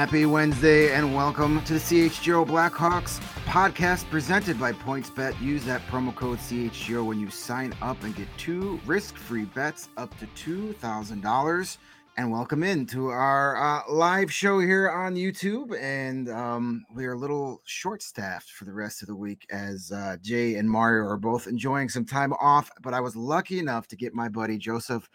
Happy 0.00 0.24
Wednesday 0.24 0.94
and 0.94 1.14
welcome 1.14 1.62
to 1.64 1.74
the 1.74 1.78
CHGO 1.78 2.46
Blackhawks 2.46 3.20
podcast 3.44 4.08
presented 4.08 4.58
by 4.58 4.72
PointsBet. 4.72 5.38
Use 5.42 5.62
that 5.66 5.82
promo 5.88 6.16
code 6.16 6.38
CHGO 6.38 7.04
when 7.04 7.20
you 7.20 7.28
sign 7.28 7.74
up 7.82 8.02
and 8.02 8.16
get 8.16 8.26
two 8.38 8.80
risk-free 8.86 9.44
bets 9.44 9.90
up 9.98 10.18
to 10.18 10.26
$2,000. 10.72 11.76
And 12.16 12.32
welcome 12.32 12.62
in 12.62 12.86
to 12.86 13.08
our 13.08 13.62
uh, 13.62 13.82
live 13.92 14.32
show 14.32 14.58
here 14.58 14.88
on 14.88 15.16
YouTube. 15.16 15.78
And 15.78 16.30
um, 16.30 16.86
we 16.94 17.04
are 17.04 17.12
a 17.12 17.18
little 17.18 17.60
short-staffed 17.66 18.48
for 18.48 18.64
the 18.64 18.72
rest 18.72 19.02
of 19.02 19.08
the 19.08 19.16
week 19.16 19.46
as 19.50 19.92
uh, 19.92 20.16
Jay 20.22 20.54
and 20.54 20.70
Mario 20.70 21.04
are 21.04 21.18
both 21.18 21.46
enjoying 21.46 21.90
some 21.90 22.06
time 22.06 22.32
off. 22.40 22.70
But 22.80 22.94
I 22.94 23.00
was 23.00 23.16
lucky 23.16 23.58
enough 23.58 23.86
to 23.88 23.96
get 23.96 24.14
my 24.14 24.30
buddy 24.30 24.56
Joseph 24.56 25.06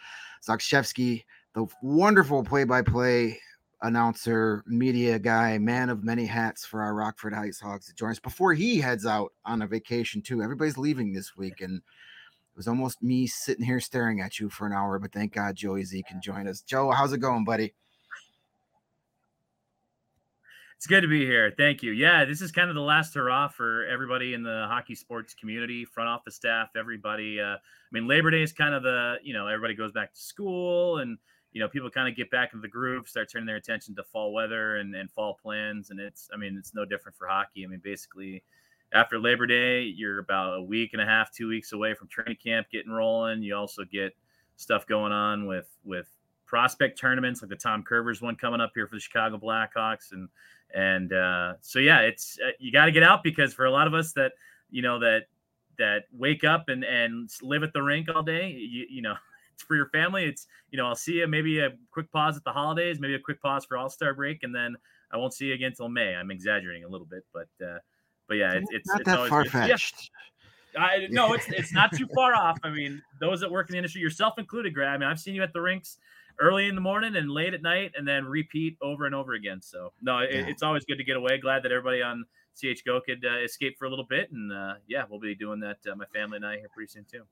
Zakrzewski, 0.47 1.23
the 1.55 1.65
wonderful 1.81 2.43
play-by-play 2.43 3.39
announcer, 3.81 4.63
media 4.65 5.19
guy, 5.19 5.57
man 5.57 5.89
of 5.89 6.03
many 6.03 6.25
hats 6.25 6.65
for 6.65 6.81
our 6.81 6.93
Rockford 6.93 7.33
IceHogs 7.33 7.85
to 7.87 7.93
join 7.93 8.11
us 8.11 8.19
before 8.19 8.53
he 8.53 8.79
heads 8.79 9.05
out 9.05 9.33
on 9.45 9.61
a 9.61 9.67
vacation 9.67 10.21
too. 10.21 10.41
Everybody's 10.41 10.77
leaving 10.77 11.13
this 11.13 11.35
week, 11.35 11.61
and 11.61 11.77
it 11.77 12.57
was 12.57 12.67
almost 12.67 13.03
me 13.03 13.27
sitting 13.27 13.65
here 13.65 13.79
staring 13.79 14.21
at 14.21 14.39
you 14.39 14.49
for 14.49 14.65
an 14.65 14.73
hour. 14.73 14.97
But 14.99 15.11
thank 15.11 15.33
God 15.33 15.55
Joey 15.55 15.83
Z 15.83 16.03
can 16.07 16.21
join 16.21 16.47
us. 16.47 16.61
Joe, 16.61 16.91
how's 16.91 17.13
it 17.13 17.19
going, 17.19 17.43
buddy? 17.43 17.73
It's 20.77 20.87
good 20.87 21.01
to 21.01 21.07
be 21.07 21.25
here. 21.25 21.53
Thank 21.57 21.81
you. 21.81 21.93
Yeah, 21.93 22.25
this 22.25 22.41
is 22.41 22.51
kind 22.51 22.69
of 22.69 22.75
the 22.75 22.81
last 22.81 23.13
hurrah 23.13 23.47
for 23.47 23.85
everybody 23.85 24.33
in 24.33 24.43
the 24.43 24.65
hockey 24.67 24.93
sports 24.93 25.33
community, 25.33 25.85
front 25.85 26.09
office 26.09 26.35
staff, 26.35 26.69
everybody. 26.75 27.39
Uh, 27.39 27.55
I 27.55 27.57
mean, 27.91 28.07
Labor 28.07 28.29
Day 28.29 28.43
is 28.43 28.51
kind 28.51 28.75
of 28.75 28.83
the, 28.83 29.15
you 29.23 29.33
know, 29.33 29.47
everybody 29.47 29.73
goes 29.73 29.91
back 29.91 30.13
to 30.13 30.19
school 30.19 30.99
and 30.99 31.17
you 31.55 31.61
know, 31.61 31.69
people 31.69 31.89
kind 31.89 32.09
of 32.09 32.17
get 32.17 32.29
back 32.29 32.51
into 32.51 32.61
the 32.61 32.67
groove, 32.67 33.07
start 33.07 33.31
turning 33.31 33.45
their 33.45 33.55
attention 33.55 33.95
to 33.95 34.03
fall 34.03 34.33
weather 34.33 34.75
and, 34.75 34.93
and 34.93 35.09
fall 35.09 35.39
plans. 35.41 35.89
And 35.89 36.01
it's, 36.01 36.27
I 36.33 36.35
mean, 36.35 36.57
it's 36.57 36.75
no 36.75 36.83
different 36.83 37.17
for 37.17 37.27
hockey. 37.27 37.63
I 37.63 37.67
mean, 37.67 37.79
basically, 37.81 38.43
after 38.91 39.17
Labor 39.17 39.47
Day, 39.47 39.83
you're 39.83 40.19
about 40.19 40.57
a 40.57 40.61
week 40.61 40.89
and 40.91 41.01
a 41.01 41.05
half, 41.05 41.31
two 41.31 41.47
weeks 41.47 41.71
away 41.71 41.93
from 41.93 42.09
training 42.09 42.35
camp 42.43 42.67
getting 42.73 42.91
rolling. 42.91 43.41
You 43.41 43.55
also 43.55 43.85
get 43.85 44.13
stuff 44.57 44.85
going 44.85 45.13
on 45.13 45.45
with 45.45 45.69
with 45.85 46.09
prospect 46.45 46.99
tournaments 46.99 47.41
like 47.41 47.47
the 47.47 47.55
Tom 47.55 47.85
Kurvers 47.89 48.21
one 48.21 48.35
coming 48.35 48.59
up 48.59 48.71
here 48.75 48.85
for 48.85 48.95
the 48.95 49.01
Chicago 49.01 49.37
Blackhawks, 49.37 50.11
and 50.11 50.27
and 50.73 51.13
uh, 51.13 51.53
so 51.61 51.79
yeah, 51.79 52.01
it's 52.01 52.37
uh, 52.45 52.51
you 52.59 52.73
got 52.73 52.85
to 52.85 52.91
get 52.91 53.01
out 53.01 53.23
because 53.23 53.53
for 53.53 53.63
a 53.63 53.71
lot 53.71 53.87
of 53.87 53.93
us 53.93 54.11
that 54.13 54.33
you 54.71 54.81
know 54.81 54.99
that 54.99 55.27
that 55.77 56.03
wake 56.11 56.43
up 56.43 56.67
and 56.67 56.83
and 56.83 57.29
live 57.41 57.63
at 57.63 57.71
the 57.71 57.81
rink 57.81 58.09
all 58.13 58.23
day, 58.23 58.49
you, 58.49 58.85
you 58.89 59.01
know 59.01 59.15
for 59.57 59.75
your 59.75 59.89
family, 59.89 60.25
it's 60.25 60.47
you 60.71 60.77
know 60.77 60.87
I'll 60.87 60.95
see 60.95 61.13
you 61.13 61.27
maybe 61.27 61.59
a 61.59 61.69
quick 61.91 62.11
pause 62.11 62.37
at 62.37 62.43
the 62.43 62.51
holidays, 62.51 62.99
maybe 62.99 63.15
a 63.15 63.19
quick 63.19 63.41
pause 63.41 63.65
for 63.65 63.77
All 63.77 63.89
Star 63.89 64.13
break, 64.13 64.43
and 64.43 64.53
then 64.53 64.75
I 65.11 65.17
won't 65.17 65.33
see 65.33 65.45
you 65.45 65.53
again 65.53 65.69
until 65.69 65.89
May. 65.89 66.15
I'm 66.15 66.31
exaggerating 66.31 66.83
a 66.83 66.89
little 66.89 67.07
bit, 67.07 67.23
but 67.33 67.47
uh, 67.65 67.79
but 68.27 68.35
yeah, 68.35 68.53
it's 68.53 68.69
it's 68.71 68.87
not 68.87 69.01
it's 69.01 69.09
that 69.09 69.29
far 69.29 69.45
fetched. 69.45 69.95
Yeah. 70.75 70.81
I, 70.81 71.07
no, 71.09 71.33
it's 71.33 71.47
it's 71.49 71.73
not 71.73 71.95
too 71.95 72.07
far 72.13 72.35
off. 72.35 72.57
I 72.63 72.69
mean, 72.69 73.01
those 73.19 73.39
that 73.41 73.51
work 73.51 73.69
in 73.69 73.73
the 73.73 73.77
industry, 73.77 74.01
yourself 74.01 74.37
included, 74.37 74.73
Greg. 74.73 74.89
I 74.89 74.97
mean, 74.97 75.07
I've 75.07 75.19
seen 75.19 75.35
you 75.35 75.43
at 75.43 75.53
the 75.53 75.61
rinks 75.61 75.97
early 76.39 76.67
in 76.67 76.75
the 76.75 76.81
morning 76.81 77.15
and 77.15 77.29
late 77.29 77.53
at 77.53 77.61
night, 77.61 77.93
and 77.97 78.07
then 78.07 78.25
repeat 78.25 78.77
over 78.81 79.05
and 79.05 79.15
over 79.15 79.33
again. 79.33 79.61
So 79.61 79.93
no, 80.01 80.19
it, 80.19 80.29
yeah. 80.33 80.45
it's 80.47 80.63
always 80.63 80.85
good 80.85 80.97
to 80.97 81.03
get 81.03 81.17
away. 81.17 81.37
Glad 81.37 81.63
that 81.63 81.71
everybody 81.71 82.01
on 82.01 82.25
CHGO 82.61 83.01
could 83.03 83.25
uh, 83.25 83.39
escape 83.43 83.77
for 83.77 83.85
a 83.85 83.89
little 83.89 84.05
bit, 84.05 84.31
and 84.31 84.51
uh, 84.51 84.73
yeah, 84.87 85.03
we'll 85.09 85.19
be 85.19 85.35
doing 85.35 85.59
that. 85.61 85.77
Uh, 85.89 85.95
my 85.95 86.05
family 86.13 86.37
and 86.37 86.45
I 86.45 86.57
here 86.57 86.69
pretty 86.73 86.91
soon 86.91 87.05
too. 87.09 87.23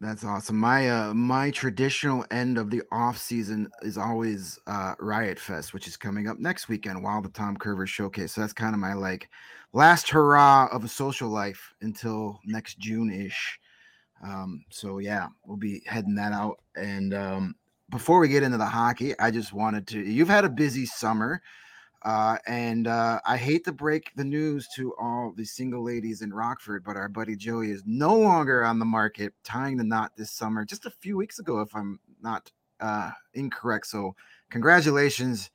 That's 0.00 0.24
awesome. 0.24 0.58
My 0.58 0.90
uh 0.90 1.14
my 1.14 1.50
traditional 1.50 2.26
end 2.30 2.58
of 2.58 2.70
the 2.70 2.82
off 2.92 3.16
season 3.16 3.70
is 3.80 3.96
always 3.96 4.58
uh 4.66 4.94
Riot 5.00 5.38
Fest, 5.38 5.72
which 5.72 5.86
is 5.86 5.96
coming 5.96 6.28
up 6.28 6.38
next 6.38 6.68
weekend 6.68 7.02
while 7.02 7.22
the 7.22 7.30
Tom 7.30 7.56
Kurvers 7.56 7.88
showcase. 7.88 8.34
So 8.34 8.42
that's 8.42 8.52
kind 8.52 8.74
of 8.74 8.80
my 8.80 8.92
like 8.92 9.30
last 9.72 10.10
hurrah 10.10 10.68
of 10.70 10.84
a 10.84 10.88
social 10.88 11.30
life 11.30 11.72
until 11.80 12.40
next 12.44 12.78
June 12.78 13.10
ish. 13.10 13.58
Um, 14.24 14.64
so 14.70 14.98
yeah, 14.98 15.28
we'll 15.46 15.58
be 15.58 15.82
heading 15.86 16.14
that 16.16 16.32
out. 16.32 16.60
And 16.76 17.14
um 17.14 17.54
before 17.90 18.20
we 18.20 18.28
get 18.28 18.42
into 18.42 18.58
the 18.58 18.66
hockey, 18.66 19.18
I 19.18 19.30
just 19.30 19.52
wanted 19.54 19.86
to 19.88 20.00
you've 20.00 20.28
had 20.28 20.44
a 20.44 20.50
busy 20.50 20.86
summer. 20.86 21.42
Uh, 22.02 22.36
and 22.46 22.86
uh, 22.86 23.20
I 23.26 23.36
hate 23.36 23.64
to 23.64 23.72
break 23.72 24.12
the 24.14 24.24
news 24.24 24.68
to 24.76 24.94
all 24.98 25.32
the 25.36 25.44
single 25.44 25.82
ladies 25.82 26.22
in 26.22 26.32
Rockford, 26.32 26.84
but 26.84 26.96
our 26.96 27.08
buddy 27.08 27.36
Joey 27.36 27.70
is 27.70 27.82
no 27.86 28.16
longer 28.16 28.64
on 28.64 28.78
the 28.78 28.84
market, 28.84 29.32
tying 29.42 29.76
the 29.76 29.84
knot 29.84 30.12
this 30.16 30.30
summer, 30.30 30.64
just 30.64 30.86
a 30.86 30.90
few 30.90 31.16
weeks 31.16 31.38
ago, 31.38 31.60
if 31.60 31.74
I'm 31.74 31.98
not 32.22 32.50
uh, 32.80 33.10
incorrect. 33.34 33.86
So, 33.86 34.14
congratulations 34.50 35.50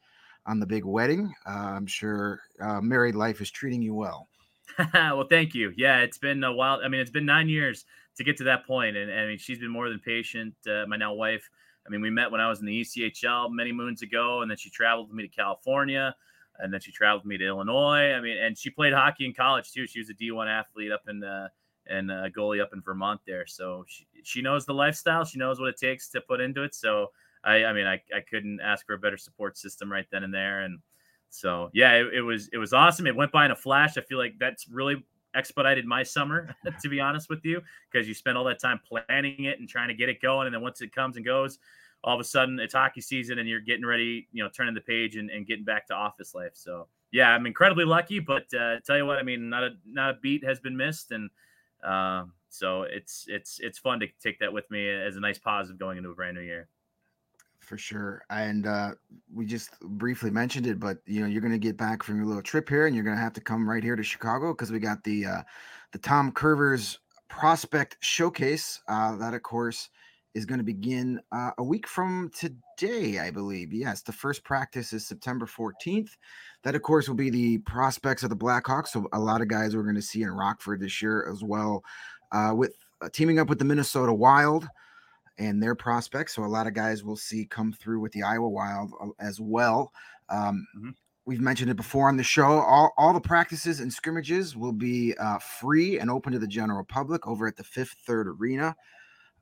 on 0.46 0.60
the 0.60 0.66
big 0.66 0.84
wedding. 0.84 1.34
Uh, 1.48 1.52
I'm 1.76 1.86
sure 1.86 2.42
uh, 2.60 2.82
married 2.82 3.16
life 3.16 3.40
is 3.42 3.52
treating 3.52 3.82
you 3.82 3.94
well. 3.94 4.28
well, 4.94 5.28
thank 5.30 5.54
you. 5.54 5.72
Yeah, 5.78 6.00
it's 6.00 6.18
been 6.18 6.44
a 6.44 6.52
while. 6.52 6.82
I 6.84 6.88
mean, 6.88 7.02
it's 7.02 7.12
been 7.12 7.26
nine 7.26 7.50
years 7.50 7.86
to 8.18 8.24
get 8.24 8.38
to 8.38 8.44
that 8.46 8.66
point, 8.66 8.98
and, 8.98 9.10
and 9.10 9.20
I 9.20 9.28
mean, 9.28 9.38
she's 9.38 9.60
been 9.60 9.72
more 9.72 9.90
than 9.90 10.00
patient. 10.00 10.56
Uh, 10.68 10.86
my 10.88 10.98
now 10.98 11.14
wife. 11.14 11.50
I 11.86 11.90
mean, 11.90 12.02
we 12.02 12.10
met 12.10 12.32
when 12.32 12.42
I 12.42 12.50
was 12.50 12.60
in 12.60 12.66
the 12.66 12.82
ECHL 12.82 13.52
many 13.52 13.72
moons 13.72 14.02
ago, 14.02 14.42
and 14.42 14.52
then 14.52 14.58
she 14.58 14.70
traveled 14.70 15.08
with 15.08 15.16
me 15.16 15.28
to 15.28 15.36
California 15.36 16.16
and 16.62 16.74
then 16.74 16.80
she 16.80 16.92
traveled 16.92 17.24
with 17.24 17.30
me 17.30 17.38
to 17.38 17.48
Illinois. 17.48 18.14
I 18.14 18.22
mean, 18.22 18.38
and 18.38 18.58
she 18.58 18.70
played 18.70 18.94
hockey 18.94 19.26
in 19.26 19.34
college 19.34 19.72
too. 19.72 19.88
She 19.88 20.00
was 20.00 20.10
a 20.10 20.14
D1 20.14 20.48
athlete 20.48 20.92
up 20.92 21.04
in 21.10 21.24
uh, 21.24 21.50
and 21.88 22.12
uh, 22.12 22.30
goalie 22.30 22.62
up 22.62 22.72
in 22.74 22.82
Vermont 22.82 23.20
there. 23.26 23.46
So 23.46 23.86
she, 23.88 24.06
she 24.24 24.42
knows 24.42 24.66
the 24.66 24.74
lifestyle. 24.74 25.26
She 25.26 25.40
knows 25.40 25.60
what 25.60 25.70
it 25.70 25.78
takes 25.78 26.10
to 26.10 26.22
put 26.22 26.40
into 26.40 26.64
it. 26.64 26.76
So 26.76 27.12
I, 27.44 27.66
I 27.66 27.74
mean, 27.74 27.88
I, 27.88 28.02
I 28.16 28.22
couldn't 28.22 28.62
ask 28.62 28.86
for 28.86 28.94
a 28.94 29.00
better 29.00 29.18
support 29.18 29.58
system 29.58 29.92
right 29.92 30.06
then 30.12 30.24
and 30.24 30.34
there. 30.34 30.62
And 30.62 30.80
so, 31.30 31.70
yeah, 31.74 31.94
it, 31.94 32.14
it 32.14 32.22
was, 32.22 32.50
it 32.54 32.58
was 32.58 32.74
awesome. 32.74 33.08
It 33.08 33.16
went 33.16 33.32
by 33.32 33.46
in 33.46 33.52
a 33.52 33.56
flash. 33.56 33.98
I 33.98 34.02
feel 34.02 34.18
like 34.18 34.36
that's 34.40 34.68
really 34.68 35.04
expedited 35.34 35.86
my 35.86 36.04
summer, 36.04 36.54
to 36.82 36.90
be 36.90 37.00
honest 37.00 37.30
with 37.30 37.44
you, 37.44 37.62
because 37.92 38.08
you 38.08 38.14
spend 38.14 38.38
all 38.38 38.44
that 38.46 38.60
time 38.60 38.80
planning 38.88 39.46
it 39.46 39.60
and 39.60 39.68
trying 39.68 39.88
to 39.88 39.94
get 39.94 40.10
it 40.10 40.22
going. 40.22 40.48
And 40.48 40.54
then 40.54 40.62
once 40.62 40.82
it 40.82 40.94
comes 40.94 41.16
and 41.18 41.26
goes, 41.26 41.58
all 42.04 42.16
of 42.16 42.20
a 42.20 42.24
sudden 42.24 42.60
it's 42.60 42.74
hockey 42.74 43.02
season 43.02 43.40
and 43.40 43.48
you're 43.48 43.62
getting 43.62 43.86
ready, 43.86 44.28
you 44.32 44.44
know, 44.44 44.50
turning 44.50 44.74
the 44.74 44.82
page 44.82 45.16
and, 45.16 45.30
and 45.30 45.46
getting 45.46 45.64
back 45.64 45.88
to 45.88 45.94
office 45.94 46.34
life. 46.34 46.52
So 46.54 46.88
yeah, 47.12 47.30
I'm 47.30 47.46
incredibly 47.46 47.86
lucky, 47.86 48.20
but 48.20 48.52
uh, 48.54 48.80
tell 48.86 48.98
you 48.98 49.06
what, 49.06 49.18
I 49.18 49.24
mean, 49.24 49.50
not 49.50 49.64
a 49.64 49.72
not 49.86 50.12
a 50.12 50.14
beat 50.22 50.44
has 50.46 50.60
been 50.60 50.76
missed, 50.76 51.12
and 51.12 51.30
uh, 51.84 52.24
so 52.50 52.84
it's 52.84 53.26
it's 53.28 53.60
it's 53.60 53.78
fun 53.78 54.00
to 54.00 54.08
take 54.22 54.40
that 54.40 54.52
with 54.52 54.70
me 54.72 54.90
as 54.90 55.18
a 55.18 55.20
nice 55.20 55.38
positive 55.38 55.78
going 55.78 55.98
into 55.98 56.10
a 56.10 56.16
brand 56.16 56.38
new 56.38 56.44
year. 56.44 56.68
For 57.60 57.78
sure, 57.78 58.24
and 58.30 58.66
uh, 58.66 58.92
we 59.34 59.46
just 59.46 59.78
briefly 59.82 60.32
mentioned 60.32 60.68
it, 60.68 60.80
but 60.80 61.00
you 61.06 61.20
know, 61.20 61.28
you're 61.28 61.42
going 61.42 61.52
to 61.52 61.60
get 61.60 61.78
back 61.78 62.02
from 62.02 62.16
your 62.16 62.26
little 62.26 62.42
trip 62.42 62.68
here, 62.68 62.88
and 62.88 62.96
you're 62.96 63.04
going 63.04 63.16
to 63.16 63.22
have 63.22 63.34
to 63.34 63.42
come 63.42 63.70
right 63.70 63.84
here 63.84 63.96
to 63.98 64.04
Chicago 64.04 64.54
because 64.54 64.72
we 64.72 64.80
got 64.80 65.04
the 65.04 65.26
uh, 65.26 65.42
the 65.92 66.00
Tom 66.00 66.32
Kurvers 66.32 66.98
Prospect 67.28 67.98
Showcase. 68.00 68.82
Uh, 68.88 69.18
that, 69.18 69.34
of 69.34 69.44
course 69.44 69.90
is 70.34 70.46
going 70.46 70.60
to 70.60 70.64
begin 70.64 71.20
uh, 71.32 71.52
a 71.58 71.64
week 71.64 71.88
from 71.88 72.32
today, 72.34 73.20
I 73.20 73.32
believe. 73.32 73.74
Yes, 73.74 74.02
the 74.02 74.14
first 74.14 74.44
practice 74.44 74.94
is 74.94 75.06
September 75.06 75.46
14th. 75.46 76.12
That, 76.64 76.76
of 76.76 76.82
course, 76.82 77.08
will 77.08 77.16
be 77.16 77.30
the 77.30 77.58
prospects 77.60 78.24
of 78.24 78.30
the 78.30 78.36
Blackhawks. 78.36 78.90
So, 78.90 79.08
a 79.14 79.20
lot 79.20 79.42
of 79.42 79.48
guys 79.48 79.76
we're 79.76 79.84
going 79.84 79.96
to 79.96 80.02
see 80.02 80.22
in 80.22 80.32
Rockford 80.32 80.80
this 80.80 81.02
year 81.02 81.30
as 81.30 81.44
well, 81.44 81.84
uh, 82.32 82.54
with 82.56 82.76
uh, 83.02 83.10
teaming 83.12 83.40
up 83.40 83.50
with 83.50 83.60
the 83.60 83.66
Minnesota 83.66 84.14
Wild 84.14 84.68
and 85.38 85.62
their 85.62 85.76
prospects. 85.76 86.36
So, 86.36 86.44
a 86.44 86.46
lot 86.46 86.68
of 86.68 86.74
guys 86.74 87.04
we'll 87.04 87.18
see 87.18 87.46
come 87.46 87.74
through 87.74 88.00
with 88.00 88.14
the 88.14 88.24
Iowa 88.24 88.48
Wild 88.48 88.94
uh, 89.02 89.08
as 89.20 89.42
well. 89.42 89.92
Um, 90.30 90.66
mm-hmm. 90.78 90.90
We've 91.26 91.42
mentioned 91.42 91.70
it 91.70 91.78
before 91.78 92.08
on 92.08 92.18
the 92.18 92.24
show. 92.24 92.60
All, 92.62 92.94
all 92.98 93.14
the 93.14 93.22
practices 93.22 93.80
and 93.80 93.94
scrimmages 93.94 94.56
will 94.56 94.72
be 94.72 95.14
uh, 95.20 95.38
free 95.38 96.00
and 96.00 96.10
open 96.10 96.34
to 96.34 96.40
the 96.40 96.48
general 96.48 96.84
public 96.84 97.28
over 97.28 97.48
at 97.48 97.56
the 97.58 97.64
Fifth 97.64 97.96
Third 98.06 98.28
Arena. 98.28 98.76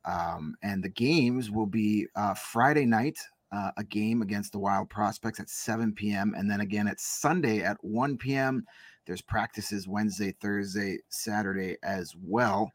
Um, 0.05 0.55
and 0.63 0.83
the 0.83 0.89
games 0.89 1.51
will 1.51 1.65
be 1.65 2.07
uh, 2.15 2.33
Friday 2.33 2.85
night, 2.85 3.17
uh, 3.51 3.71
a 3.77 3.83
game 3.83 4.21
against 4.21 4.51
the 4.51 4.59
Wild 4.59 4.89
Prospects 4.89 5.39
at 5.39 5.49
7 5.49 5.93
p.m. 5.93 6.33
And 6.37 6.49
then 6.49 6.61
again 6.61 6.87
at 6.87 6.99
Sunday 6.99 7.61
at 7.61 7.77
1 7.81 8.17
p.m. 8.17 8.65
There's 9.05 9.21
practices 9.21 9.87
Wednesday, 9.87 10.35
Thursday, 10.39 10.99
Saturday 11.09 11.77
as 11.83 12.13
well. 12.21 12.71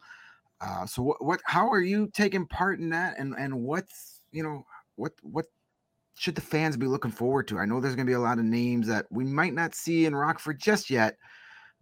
Uh, 0.61 0.87
so 0.87 1.03
what, 1.03 1.25
what, 1.25 1.41
how 1.45 1.69
are 1.69 1.81
you 1.81 2.09
taking 2.13 2.47
part 2.47 2.79
in 2.79 2.91
that? 2.91 3.19
And, 3.19 3.35
and 3.39 3.63
what's, 3.63 4.21
you 4.33 4.43
know, 4.43 4.65
what, 4.97 5.13
what 5.23 5.47
should 6.15 6.35
the 6.35 6.41
fans 6.41 6.77
be 6.77 6.87
looking 6.87 7.11
forward 7.11 7.49
to? 7.49 7.59
I 7.59 7.67
know 7.67 7.81
there's 7.81 7.97
going 7.97 8.07
to 8.07 8.11
be 8.11 8.15
a 8.15 8.21
lot 8.21 8.39
of 8.39 8.45
names 8.45 8.87
that 8.89 9.07
we 9.11 9.25
might 9.25 9.55
not 9.55 9.75
see 9.75 10.07
in 10.07 10.15
Rockford 10.15 10.61
just 10.61 10.91
yet, 10.91 11.17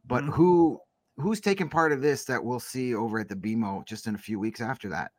but 0.07 0.23
mm-hmm. 0.23 0.33
who, 0.33 0.81
who's 1.17 1.41
taking 1.41 1.69
part 1.69 1.93
of 1.93 2.01
this 2.01 2.25
that 2.25 2.43
we'll 2.43 2.61
see 2.61 2.95
over 2.95 3.19
at 3.19 3.29
the 3.29 3.37
BMO 3.37 3.87
just 3.87 4.07
in 4.07 4.15
a 4.15 4.19
few 4.19 4.39
weeks 4.39 4.61
after 4.61 4.89
that? 4.89 5.13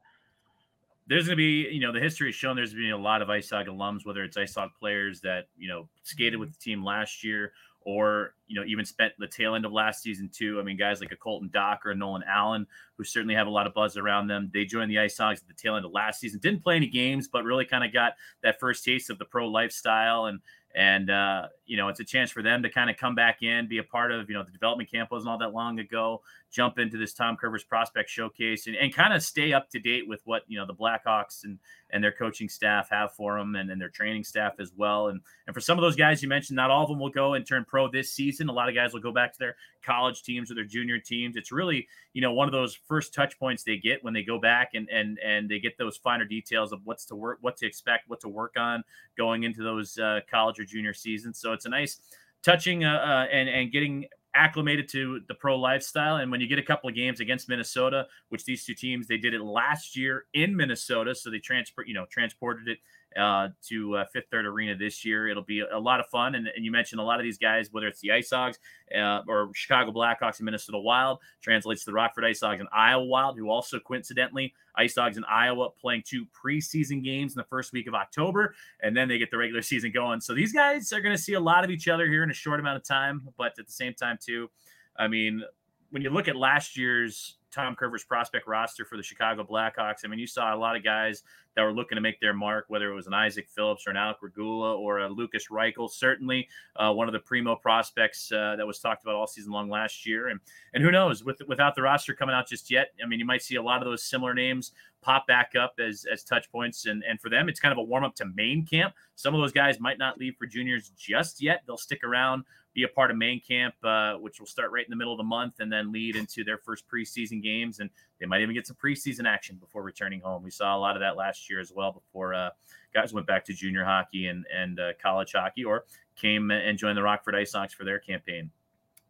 There's 1.08 1.26
going 1.26 1.38
to 1.38 1.42
be, 1.42 1.70
you 1.70 1.82
know, 1.82 1.92
the 1.92 2.00
history 2.00 2.30
has 2.30 2.36
shown 2.36 2.56
there's 2.56 2.74
been 2.74 2.92
a 2.92 2.98
lot 2.98 3.22
of 3.22 3.28
IceHog 3.28 3.68
alums, 3.68 4.06
whether 4.06 4.24
it's 4.24 4.38
IceHog 4.38 4.70
players 4.80 5.22
that, 5.22 5.48
you 5.58 5.68
know, 5.68 5.90
skated 6.04 6.40
with 6.40 6.54
the 6.54 6.60
team 6.60 6.84
last 6.84 7.24
year 7.24 7.52
or, 7.82 8.36
you 8.48 8.60
know, 8.60 8.66
even 8.66 8.86
spent 8.86 9.14
the 9.20 9.28
tail 9.28 9.56
end 9.56 9.66
of 9.66 9.74
last 9.74 10.02
season 10.02 10.30
too. 10.34 10.60
I 10.60 10.64
mean, 10.64 10.78
guys 10.78 11.02
like 11.02 11.12
a 11.12 11.18
Colton 11.18 11.50
Dach 11.50 11.80
or 11.86 11.92
a 11.92 11.96
Nolan 11.96 12.24
Allan, 12.24 12.66
who 12.98 13.04
certainly 13.04 13.36
have 13.36 13.48
a 13.48 13.50
lot 13.50 13.68
of 13.68 13.74
buzz 13.74 13.98
around 13.98 14.28
them. 14.28 14.50
They 14.54 14.64
joined 14.64 14.90
the 14.90 14.96
IceHogs 14.96 15.42
at 15.42 15.48
the 15.48 15.54
tail 15.54 15.76
end 15.76 15.86
of 15.86 15.92
last 15.92 16.22
season, 16.22 16.40
didn't 16.40 16.64
play 16.64 16.78
any 16.78 16.88
games, 16.88 17.28
but 17.28 17.44
really 17.44 17.66
kind 17.66 17.84
of 17.84 17.92
got 17.92 18.14
that 18.42 18.60
first 18.60 18.86
taste 18.86 19.10
of 19.10 19.18
the 19.18 19.26
pro 19.26 19.50
lifestyle 19.50 20.26
and, 20.26 20.40
and 20.76 21.10
uh, 21.10 21.48
you 21.66 21.78
know 21.78 21.88
it's 21.88 22.00
a 22.00 22.04
chance 22.04 22.32
for 22.32 22.42
them 22.42 22.64
to 22.64 22.70
kind 22.70 22.90
of 22.90 22.98
come 22.98 23.16
back 23.16 23.44
in, 23.44 23.68
be 23.68 23.78
a 23.78 23.84
part 23.84 24.12
of 24.12 24.30
you 24.30 24.36
know 24.36 24.44
the 24.44 24.52
development 24.52 24.90
camp 24.90 25.12
wasn't 25.12 25.30
all 25.30 25.38
that 25.38 25.54
long 25.54 25.80
ago, 25.80 26.22
jump 26.54 26.78
into 26.78 26.98
this 26.98 27.14
Tom 27.14 27.36
Kurvers 27.36 27.68
prospect 27.68 28.10
showcase, 28.10 28.68
and, 28.68 28.76
and 28.76 28.94
kind 28.94 29.14
of 29.14 29.24
stay 29.24 29.54
up 29.54 29.70
to 29.72 29.80
date 29.80 30.08
with 30.08 30.22
what 30.26 30.44
you 30.48 30.58
know 30.58 30.66
the 30.66 30.74
Blackhawks 30.74 31.44
and 31.44 31.58
and 31.90 32.04
their 32.04 32.12
coaching 32.12 32.48
staff 32.48 32.90
have 32.90 33.12
for 33.14 33.38
them, 33.38 33.56
and, 33.56 33.70
and 33.70 33.82
their 33.82 33.90
training 33.90 34.24
staff 34.24 34.54
as 34.60 34.72
well. 34.76 35.08
And 35.08 35.22
and 35.48 35.54
for 35.54 35.60
some 35.60 35.78
of 35.78 35.82
those 35.82 35.96
guys 35.96 36.22
you 36.22 36.30
mentioned, 36.30 36.56
not 36.56 36.70
all 36.70 36.84
of 36.84 36.90
them 36.90 37.00
will 37.00 37.10
go 37.10 37.34
and 37.34 37.46
turn 37.46 37.66
pro 37.68 37.90
this 37.90 38.14
season. 38.14 38.50
A 38.50 38.54
lot 38.54 38.70
of 38.70 38.76
guys 38.76 38.94
will 38.94 39.02
go 39.02 39.12
back 39.12 39.34
to 39.34 39.40
their 39.40 39.56
college 39.84 40.24
teams 40.24 40.52
or 40.52 40.56
their 40.56 40.64
junior 40.64 41.00
teams. 41.00 41.36
It's 41.36 41.52
really 41.52 41.88
you 42.14 42.22
know 42.22 42.34
one 42.34 42.48
of 42.48 42.54
those 42.54 42.76
first 42.88 43.14
touch 43.14 43.38
points 43.40 43.64
they 43.64 43.78
get 43.78 44.04
when 44.04 44.14
they 44.14 44.24
go 44.24 44.40
back 44.40 44.72
and 44.76 44.88
and 44.90 45.18
and 45.26 45.50
they 45.50 45.60
get 45.60 45.78
those 45.78 45.98
finer 45.98 46.26
details 46.26 46.72
of 46.72 46.82
what's 46.84 47.06
to 47.06 47.16
work, 47.16 47.40
what 47.42 47.58
to 47.58 47.66
expect, 47.66 48.08
what 48.10 48.20
to 48.22 48.30
work 48.30 48.54
on 48.58 48.84
going 49.18 49.44
into 49.44 49.64
those 49.64 49.98
uh, 49.98 50.20
college 50.30 50.60
or 50.60 50.66
junior 50.66 50.94
seasons. 50.94 51.40
So 51.40 51.54
it's 51.54 51.66
a 51.66 51.70
nice 51.70 52.00
touching 52.44 52.84
uh, 52.84 52.98
uh, 52.98 53.26
and 53.32 53.50
and 53.50 53.72
getting 53.72 54.06
acclimated 54.36 54.90
to 54.90 55.22
the 55.28 55.34
pro 55.36 55.58
lifestyle. 55.58 56.18
And 56.18 56.32
when 56.32 56.42
you 56.42 56.48
get 56.48 56.60
a 56.60 56.64
couple 56.64 56.90
of 56.90 56.96
games 56.96 57.20
against 57.20 57.50
Minnesota, 57.50 58.08
which 58.30 58.46
these 58.46 58.66
two 58.66 58.74
teams 58.74 59.08
they 59.08 59.18
did 59.18 59.34
it 59.34 59.42
last 59.42 59.96
year 59.96 60.26
in 60.34 60.56
Minnesota, 60.56 61.16
so 61.16 61.30
they 61.30 61.40
transport 61.40 61.88
you 61.88 61.94
know 61.94 62.06
transported 62.10 62.68
it 62.68 62.80
uh, 63.18 63.50
to 63.68 63.98
uh, 63.98 64.06
Fifth 64.12 64.26
Third 64.32 64.46
Arena 64.46 64.76
this 64.76 65.04
year. 65.06 65.28
It'll 65.28 65.44
be 65.44 65.62
a 65.62 65.80
lot 65.80 66.00
of 66.00 66.08
fun. 66.08 66.36
And, 66.36 66.48
and 66.48 66.66
you 66.66 66.72
mentioned 66.72 67.00
a 67.00 67.04
lot 67.04 67.20
of 67.20 67.24
these 67.24 67.38
guys, 67.38 67.70
whether 67.72 67.88
it's 67.88 68.00
the 68.00 68.12
Ice 68.12 68.30
Hogs 68.32 68.60
uh, 68.96 69.22
or 69.28 69.50
Chicago 69.54 69.92
Blackhawks 69.92 70.40
and 70.40 70.46
Minnesota 70.46 70.80
Wild, 70.80 71.20
translates 71.42 71.84
to 71.84 71.92
the 71.92 71.94
Rockford 71.94 72.26
Ice 72.26 72.42
Hogs 72.42 72.60
and 72.60 72.70
Iowa 72.74 73.06
Wild, 73.06 73.38
who 73.38 73.50
also 73.50 73.80
coincidentally 73.80 74.54
Ice 74.76 74.96
Hogs 74.96 75.18
in 75.18 75.24
Iowa 75.26 75.70
playing 75.80 76.04
two 76.06 76.26
preseason 76.26 77.04
games 77.04 77.34
in 77.34 77.38
the 77.38 77.46
first 77.46 77.74
week 77.74 77.88
of 77.88 77.94
October, 77.94 78.56
and 78.82 78.96
then 78.96 79.08
they 79.08 79.18
get 79.18 79.32
the 79.32 79.38
regular 79.38 79.62
season 79.62 79.92
going. 79.92 80.20
So 80.22 80.34
these 80.34 80.54
guys 80.54 80.92
are 80.94 81.02
going 81.02 81.16
to 81.16 81.22
see 81.22 81.34
a 81.34 81.40
lot 81.40 81.64
of 81.64 81.70
each 81.70 81.88
other 81.88 82.08
here 82.08 82.24
in 82.24 82.32
a 82.32 82.34
short 82.34 82.60
amount 82.60 82.78
of 82.78 82.84
time, 82.84 83.28
but 83.38 83.54
at 83.60 83.66
the 83.66 83.72
same 83.72 83.94
time 83.94 84.18
too, 84.20 84.50
I 84.98 85.08
mean, 85.08 85.44
when 85.92 86.02
you 86.02 86.10
look 86.10 86.28
at 86.28 86.36
last 86.36 86.76
year's 86.78 87.38
Tom 87.54 87.76
Kurvers 87.76 88.06
prospect 88.06 88.48
roster 88.48 88.84
for 88.86 88.98
the 88.98 89.04
Chicago 89.04 89.44
Blackhawks, 89.44 90.04
I 90.04 90.08
mean, 90.08 90.20
you 90.20 90.28
saw 90.28 90.54
a 90.54 90.58
lot 90.58 90.76
of 90.76 90.84
guys 90.84 91.24
that 91.56 91.62
were 91.62 91.74
looking 91.74 91.96
to 91.96 92.02
make 92.02 92.20
their 92.20 92.34
mark, 92.34 92.66
whether 92.68 92.92
it 92.92 92.96
was 92.96 93.08
an 93.08 93.14
Isaak 93.14 93.48
Phillips 93.48 93.86
or 93.86 93.92
an 93.92 93.98
Alec 93.98 94.18
Regula 94.22 94.76
or 94.76 95.00
a 95.00 95.10
Lucas 95.10 95.48
Reichel. 95.50 95.90
Certainly, 95.90 96.48
uh, 96.76 96.92
one 96.92 97.08
of 97.08 97.14
the 97.14 97.20
primo 97.20 97.56
prospects 97.56 98.32
uh, 98.32 98.56
that 98.56 98.66
was 98.66 98.80
talked 98.80 99.04
about 99.04 99.16
all 99.16 99.28
season 99.28 99.52
long 99.52 99.70
last 99.70 100.06
year. 100.06 100.30
And 100.30 100.40
and 100.74 100.84
who 100.84 100.92
knows, 100.92 101.24
with 101.24 101.42
without 101.48 101.76
the 101.76 101.82
roster 101.82 102.14
coming 102.14 102.36
out 102.36 102.48
just 102.48 102.72
yet, 102.72 102.94
I 103.04 103.08
mean, 103.08 103.20
you 103.20 103.26
might 103.26 103.44
see 103.44 103.56
a 103.56 103.62
lot 103.62 103.82
of 103.82 103.86
those 103.86 104.04
similar 104.04 104.34
names 104.34 104.72
pop 105.02 105.28
back 105.28 105.54
up 105.60 105.76
as 105.80 106.06
as 106.12 106.24
touch 106.24 106.52
points. 106.52 106.86
And 106.88 107.04
and 107.08 107.22
for 107.22 107.30
them, 107.30 107.50
it's 107.50 107.60
kind 107.60 107.72
of 107.72 107.78
a 107.78 107.84
warm 107.84 108.04
up 108.04 108.16
to 108.16 108.26
main 108.26 108.66
camp. 108.66 108.96
Some 109.16 109.36
of 109.36 109.42
those 109.42 109.52
guys 109.52 109.80
might 109.80 110.00
not 110.00 110.18
leave 110.18 110.36
for 110.38 110.48
juniors 110.48 110.92
just 110.98 111.42
yet. 111.42 111.62
They'll 111.68 111.78
stick 111.78 112.04
around 112.04 112.46
be 112.74 112.84
a 112.84 112.88
part 112.88 113.12
of 113.12 113.18
main 113.18 113.40
camp, 113.40 113.76
uh, 113.84 114.14
which 114.16 114.40
will 114.40 114.48
start 114.48 114.72
right 114.72 114.86
in 114.86 114.90
the 114.90 114.96
middle 114.96 115.14
of 115.14 115.18
the 115.18 115.24
month 115.24 115.56
and 115.60 115.72
then 115.72 115.92
lead 115.92 116.16
into 116.16 116.44
their 116.44 116.58
first 116.58 116.86
preseason 116.88 117.42
games. 117.42 117.80
And 117.80 117.90
they 118.20 118.26
might 118.26 118.42
even 118.42 118.56
get 118.56 118.68
some 118.68 118.78
preseason 118.84 119.28
action 119.28 119.58
before 119.58 119.84
returning 119.84 120.22
home. 120.22 120.44
We 120.44 120.52
saw 120.52 120.76
a 120.76 120.80
lot 120.80 120.96
of 120.96 121.02
that 121.02 121.16
last 121.16 121.50
year 121.50 121.60
as 121.60 121.72
well 121.72 121.92
before 121.92 122.34
uh, 122.34 122.50
guys 122.94 123.14
went 123.14 123.28
back 123.28 123.46
to 123.46 123.54
junior 123.54 123.84
hockey 123.84 124.28
and, 124.28 124.46
and 124.56 124.80
uh, 124.80 124.94
college 125.02 125.34
hockey 125.34 125.64
or 125.64 125.86
came 126.16 126.52
and 126.52 126.78
joined 126.78 126.98
the 126.98 127.04
Rockford 127.04 127.36
Ice 127.36 127.54
Hogs 127.54 127.74
for 127.74 127.84
their 127.84 128.00
campaign. 128.00 128.52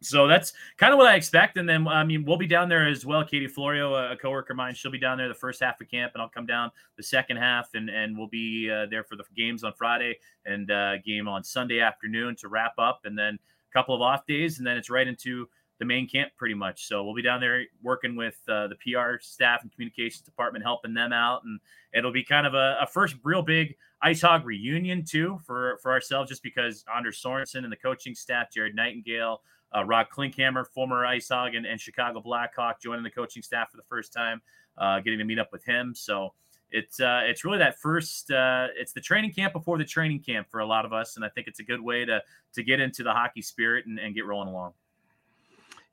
So 0.03 0.27
that's 0.27 0.53
kind 0.77 0.91
of 0.91 0.97
what 0.97 1.07
I 1.07 1.15
expect. 1.15 1.57
And 1.57 1.67
then, 1.67 1.87
I 1.87 2.03
mean, 2.03 2.25
we'll 2.25 2.37
be 2.37 2.47
down 2.47 2.67
there 2.67 2.87
as 2.87 3.05
well. 3.05 3.23
Katie 3.23 3.47
Florio, 3.47 3.95
a 3.95 4.17
coworker 4.17 4.51
of 4.53 4.57
mine, 4.57 4.73
she'll 4.73 4.91
be 4.91 4.99
down 4.99 5.17
there 5.17 5.29
the 5.29 5.33
first 5.33 5.61
half 5.61 5.79
of 5.79 5.89
camp, 5.89 6.11
and 6.13 6.21
I'll 6.21 6.29
come 6.29 6.45
down 6.45 6.71
the 6.97 7.03
second 7.03 7.37
half, 7.37 7.73
and 7.73 7.89
and 7.89 8.17
we'll 8.17 8.27
be 8.27 8.69
uh, 8.69 8.85
there 8.89 9.03
for 9.03 9.15
the 9.15 9.23
games 9.35 9.63
on 9.63 9.73
Friday 9.73 10.17
and 10.45 10.69
uh, 10.71 10.97
game 10.97 11.27
on 11.27 11.43
Sunday 11.43 11.79
afternoon 11.79 12.35
to 12.37 12.49
wrap 12.49 12.73
up, 12.77 13.01
and 13.05 13.17
then 13.17 13.39
couple 13.73 13.95
of 13.95 14.01
off 14.01 14.25
days, 14.25 14.57
and 14.57 14.67
then 14.67 14.77
it's 14.77 14.89
right 14.89 15.07
into 15.07 15.47
the 15.79 15.85
main 15.85 16.07
camp 16.07 16.31
pretty 16.37 16.53
much. 16.53 16.87
So 16.87 17.03
we'll 17.03 17.15
be 17.15 17.21
down 17.21 17.41
there 17.41 17.63
working 17.81 18.15
with 18.15 18.37
uh, 18.47 18.67
the 18.67 18.75
PR 18.75 19.19
staff 19.19 19.63
and 19.63 19.71
communications 19.71 20.21
department, 20.21 20.63
helping 20.63 20.93
them 20.93 21.11
out, 21.11 21.43
and 21.43 21.59
it'll 21.93 22.11
be 22.11 22.23
kind 22.23 22.47
of 22.47 22.53
a, 22.53 22.77
a 22.81 22.87
first 22.87 23.15
real 23.23 23.41
big 23.41 23.75
Ice 24.01 24.21
Hog 24.21 24.45
reunion 24.45 25.03
too 25.03 25.39
for 25.45 25.77
for 25.81 25.91
ourselves, 25.91 26.29
just 26.29 26.43
because 26.43 26.83
Anders 26.93 27.21
Sorensen 27.23 27.63
and 27.63 27.71
the 27.71 27.77
coaching 27.77 28.15
staff, 28.15 28.51
Jared 28.51 28.75
Nightingale, 28.75 29.41
uh, 29.75 29.83
Rob 29.85 30.07
Klinkhammer, 30.09 30.67
former 30.67 31.05
Ice 31.05 31.29
Hog 31.29 31.55
and, 31.55 31.65
and 31.65 31.79
Chicago 31.79 32.21
Blackhawk, 32.21 32.81
joining 32.81 33.03
the 33.03 33.09
coaching 33.09 33.41
staff 33.41 33.71
for 33.71 33.77
the 33.77 33.83
first 33.83 34.13
time, 34.13 34.41
uh, 34.77 34.99
getting 34.99 35.19
to 35.19 35.25
meet 35.25 35.39
up 35.39 35.51
with 35.51 35.63
him. 35.65 35.93
So 35.95 36.33
it's 36.73 36.99
uh, 36.99 37.21
it's 37.23 37.45
really 37.45 37.59
that 37.59 37.79
first 37.79 38.31
uh, 38.31 38.67
it's 38.75 38.91
the 38.91 39.01
training 39.01 39.31
camp 39.31 39.53
before 39.53 39.77
the 39.77 39.85
training 39.85 40.19
camp 40.19 40.47
for 40.49 40.59
a 40.59 40.65
lot 40.65 40.85
of 40.85 40.91
us, 40.91 41.15
and 41.15 41.23
I 41.23 41.29
think 41.29 41.47
it's 41.47 41.59
a 41.59 41.63
good 41.63 41.79
way 41.79 42.03
to 42.03 42.21
to 42.53 42.63
get 42.63 42.79
into 42.79 43.03
the 43.03 43.11
hockey 43.11 43.41
spirit 43.41 43.85
and, 43.85 43.99
and 43.99 44.13
get 44.13 44.25
rolling 44.25 44.49
along. 44.49 44.73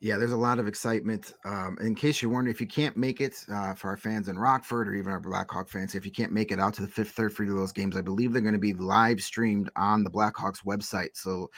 Yeah, 0.02 0.16
there's 0.16 0.32
a 0.32 0.36
lot 0.36 0.58
of 0.58 0.66
excitement. 0.66 1.34
Um, 1.44 1.76
in 1.82 1.94
case 1.94 2.22
you're 2.22 2.30
wondering, 2.30 2.54
if 2.54 2.60
you 2.60 2.66
can't 2.66 2.96
make 2.96 3.20
it 3.20 3.44
uh, 3.52 3.74
for 3.74 3.88
our 3.88 3.98
fans 3.98 4.28
in 4.28 4.38
Rockford 4.38 4.88
or 4.88 4.94
even 4.94 5.12
our 5.12 5.20
Blackhawk 5.20 5.68
fans, 5.68 5.94
if 5.94 6.06
you 6.06 6.10
can't 6.10 6.32
make 6.32 6.52
it 6.52 6.58
out 6.58 6.72
to 6.74 6.82
the 6.82 6.88
fifth, 6.88 7.10
third, 7.10 7.34
free 7.34 7.46
of 7.50 7.54
those 7.54 7.70
games, 7.70 7.98
I 7.98 8.00
believe 8.00 8.32
they're 8.32 8.40
going 8.40 8.54
to 8.54 8.58
be 8.58 8.72
live 8.72 9.20
streamed 9.20 9.68
on 9.76 10.02
the 10.02 10.10
Blackhawks 10.10 10.64
website. 10.64 11.10
So 11.12 11.50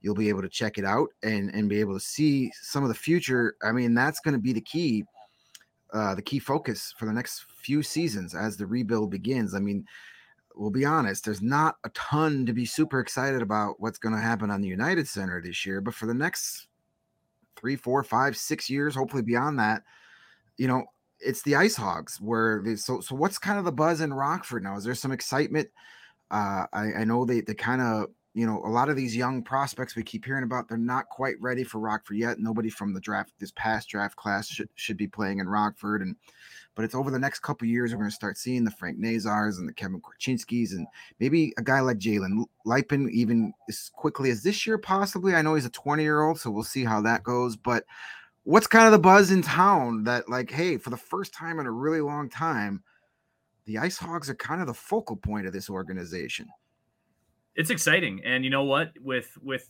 you'll 0.00 0.14
be 0.14 0.28
able 0.28 0.42
to 0.42 0.48
check 0.48 0.78
it 0.78 0.84
out 0.84 1.08
and 1.24 1.52
and 1.52 1.68
be 1.68 1.80
able 1.80 1.94
to 1.94 2.00
see 2.00 2.52
some 2.62 2.84
of 2.84 2.88
the 2.88 2.94
future. 2.94 3.56
I 3.64 3.72
mean, 3.72 3.94
that's 3.94 4.20
going 4.20 4.34
to 4.34 4.40
be 4.40 4.52
the 4.52 4.60
key 4.60 5.04
uh, 5.92 6.14
the 6.14 6.22
key 6.22 6.38
focus 6.38 6.94
for 6.96 7.06
the 7.06 7.12
next 7.12 7.44
few 7.48 7.82
seasons 7.82 8.34
as 8.34 8.56
the 8.56 8.66
rebuild 8.66 9.10
begins. 9.10 9.54
I 9.54 9.58
mean, 9.58 9.86
we'll 10.54 10.70
be 10.70 10.84
honest, 10.84 11.24
there's 11.24 11.42
not 11.42 11.76
a 11.84 11.90
ton 11.90 12.44
to 12.46 12.52
be 12.52 12.66
super 12.66 13.00
excited 13.00 13.42
about 13.42 13.76
what's 13.78 13.98
going 13.98 14.14
to 14.14 14.20
happen 14.20 14.50
on 14.50 14.60
the 14.60 14.68
United 14.68 15.06
Center 15.06 15.40
this 15.40 15.64
year, 15.64 15.80
but 15.80 15.94
for 15.94 16.06
the 16.06 16.14
next 16.14 16.68
three, 17.56 17.76
four, 17.76 18.02
five, 18.02 18.36
six 18.36 18.68
years, 18.68 18.94
hopefully 18.94 19.22
beyond 19.22 19.58
that, 19.58 19.82
you 20.56 20.68
know, 20.68 20.84
it's 21.20 21.42
the 21.42 21.56
Ice 21.56 21.76
Hogs 21.76 22.20
where 22.20 22.62
they 22.64 22.76
so 22.76 23.00
so 23.00 23.14
what's 23.14 23.38
kind 23.38 23.58
of 23.58 23.64
the 23.64 23.72
buzz 23.72 24.00
in 24.00 24.12
Rockford 24.12 24.62
now? 24.62 24.76
Is 24.76 24.84
there 24.84 24.94
some 24.94 25.12
excitement? 25.12 25.68
Uh, 26.30 26.66
I, 26.72 26.92
I 26.98 27.04
know 27.04 27.24
they 27.24 27.40
they 27.40 27.54
kind 27.54 27.80
of 27.80 28.06
you 28.38 28.46
know, 28.46 28.62
a 28.64 28.70
lot 28.70 28.88
of 28.88 28.94
these 28.94 29.16
young 29.16 29.42
prospects 29.42 29.96
we 29.96 30.04
keep 30.04 30.24
hearing 30.24 30.44
about, 30.44 30.68
they're 30.68 30.78
not 30.78 31.08
quite 31.08 31.34
ready 31.40 31.64
for 31.64 31.80
Rockford 31.80 32.18
yet. 32.18 32.38
Nobody 32.38 32.70
from 32.70 32.94
the 32.94 33.00
draft, 33.00 33.32
this 33.40 33.52
past 33.56 33.88
draft 33.88 34.14
class, 34.14 34.46
should, 34.46 34.68
should 34.76 34.96
be 34.96 35.08
playing 35.08 35.40
in 35.40 35.48
Rockford. 35.48 36.02
And 36.02 36.14
but 36.76 36.84
it's 36.84 36.94
over 36.94 37.10
the 37.10 37.18
next 37.18 37.40
couple 37.40 37.66
years 37.66 37.90
we're 37.90 37.98
going 37.98 38.10
to 38.10 38.14
start 38.14 38.38
seeing 38.38 38.62
the 38.62 38.70
Frank 38.70 38.96
Nazars 38.96 39.58
and 39.58 39.68
the 39.68 39.72
Kevin 39.72 40.00
Korchinskis 40.00 40.70
and 40.70 40.86
maybe 41.18 41.52
a 41.58 41.62
guy 41.62 41.80
like 41.80 41.98
Jalen 41.98 42.44
Luypen 42.64 43.10
even 43.10 43.52
as 43.68 43.90
quickly 43.92 44.30
as 44.30 44.44
this 44.44 44.64
year, 44.68 44.78
possibly. 44.78 45.34
I 45.34 45.42
know 45.42 45.56
he's 45.56 45.66
a 45.66 45.70
20 45.70 46.04
year 46.04 46.22
old, 46.22 46.38
so 46.38 46.48
we'll 46.48 46.62
see 46.62 46.84
how 46.84 47.00
that 47.00 47.24
goes. 47.24 47.56
But 47.56 47.86
what's 48.44 48.68
kind 48.68 48.86
of 48.86 48.92
the 48.92 49.00
buzz 49.00 49.32
in 49.32 49.42
town 49.42 50.04
that 50.04 50.28
like, 50.28 50.48
hey, 50.48 50.76
for 50.76 50.90
the 50.90 50.96
first 50.96 51.34
time 51.34 51.58
in 51.58 51.66
a 51.66 51.72
really 51.72 52.00
long 52.00 52.28
time, 52.28 52.84
the 53.64 53.78
Ice 53.78 53.98
Hogs 53.98 54.30
are 54.30 54.36
kind 54.36 54.60
of 54.60 54.68
the 54.68 54.74
focal 54.74 55.16
point 55.16 55.48
of 55.48 55.52
this 55.52 55.68
organization. 55.68 56.46
It's 57.58 57.70
exciting, 57.70 58.22
and 58.24 58.44
you 58.44 58.50
know 58.50 58.62
what? 58.62 58.92
With 59.02 59.36
with 59.42 59.68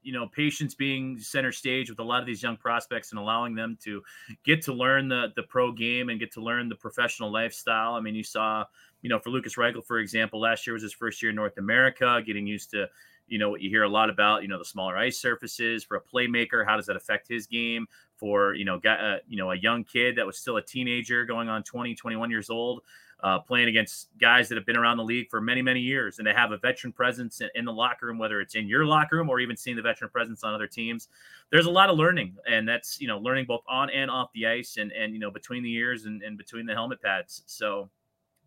you 0.00 0.14
know 0.14 0.26
patience 0.26 0.74
being 0.74 1.18
center 1.18 1.52
stage 1.52 1.90
with 1.90 1.98
a 1.98 2.02
lot 2.02 2.20
of 2.20 2.26
these 2.26 2.42
young 2.42 2.56
prospects 2.56 3.10
and 3.10 3.18
allowing 3.18 3.54
them 3.54 3.76
to 3.82 4.02
get 4.42 4.62
to 4.62 4.72
learn 4.72 5.06
the 5.06 5.34
the 5.36 5.42
pro 5.42 5.70
game 5.70 6.08
and 6.08 6.18
get 6.18 6.32
to 6.32 6.40
learn 6.40 6.70
the 6.70 6.76
professional 6.76 7.30
lifestyle. 7.30 7.92
I 7.92 8.00
mean, 8.00 8.14
you 8.14 8.24
saw 8.24 8.64
you 9.02 9.10
know 9.10 9.18
for 9.18 9.28
Lucas 9.28 9.56
Reichel, 9.56 9.84
for 9.84 9.98
example, 9.98 10.40
last 10.40 10.66
year 10.66 10.72
was 10.72 10.82
his 10.82 10.94
first 10.94 11.22
year 11.22 11.28
in 11.28 11.36
North 11.36 11.58
America, 11.58 12.22
getting 12.24 12.46
used 12.46 12.70
to 12.70 12.88
you 13.28 13.38
know 13.38 13.50
what 13.50 13.60
you 13.60 13.68
hear 13.68 13.82
a 13.82 13.88
lot 13.88 14.08
about 14.08 14.40
you 14.40 14.48
know 14.48 14.58
the 14.58 14.64
smaller 14.64 14.96
ice 14.96 15.18
surfaces 15.18 15.84
for 15.84 15.96
a 15.96 16.00
playmaker 16.00 16.64
how 16.64 16.76
does 16.76 16.86
that 16.86 16.96
affect 16.96 17.28
his 17.28 17.46
game 17.46 17.86
for 18.14 18.54
you 18.54 18.64
know 18.64 18.78
got, 18.78 19.00
uh, 19.00 19.16
you 19.26 19.36
know 19.36 19.50
a 19.50 19.56
young 19.56 19.84
kid 19.84 20.16
that 20.16 20.26
was 20.26 20.38
still 20.38 20.56
a 20.56 20.62
teenager 20.62 21.24
going 21.24 21.48
on 21.48 21.62
20 21.64 21.94
21 21.94 22.30
years 22.30 22.50
old 22.50 22.82
uh, 23.22 23.38
playing 23.38 23.68
against 23.68 24.08
guys 24.20 24.48
that 24.48 24.56
have 24.56 24.66
been 24.66 24.76
around 24.76 24.98
the 24.98 25.04
league 25.04 25.28
for 25.30 25.40
many 25.40 25.62
many 25.62 25.80
years 25.80 26.18
and 26.18 26.26
they 26.26 26.32
have 26.32 26.52
a 26.52 26.58
veteran 26.58 26.92
presence 26.92 27.40
in, 27.40 27.48
in 27.54 27.64
the 27.64 27.72
locker 27.72 28.06
room 28.06 28.18
whether 28.18 28.40
it's 28.40 28.54
in 28.54 28.68
your 28.68 28.84
locker 28.84 29.16
room 29.16 29.30
or 29.30 29.40
even 29.40 29.56
seeing 29.56 29.76
the 29.76 29.82
veteran 29.82 30.10
presence 30.10 30.44
on 30.44 30.54
other 30.54 30.66
teams. 30.66 31.08
There's 31.50 31.66
a 31.66 31.70
lot 31.70 31.88
of 31.88 31.96
learning 31.96 32.36
and 32.48 32.68
that's 32.68 33.00
you 33.00 33.08
know 33.08 33.18
learning 33.18 33.46
both 33.46 33.62
on 33.68 33.90
and 33.90 34.10
off 34.10 34.30
the 34.34 34.46
ice 34.46 34.76
and 34.76 34.92
and 34.92 35.14
you 35.14 35.18
know 35.18 35.30
between 35.30 35.62
the 35.62 35.72
ears 35.72 36.04
and, 36.04 36.22
and 36.22 36.36
between 36.36 36.66
the 36.66 36.74
helmet 36.74 37.00
pads. 37.02 37.42
So 37.46 37.88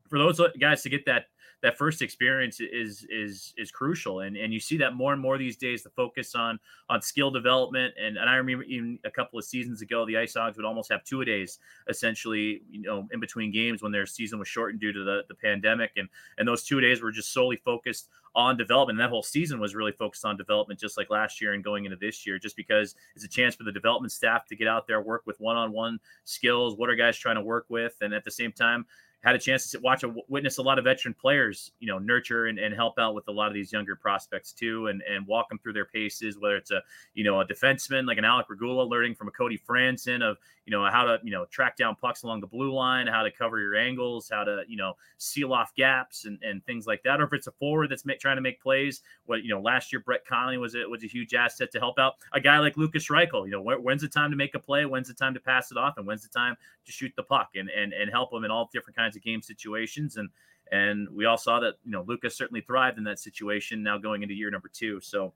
for 0.09 0.17
those 0.17 0.41
guys 0.59 0.81
to 0.83 0.89
get 0.89 1.05
that 1.05 1.25
that 1.61 1.77
first 1.77 2.01
experience 2.01 2.59
is 2.59 3.05
is 3.09 3.53
is 3.57 3.71
crucial. 3.71 4.21
And 4.21 4.37
and 4.37 4.53
you 4.53 4.59
see 4.59 4.77
that 4.77 4.95
more 4.95 5.13
and 5.13 5.21
more 5.21 5.37
these 5.37 5.57
days 5.57 5.83
the 5.83 5.89
focus 5.89 6.35
on 6.35 6.59
on 6.89 7.01
skill 7.01 7.31
development. 7.31 7.93
And, 8.01 8.17
and 8.17 8.29
i 8.29 8.35
remember 8.35 8.63
even 8.63 8.99
a 9.03 9.11
couple 9.11 9.37
of 9.37 9.45
seasons 9.45 9.81
ago 9.81 10.05
the 10.05 10.17
ice 10.17 10.35
hogs 10.35 10.57
would 10.57 10.65
almost 10.65 10.91
have 10.91 11.03
two 11.03 11.21
a 11.21 11.25
days 11.25 11.59
essentially 11.89 12.61
you 12.69 12.81
know 12.81 13.07
in 13.11 13.19
between 13.19 13.51
games 13.51 13.81
when 13.81 13.91
their 13.91 14.05
season 14.05 14.39
was 14.39 14.47
shortened 14.47 14.79
due 14.79 14.93
to 14.93 15.03
the, 15.03 15.23
the 15.27 15.35
pandemic. 15.35 15.91
And 15.97 16.07
and 16.37 16.47
those 16.47 16.63
two 16.63 16.79
days 16.79 17.01
were 17.01 17.11
just 17.11 17.33
solely 17.33 17.57
focused 17.57 18.09
on 18.35 18.55
development. 18.55 18.99
And 18.99 19.03
that 19.03 19.09
whole 19.09 19.23
season 19.23 19.59
was 19.59 19.75
really 19.75 19.91
focused 19.91 20.23
on 20.23 20.37
development 20.37 20.79
just 20.79 20.97
like 20.97 21.09
last 21.09 21.41
year 21.41 21.53
and 21.53 21.63
going 21.63 21.85
into 21.85 21.97
this 21.97 22.25
year 22.25 22.37
just 22.39 22.55
because 22.55 22.95
it's 23.15 23.25
a 23.25 23.27
chance 23.27 23.55
for 23.55 23.63
the 23.63 23.71
development 23.71 24.11
staff 24.11 24.45
to 24.47 24.55
get 24.55 24.67
out 24.67 24.87
there 24.87 25.01
work 25.01 25.23
with 25.25 25.39
one-on-one 25.39 25.99
skills 26.25 26.75
what 26.77 26.89
are 26.89 26.95
guys 26.95 27.17
trying 27.17 27.35
to 27.35 27.41
work 27.41 27.65
with 27.69 27.95
and 28.01 28.13
at 28.13 28.23
the 28.23 28.31
same 28.31 28.51
time 28.51 28.85
had 29.21 29.35
a 29.35 29.39
chance 29.39 29.69
to 29.71 29.79
watch 29.79 30.03
a 30.03 30.13
witness 30.29 30.59
a 30.59 30.61
lot 30.61 30.79
of 30.79 30.85
veteran 30.85 31.13
players, 31.13 31.71
you 31.79 31.87
know, 31.87 31.99
nurture 31.99 32.45
and, 32.45 32.57
and 32.57 32.73
help 32.73 32.97
out 32.97 33.13
with 33.13 33.27
a 33.27 33.31
lot 33.31 33.47
of 33.47 33.53
these 33.53 33.71
younger 33.71 33.95
prospects 33.95 34.53
too, 34.53 34.87
and 34.87 35.01
and 35.09 35.27
walk 35.27 35.49
them 35.49 35.59
through 35.59 35.73
their 35.73 35.85
paces. 35.85 36.37
Whether 36.39 36.55
it's 36.55 36.71
a 36.71 36.81
you 37.13 37.23
know 37.23 37.41
a 37.41 37.45
defenseman 37.45 38.07
like 38.07 38.17
an 38.17 38.25
Alec 38.25 38.49
Regula 38.49 38.83
learning 38.83 39.15
from 39.15 39.27
a 39.27 39.31
Cody 39.31 39.59
Franson 39.59 40.21
of 40.21 40.37
you 40.69 40.77
know 40.77 40.87
how 40.87 41.03
to 41.03 41.17
you 41.23 41.31
know 41.31 41.45
track 41.45 41.75
down 41.77 41.95
pucks 41.95 42.21
along 42.21 42.41
the 42.41 42.47
blue 42.47 42.71
line, 42.71 43.07
how 43.07 43.23
to 43.23 43.31
cover 43.31 43.59
your 43.59 43.75
angles, 43.75 44.29
how 44.29 44.43
to 44.43 44.61
you 44.67 44.77
know 44.77 44.93
seal 45.17 45.51
off 45.51 45.73
gaps 45.73 46.25
and, 46.25 46.37
and 46.43 46.63
things 46.63 46.85
like 46.85 47.01
that. 47.01 47.19
Or 47.19 47.23
if 47.23 47.33
it's 47.33 47.47
a 47.47 47.51
forward 47.53 47.89
that's 47.89 48.03
trying 48.19 48.35
to 48.35 48.41
make 48.41 48.61
plays, 48.61 49.01
what 49.25 49.41
you 49.41 49.49
know 49.49 49.59
last 49.59 49.91
year 49.91 49.99
Brett 49.99 50.27
Connolly 50.27 50.59
was 50.59 50.75
it 50.75 50.87
was 50.87 51.03
a 51.03 51.07
huge 51.07 51.33
asset 51.33 51.71
to 51.71 51.79
help 51.79 51.97
out 51.97 52.17
a 52.33 52.39
guy 52.39 52.59
like 52.59 52.77
lucas 52.77 53.07
Reichel. 53.07 53.45
You 53.45 53.51
know 53.51 53.63
wh- 53.63 53.83
when's 53.83 54.03
the 54.03 54.07
time 54.07 54.29
to 54.29 54.37
make 54.37 54.53
a 54.53 54.59
play, 54.59 54.85
when's 54.85 55.07
the 55.07 55.15
time 55.15 55.33
to 55.33 55.39
pass 55.39 55.71
it 55.71 55.77
off, 55.77 55.97
and 55.97 56.05
when's 56.05 56.21
the 56.21 56.29
time 56.29 56.55
to 56.85 56.91
shoot 56.91 57.11
the 57.15 57.23
puck 57.23 57.49
and 57.55 57.67
and 57.71 57.91
and 57.91 58.11
help 58.11 58.29
them 58.29 58.43
in 58.43 58.51
all 58.51 58.69
different 58.71 58.95
kinds 58.95 59.15
of 59.15 59.23
game 59.23 59.41
situations 59.41 60.17
and 60.17 60.29
and 60.71 61.07
we 61.09 61.25
all 61.25 61.37
saw 61.37 61.59
that 61.59 61.73
you 61.83 61.91
know 61.91 62.03
lucas 62.07 62.37
certainly 62.37 62.61
thrived 62.61 62.99
in 62.99 63.03
that 63.03 63.17
situation 63.17 63.81
now 63.81 63.97
going 63.97 64.21
into 64.21 64.35
year 64.35 64.51
number 64.51 64.69
two 64.71 64.99
so 65.01 65.33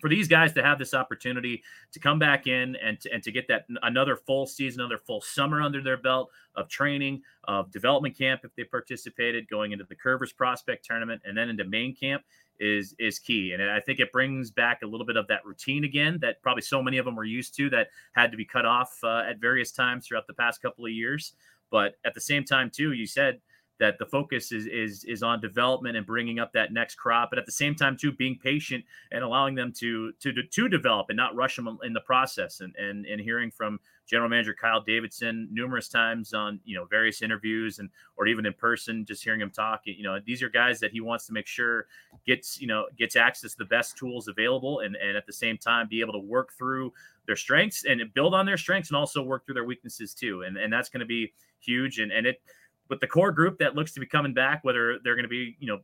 for 0.00 0.08
these 0.08 0.28
guys 0.28 0.52
to 0.54 0.62
have 0.62 0.78
this 0.78 0.94
opportunity 0.94 1.62
to 1.92 2.00
come 2.00 2.18
back 2.18 2.46
in 2.46 2.76
and 2.76 3.00
to, 3.00 3.12
and 3.12 3.22
to 3.22 3.32
get 3.32 3.48
that 3.48 3.66
another 3.82 4.16
full 4.16 4.46
season, 4.46 4.80
another 4.80 4.98
full 4.98 5.20
summer 5.20 5.60
under 5.60 5.82
their 5.82 5.96
belt 5.96 6.30
of 6.54 6.68
training, 6.68 7.22
of 7.44 7.70
development 7.70 8.16
camp 8.16 8.42
if 8.44 8.54
they 8.54 8.64
participated, 8.64 9.48
going 9.48 9.72
into 9.72 9.84
the 9.84 9.96
Kurvers 9.96 10.34
Prospect 10.34 10.84
Tournament, 10.84 11.20
and 11.24 11.36
then 11.36 11.48
into 11.48 11.64
main 11.64 11.94
camp 11.94 12.22
is 12.60 12.94
is 12.98 13.18
key. 13.18 13.52
And 13.52 13.62
I 13.62 13.80
think 13.80 14.00
it 14.00 14.12
brings 14.12 14.50
back 14.50 14.82
a 14.82 14.86
little 14.86 15.06
bit 15.06 15.16
of 15.16 15.26
that 15.28 15.44
routine 15.44 15.84
again 15.84 16.18
that 16.20 16.42
probably 16.42 16.62
so 16.62 16.82
many 16.82 16.98
of 16.98 17.04
them 17.04 17.16
were 17.16 17.24
used 17.24 17.54
to 17.56 17.70
that 17.70 17.88
had 18.12 18.30
to 18.30 18.36
be 18.36 18.44
cut 18.44 18.66
off 18.66 18.98
uh, 19.02 19.24
at 19.28 19.38
various 19.38 19.72
times 19.72 20.06
throughout 20.06 20.26
the 20.26 20.34
past 20.34 20.62
couple 20.62 20.84
of 20.84 20.92
years. 20.92 21.32
But 21.70 21.96
at 22.04 22.14
the 22.14 22.20
same 22.20 22.44
time, 22.44 22.70
too, 22.70 22.92
you 22.92 23.06
said 23.06 23.40
that 23.80 23.98
the 23.98 24.06
focus 24.06 24.52
is 24.52 24.66
is 24.66 25.04
is 25.04 25.22
on 25.22 25.40
development 25.40 25.96
and 25.96 26.06
bringing 26.06 26.38
up 26.38 26.52
that 26.52 26.72
next 26.72 26.96
crop, 26.96 27.30
but 27.30 27.38
at 27.38 27.46
the 27.46 27.52
same 27.52 27.74
time 27.74 27.96
too 27.96 28.12
being 28.12 28.38
patient 28.38 28.84
and 29.10 29.24
allowing 29.24 29.54
them 29.54 29.72
to 29.72 30.12
to 30.20 30.32
to 30.32 30.68
develop 30.68 31.06
and 31.08 31.16
not 31.16 31.34
rush 31.34 31.56
them 31.56 31.78
in 31.82 31.92
the 31.92 32.00
process. 32.00 32.60
And 32.60 32.76
and 32.76 33.06
and 33.06 33.20
hearing 33.20 33.50
from 33.50 33.80
General 34.06 34.28
Manager 34.28 34.54
Kyle 34.54 34.82
Davidson 34.82 35.48
numerous 35.50 35.88
times 35.88 36.34
on 36.34 36.60
you 36.64 36.76
know 36.76 36.84
various 36.84 37.22
interviews 37.22 37.78
and 37.78 37.88
or 38.16 38.26
even 38.26 38.44
in 38.44 38.52
person, 38.52 39.06
just 39.06 39.24
hearing 39.24 39.40
him 39.40 39.50
talk. 39.50 39.80
You 39.84 40.02
know 40.04 40.18
these 40.24 40.42
are 40.42 40.50
guys 40.50 40.78
that 40.80 40.92
he 40.92 41.00
wants 41.00 41.26
to 41.26 41.32
make 41.32 41.46
sure 41.46 41.86
gets 42.26 42.60
you 42.60 42.66
know 42.66 42.84
gets 42.98 43.16
access 43.16 43.52
to 43.52 43.58
the 43.58 43.64
best 43.64 43.96
tools 43.96 44.28
available, 44.28 44.80
and 44.80 44.94
and 44.96 45.16
at 45.16 45.26
the 45.26 45.32
same 45.32 45.56
time 45.56 45.88
be 45.88 46.00
able 46.00 46.12
to 46.12 46.18
work 46.18 46.52
through 46.52 46.92
their 47.26 47.36
strengths 47.36 47.86
and 47.86 48.02
build 48.12 48.34
on 48.34 48.44
their 48.44 48.58
strengths 48.58 48.90
and 48.90 48.96
also 48.96 49.22
work 49.22 49.46
through 49.46 49.54
their 49.54 49.64
weaknesses 49.64 50.12
too. 50.12 50.42
And 50.42 50.58
and 50.58 50.70
that's 50.70 50.90
going 50.90 51.00
to 51.00 51.06
be 51.06 51.32
huge. 51.60 51.98
And 51.98 52.12
and 52.12 52.26
it 52.26 52.42
with 52.90 53.00
the 53.00 53.06
core 53.06 53.32
group 53.32 53.58
that 53.58 53.74
looks 53.74 53.92
to 53.92 54.00
be 54.00 54.06
coming 54.06 54.34
back, 54.34 54.62
whether 54.64 54.98
they're 55.02 55.14
going 55.14 55.24
to 55.24 55.28
be, 55.28 55.56
you 55.60 55.68
know, 55.68 55.78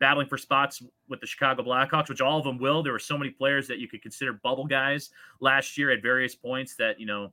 battling 0.00 0.26
for 0.26 0.36
spots 0.36 0.82
with 1.08 1.20
the 1.20 1.26
Chicago 1.26 1.62
Blackhawks, 1.62 2.08
which 2.08 2.20
all 2.20 2.38
of 2.38 2.44
them 2.44 2.58
will. 2.58 2.82
There 2.82 2.92
were 2.92 2.98
so 2.98 3.16
many 3.16 3.30
players 3.30 3.68
that 3.68 3.78
you 3.78 3.86
could 3.86 4.02
consider 4.02 4.32
bubble 4.32 4.66
guys 4.66 5.10
last 5.40 5.78
year 5.78 5.90
at 5.90 6.02
various 6.02 6.34
points 6.34 6.74
that, 6.76 6.98
you 6.98 7.06
know, 7.06 7.32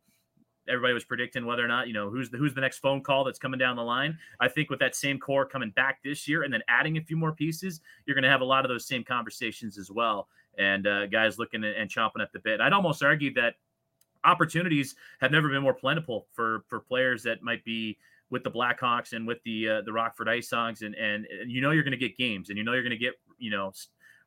everybody 0.70 0.94
was 0.94 1.06
predicting 1.06 1.46
whether 1.46 1.64
or 1.64 1.68
not, 1.68 1.88
you 1.88 1.94
know, 1.94 2.10
who's 2.10 2.30
the 2.30 2.38
who's 2.38 2.54
the 2.54 2.62
next 2.62 2.80
phone 2.80 3.02
call 3.02 3.24
that's 3.24 3.40
coming 3.40 3.58
down 3.58 3.76
the 3.76 3.84
line. 3.84 4.18
I 4.40 4.50
think 4.50 4.70
with 4.70 4.80
that 4.80 4.96
same 4.96 5.18
core 5.18 5.46
coming 5.46 5.72
back 5.72 6.04
this 6.04 6.28
year 6.28 6.44
and 6.44 6.54
then 6.54 6.62
adding 6.68 6.98
a 6.98 7.02
few 7.02 7.18
more 7.18 7.32
pieces, 7.32 7.82
you're 8.06 8.16
going 8.16 8.24
to 8.24 8.30
have 8.30 8.42
a 8.42 8.46
lot 8.46 8.66
of 8.66 8.70
those 8.70 8.86
same 8.86 9.04
conversations 9.04 9.78
as 9.78 9.90
well. 9.90 10.28
And 10.58 10.86
uh, 10.88 11.08
guys 11.08 11.40
looking 11.40 11.64
and 11.64 11.90
chomping 11.90 12.22
at 12.22 12.34
the 12.34 12.40
bit. 12.40 12.60
I'd 12.60 12.74
almost 12.74 13.02
argue 13.02 13.34
that 13.36 13.56
opportunities 14.24 14.96
have 15.22 15.32
never 15.32 15.48
been 15.50 15.64
more 15.64 15.74
plentiful 15.74 16.28
for 16.34 16.66
for 16.68 16.80
players 16.80 17.24
that 17.24 17.42
might 17.42 17.64
be 17.64 17.98
with 18.30 18.44
the 18.44 18.52
Blackhawks 18.52 19.14
and 19.14 19.28
with 19.28 19.42
the 19.44 19.70
uh, 19.70 19.82
the 19.82 19.94
Rockford 19.94 20.30
Ice 20.30 20.50
Hogs, 20.52 20.82
and, 20.82 20.96
and 20.96 21.26
and 21.26 21.52
you 21.52 21.62
know 21.62 21.72
you're 21.72 21.84
going 21.84 21.92
to 21.92 21.98
get 21.98 22.18
games, 22.18 22.50
and 22.50 22.58
you 22.58 22.64
know 22.64 22.74
you're 22.74 22.84
going 22.84 22.92
to 22.92 22.98
get 22.98 23.14
you 23.38 23.52
know 23.52 23.72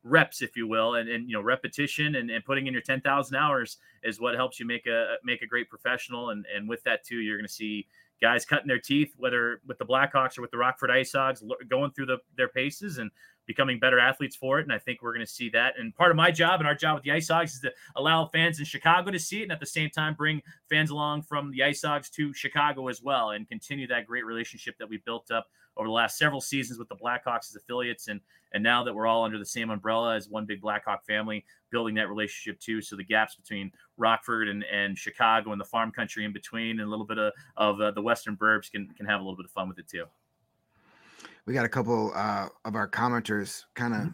reps, 0.03 0.41
if 0.41 0.57
you 0.57 0.67
will, 0.67 0.95
and, 0.95 1.09
and 1.09 1.29
you 1.29 1.35
know 1.35 1.43
repetition 1.43 2.15
and, 2.15 2.31
and 2.31 2.45
putting 2.45 2.67
in 2.67 2.73
your 2.73 2.83
ten 2.83 3.01
thousand 3.01 3.37
hours 3.37 3.79
is 4.03 4.21
what 4.21 4.35
helps 4.35 4.59
you 4.59 4.67
make 4.67 4.87
a 4.87 5.17
make 5.25 5.43
a 5.43 5.47
great 5.47 5.69
professional, 5.69 6.31
and 6.31 6.47
and 6.55 6.69
with 6.69 6.83
that 6.85 7.05
too, 7.05 7.17
you're 7.17 7.37
going 7.37 7.47
to 7.47 7.53
see 7.53 7.87
guys 8.21 8.45
cutting 8.45 8.69
their 8.69 8.79
teeth, 8.79 9.13
whether 9.17 9.61
with 9.67 9.79
the 9.79 9.85
Blackhawks 9.85 10.39
or 10.39 10.43
with 10.43 10.51
the 10.51 10.59
Rockford 10.59 10.91
Ice 10.91 11.13
Hogs, 11.13 11.43
going 11.69 11.91
through 11.93 12.07
the, 12.07 12.19
their 12.37 12.49
paces 12.49 12.99
and 12.99 13.11
becoming 13.47 13.79
better 13.79 13.99
athletes 13.99 14.37
for 14.37 14.59
it. 14.59 14.63
And 14.63 14.73
I 14.73 14.79
think 14.79 15.03
we're 15.03 15.13
going 15.13 15.27
to 15.27 15.33
see 15.33 15.49
that. 15.51 15.75
And 15.79 15.95
part 15.95 16.11
of 16.11 16.17
my 16.17 16.31
job 16.31 16.61
and 16.61 16.69
our 16.69 16.75
job 16.75 16.97
with 16.97 17.05
the 17.05 17.13
Ice 17.13 17.29
Hogs 17.29 17.55
is 17.55 17.61
to 17.61 17.73
allow 17.97 18.27
fans 18.27 18.59
in 18.59 18.65
Chicago 18.65 19.11
to 19.11 19.19
see 19.19 19.41
it 19.41 19.45
and 19.45 19.53
at 19.53 19.61
the 19.61 19.67
same 19.67 19.91
time 19.91 20.15
bring 20.15 20.43
fans 20.69 20.91
along 20.91 21.23
from 21.23 21.51
the 21.51 21.63
Ice 21.63 21.83
Hogs 21.83 22.11
to 22.11 22.33
Chicago 22.33 22.89
as 22.89 23.03
well 23.03 23.31
and 23.31 23.49
continue 23.49 23.87
that 23.89 24.07
great 24.07 24.25
relationship 24.25 24.77
that 24.79 24.89
we 24.89 24.99
built 24.99 25.31
up 25.31 25.49
over 25.77 25.89
the 25.89 25.93
last 25.93 26.19
several 26.19 26.41
seasons 26.41 26.79
with 26.79 26.89
the 26.89 26.97
Blackhawks 26.97 27.51
as 27.51 27.57
affiliates. 27.57 28.09
And 28.09 28.21
and 28.53 28.63
now 28.63 28.83
that 28.83 28.95
we're 28.95 29.07
all 29.07 29.25
under 29.25 29.39
the 29.39 29.47
same 29.47 29.71
umbrella 29.71 30.17
as 30.17 30.29
one 30.29 30.45
big 30.45 30.61
Blackhawk 30.61 31.05
family, 31.07 31.45
building 31.71 31.95
that 31.95 32.09
relationship 32.09 32.59
too. 32.61 32.83
So 32.83 32.97
the 32.97 33.05
gaps 33.05 33.37
between 33.37 33.71
Rockford 33.97 34.49
and, 34.49 34.65
and 34.65 34.99
Chicago 34.99 35.53
and 35.53 35.61
the 35.61 35.65
farm 35.65 35.93
country 35.93 36.25
in 36.25 36.33
between 36.33 36.81
and 36.81 36.89
a 36.89 36.91
little 36.91 37.07
bit 37.07 37.19
of, 37.19 37.33
of 37.57 37.81
uh, 37.81 37.93
the 37.93 38.03
Western 38.03 38.37
burbs 38.37 38.71
can, 38.71 38.89
can 38.97 39.07
have 39.07 39.21
a 39.21 39.23
little 39.23 39.37
bit 39.37 39.47
of 39.47 39.53
fun 39.53 39.69
with 39.69 39.79
it 39.79 39.89
too 39.89 40.07
we 41.47 41.55
got 41.55 41.65
a 41.65 41.69
couple 41.69 42.13
uh, 42.15 42.49
of 42.65 42.75
our 42.75 42.89
commenters 42.89 43.65
kind 43.75 43.95
of 43.95 44.01
mm-hmm. 44.01 44.11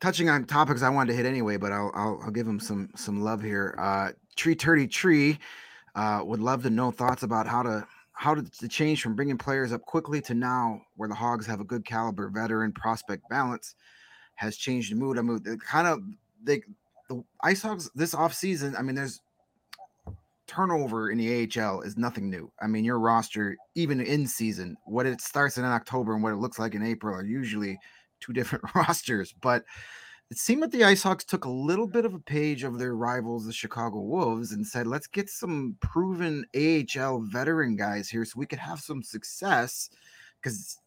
touching 0.00 0.28
on 0.28 0.44
topics 0.44 0.82
I 0.82 0.88
wanted 0.88 1.12
to 1.12 1.16
hit 1.16 1.26
anyway, 1.26 1.56
but 1.56 1.72
I'll 1.72 1.90
I'll, 1.94 2.20
I'll 2.24 2.30
give 2.30 2.46
them 2.46 2.60
some 2.60 2.90
some 2.96 3.22
love 3.22 3.42
here. 3.42 3.74
Uh, 3.78 4.12
Tree 4.36 4.54
Turdy 4.54 4.90
Tree 4.90 5.38
uh, 5.94 6.20
would 6.24 6.40
love 6.40 6.62
to 6.64 6.70
know 6.70 6.90
thoughts 6.90 7.22
about 7.22 7.46
how 7.46 7.62
to 7.62 7.86
how 8.12 8.34
to, 8.34 8.42
to 8.42 8.68
change 8.68 9.02
from 9.02 9.14
bringing 9.14 9.36
players 9.36 9.72
up 9.72 9.82
quickly 9.82 10.20
to 10.22 10.34
now 10.34 10.80
where 10.96 11.08
the 11.08 11.14
Hogs 11.14 11.46
have 11.46 11.60
a 11.60 11.64
good 11.64 11.84
caliber 11.84 12.30
veteran 12.30 12.72
prospect 12.72 13.22
balance 13.28 13.74
has 14.36 14.56
changed 14.56 14.90
the 14.90 14.96
mood. 14.96 15.18
I 15.18 15.22
mean, 15.22 15.40
kind 15.58 15.86
of 15.86 16.00
they 16.42 16.62
the 17.08 17.22
Ice 17.42 17.62
Hogs 17.62 17.90
this 17.94 18.14
off 18.14 18.34
season. 18.34 18.74
I 18.76 18.82
mean, 18.82 18.94
there's 18.94 19.20
turnover 20.46 21.10
in 21.10 21.18
the 21.18 21.48
AHL 21.60 21.82
is 21.82 21.96
nothing 21.96 22.30
new. 22.30 22.50
I 22.60 22.66
mean, 22.66 22.84
your 22.84 22.98
roster, 22.98 23.56
even 23.74 24.00
in 24.00 24.26
season, 24.26 24.76
what 24.84 25.06
it 25.06 25.20
starts 25.20 25.58
in 25.58 25.64
October 25.64 26.14
and 26.14 26.22
what 26.22 26.32
it 26.32 26.36
looks 26.38 26.58
like 26.58 26.74
in 26.74 26.82
April 26.82 27.14
are 27.14 27.24
usually 27.24 27.78
two 28.20 28.32
different 28.34 28.64
rosters. 28.74 29.34
But 29.40 29.64
it 30.30 30.38
seemed 30.38 30.62
that 30.64 30.72
the 30.72 30.84
Ice 30.84 31.04
Hogs 31.04 31.24
took 31.24 31.44
a 31.44 31.50
little 31.50 31.86
bit 31.86 32.04
of 32.04 32.14
a 32.14 32.18
page 32.18 32.64
of 32.64 32.78
their 32.78 32.96
rivals, 32.96 33.46
the 33.46 33.52
Chicago 33.52 34.00
Wolves, 34.00 34.52
and 34.52 34.66
said, 34.66 34.86
let's 34.86 35.06
get 35.06 35.30
some 35.30 35.76
proven 35.80 36.44
AHL 36.54 37.20
veteran 37.20 37.76
guys 37.76 38.08
here 38.08 38.24
so 38.24 38.34
we 38.36 38.46
could 38.46 38.58
have 38.58 38.80
some 38.80 39.02
success. 39.02 39.88
Because 40.42 40.78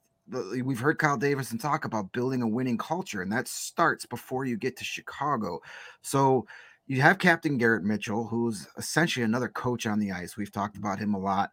we've 0.63 0.79
heard 0.79 0.99
Kyle 0.99 1.17
Davidson 1.17 1.57
talk 1.57 1.85
about 1.85 2.11
building 2.11 2.41
a 2.41 2.47
winning 2.47 2.77
culture, 2.77 3.21
and 3.21 3.31
that 3.31 3.47
starts 3.47 4.05
before 4.05 4.45
you 4.45 4.57
get 4.57 4.75
to 4.77 4.83
Chicago. 4.83 5.61
So, 6.01 6.45
you 6.89 7.01
have 7.01 7.19
Captain 7.19 7.59
Garrett 7.59 7.83
Mitchell, 7.83 8.25
who's 8.25 8.67
essentially 8.75 9.23
another 9.23 9.47
coach 9.47 9.85
on 9.85 9.99
the 9.99 10.11
ice. 10.11 10.35
We've 10.35 10.51
talked 10.51 10.75
about 10.75 10.97
him 10.97 11.13
a 11.13 11.19
lot. 11.19 11.51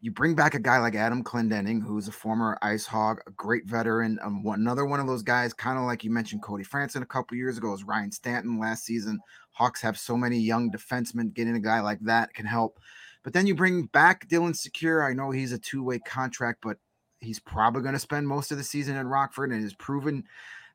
you 0.00 0.12
bring 0.12 0.36
back 0.36 0.54
a 0.54 0.60
guy 0.60 0.78
like 0.78 0.94
Adam 0.94 1.24
Clendenning, 1.24 1.82
who's 1.82 2.06
a 2.06 2.12
former 2.12 2.56
Ice 2.62 2.86
Hog, 2.86 3.20
a 3.26 3.32
great 3.32 3.66
veteran, 3.66 4.20
um, 4.22 4.44
one, 4.44 4.60
another 4.60 4.84
one 4.84 5.00
of 5.00 5.08
those 5.08 5.22
guys, 5.22 5.52
kind 5.52 5.78
of 5.78 5.84
like 5.84 6.04
you 6.04 6.10
mentioned 6.10 6.42
Cody 6.42 6.62
Franson 6.62 7.02
a 7.02 7.06
couple 7.06 7.36
years 7.36 7.58
ago, 7.58 7.74
is 7.74 7.82
Ryan 7.82 8.12
Stanton 8.12 8.60
last 8.60 8.84
season. 8.84 9.18
Hawks 9.50 9.82
have 9.82 9.98
so 9.98 10.16
many 10.16 10.38
young 10.38 10.70
defensemen. 10.70 11.34
Getting 11.34 11.56
a 11.56 11.60
guy 11.60 11.80
like 11.80 12.00
that 12.02 12.32
can 12.32 12.46
help. 12.46 12.78
But 13.24 13.32
then 13.32 13.46
you 13.46 13.56
bring 13.56 13.86
back 13.86 14.28
Dylan 14.28 14.54
Sikura. 14.54 15.08
I 15.08 15.12
know 15.12 15.32
he's 15.32 15.52
a 15.52 15.58
two-way 15.58 15.98
contract, 15.98 16.60
but 16.62 16.78
he's 17.20 17.38
probably 17.40 17.82
going 17.82 17.94
to 17.94 18.00
spend 18.00 18.26
most 18.26 18.50
of 18.52 18.58
the 18.58 18.64
season 18.64 18.96
in 18.96 19.06
Rockford 19.08 19.50
and 19.50 19.62
has 19.62 19.74
proven, 19.74 20.24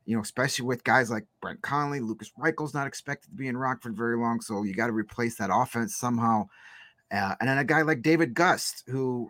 you 0.08 0.16
know, 0.16 0.22
especially 0.22 0.64
with 0.64 0.84
guys 0.84 1.10
like 1.10 1.26
Brent 1.42 1.60
Connolly, 1.60 2.00
Lucas 2.00 2.32
Reichel's 2.38 2.72
not 2.72 2.86
expected 2.86 3.28
to 3.28 3.36
be 3.36 3.46
in 3.46 3.58
Rockford 3.58 3.94
very 3.94 4.16
long, 4.16 4.40
so 4.40 4.62
you 4.62 4.72
got 4.74 4.86
to 4.86 4.94
replace 4.94 5.36
that 5.36 5.50
offense 5.52 5.96
somehow. 5.96 6.48
Uh, 7.12 7.34
and 7.38 7.46
then 7.46 7.58
a 7.58 7.64
guy 7.64 7.82
like 7.82 8.00
David 8.00 8.32
Gust, 8.32 8.84
who 8.86 9.28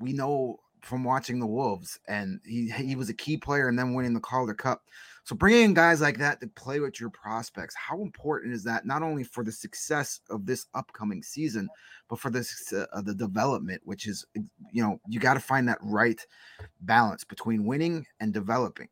we 0.00 0.12
know 0.12 0.58
from 0.82 1.04
watching 1.04 1.38
the 1.38 1.46
Wolves, 1.46 2.00
and 2.08 2.40
he 2.44 2.68
he 2.70 2.96
was 2.96 3.08
a 3.08 3.14
key 3.14 3.36
player 3.36 3.68
and 3.68 3.78
then 3.78 3.94
winning 3.94 4.14
the 4.14 4.20
Calder 4.20 4.52
Cup. 4.52 4.82
So 5.22 5.36
bringing 5.36 5.66
in 5.66 5.74
guys 5.74 6.00
like 6.00 6.18
that 6.18 6.40
to 6.40 6.48
play 6.48 6.80
with 6.80 6.98
your 6.98 7.10
prospects, 7.10 7.76
how 7.76 8.02
important 8.02 8.54
is 8.54 8.64
that 8.64 8.84
not 8.84 9.02
only 9.02 9.22
for 9.22 9.44
the 9.44 9.52
success 9.52 10.18
of 10.28 10.44
this 10.44 10.66
upcoming 10.74 11.22
season, 11.22 11.68
but 12.08 12.18
for 12.18 12.30
the 12.30 12.88
uh, 12.92 13.00
the 13.02 13.14
development, 13.14 13.82
which 13.84 14.08
is 14.08 14.26
you 14.72 14.82
know 14.82 15.00
you 15.08 15.20
got 15.20 15.34
to 15.34 15.40
find 15.40 15.68
that 15.68 15.78
right 15.82 16.20
balance 16.80 17.22
between 17.22 17.64
winning 17.64 18.04
and 18.18 18.34
developing. 18.34 18.88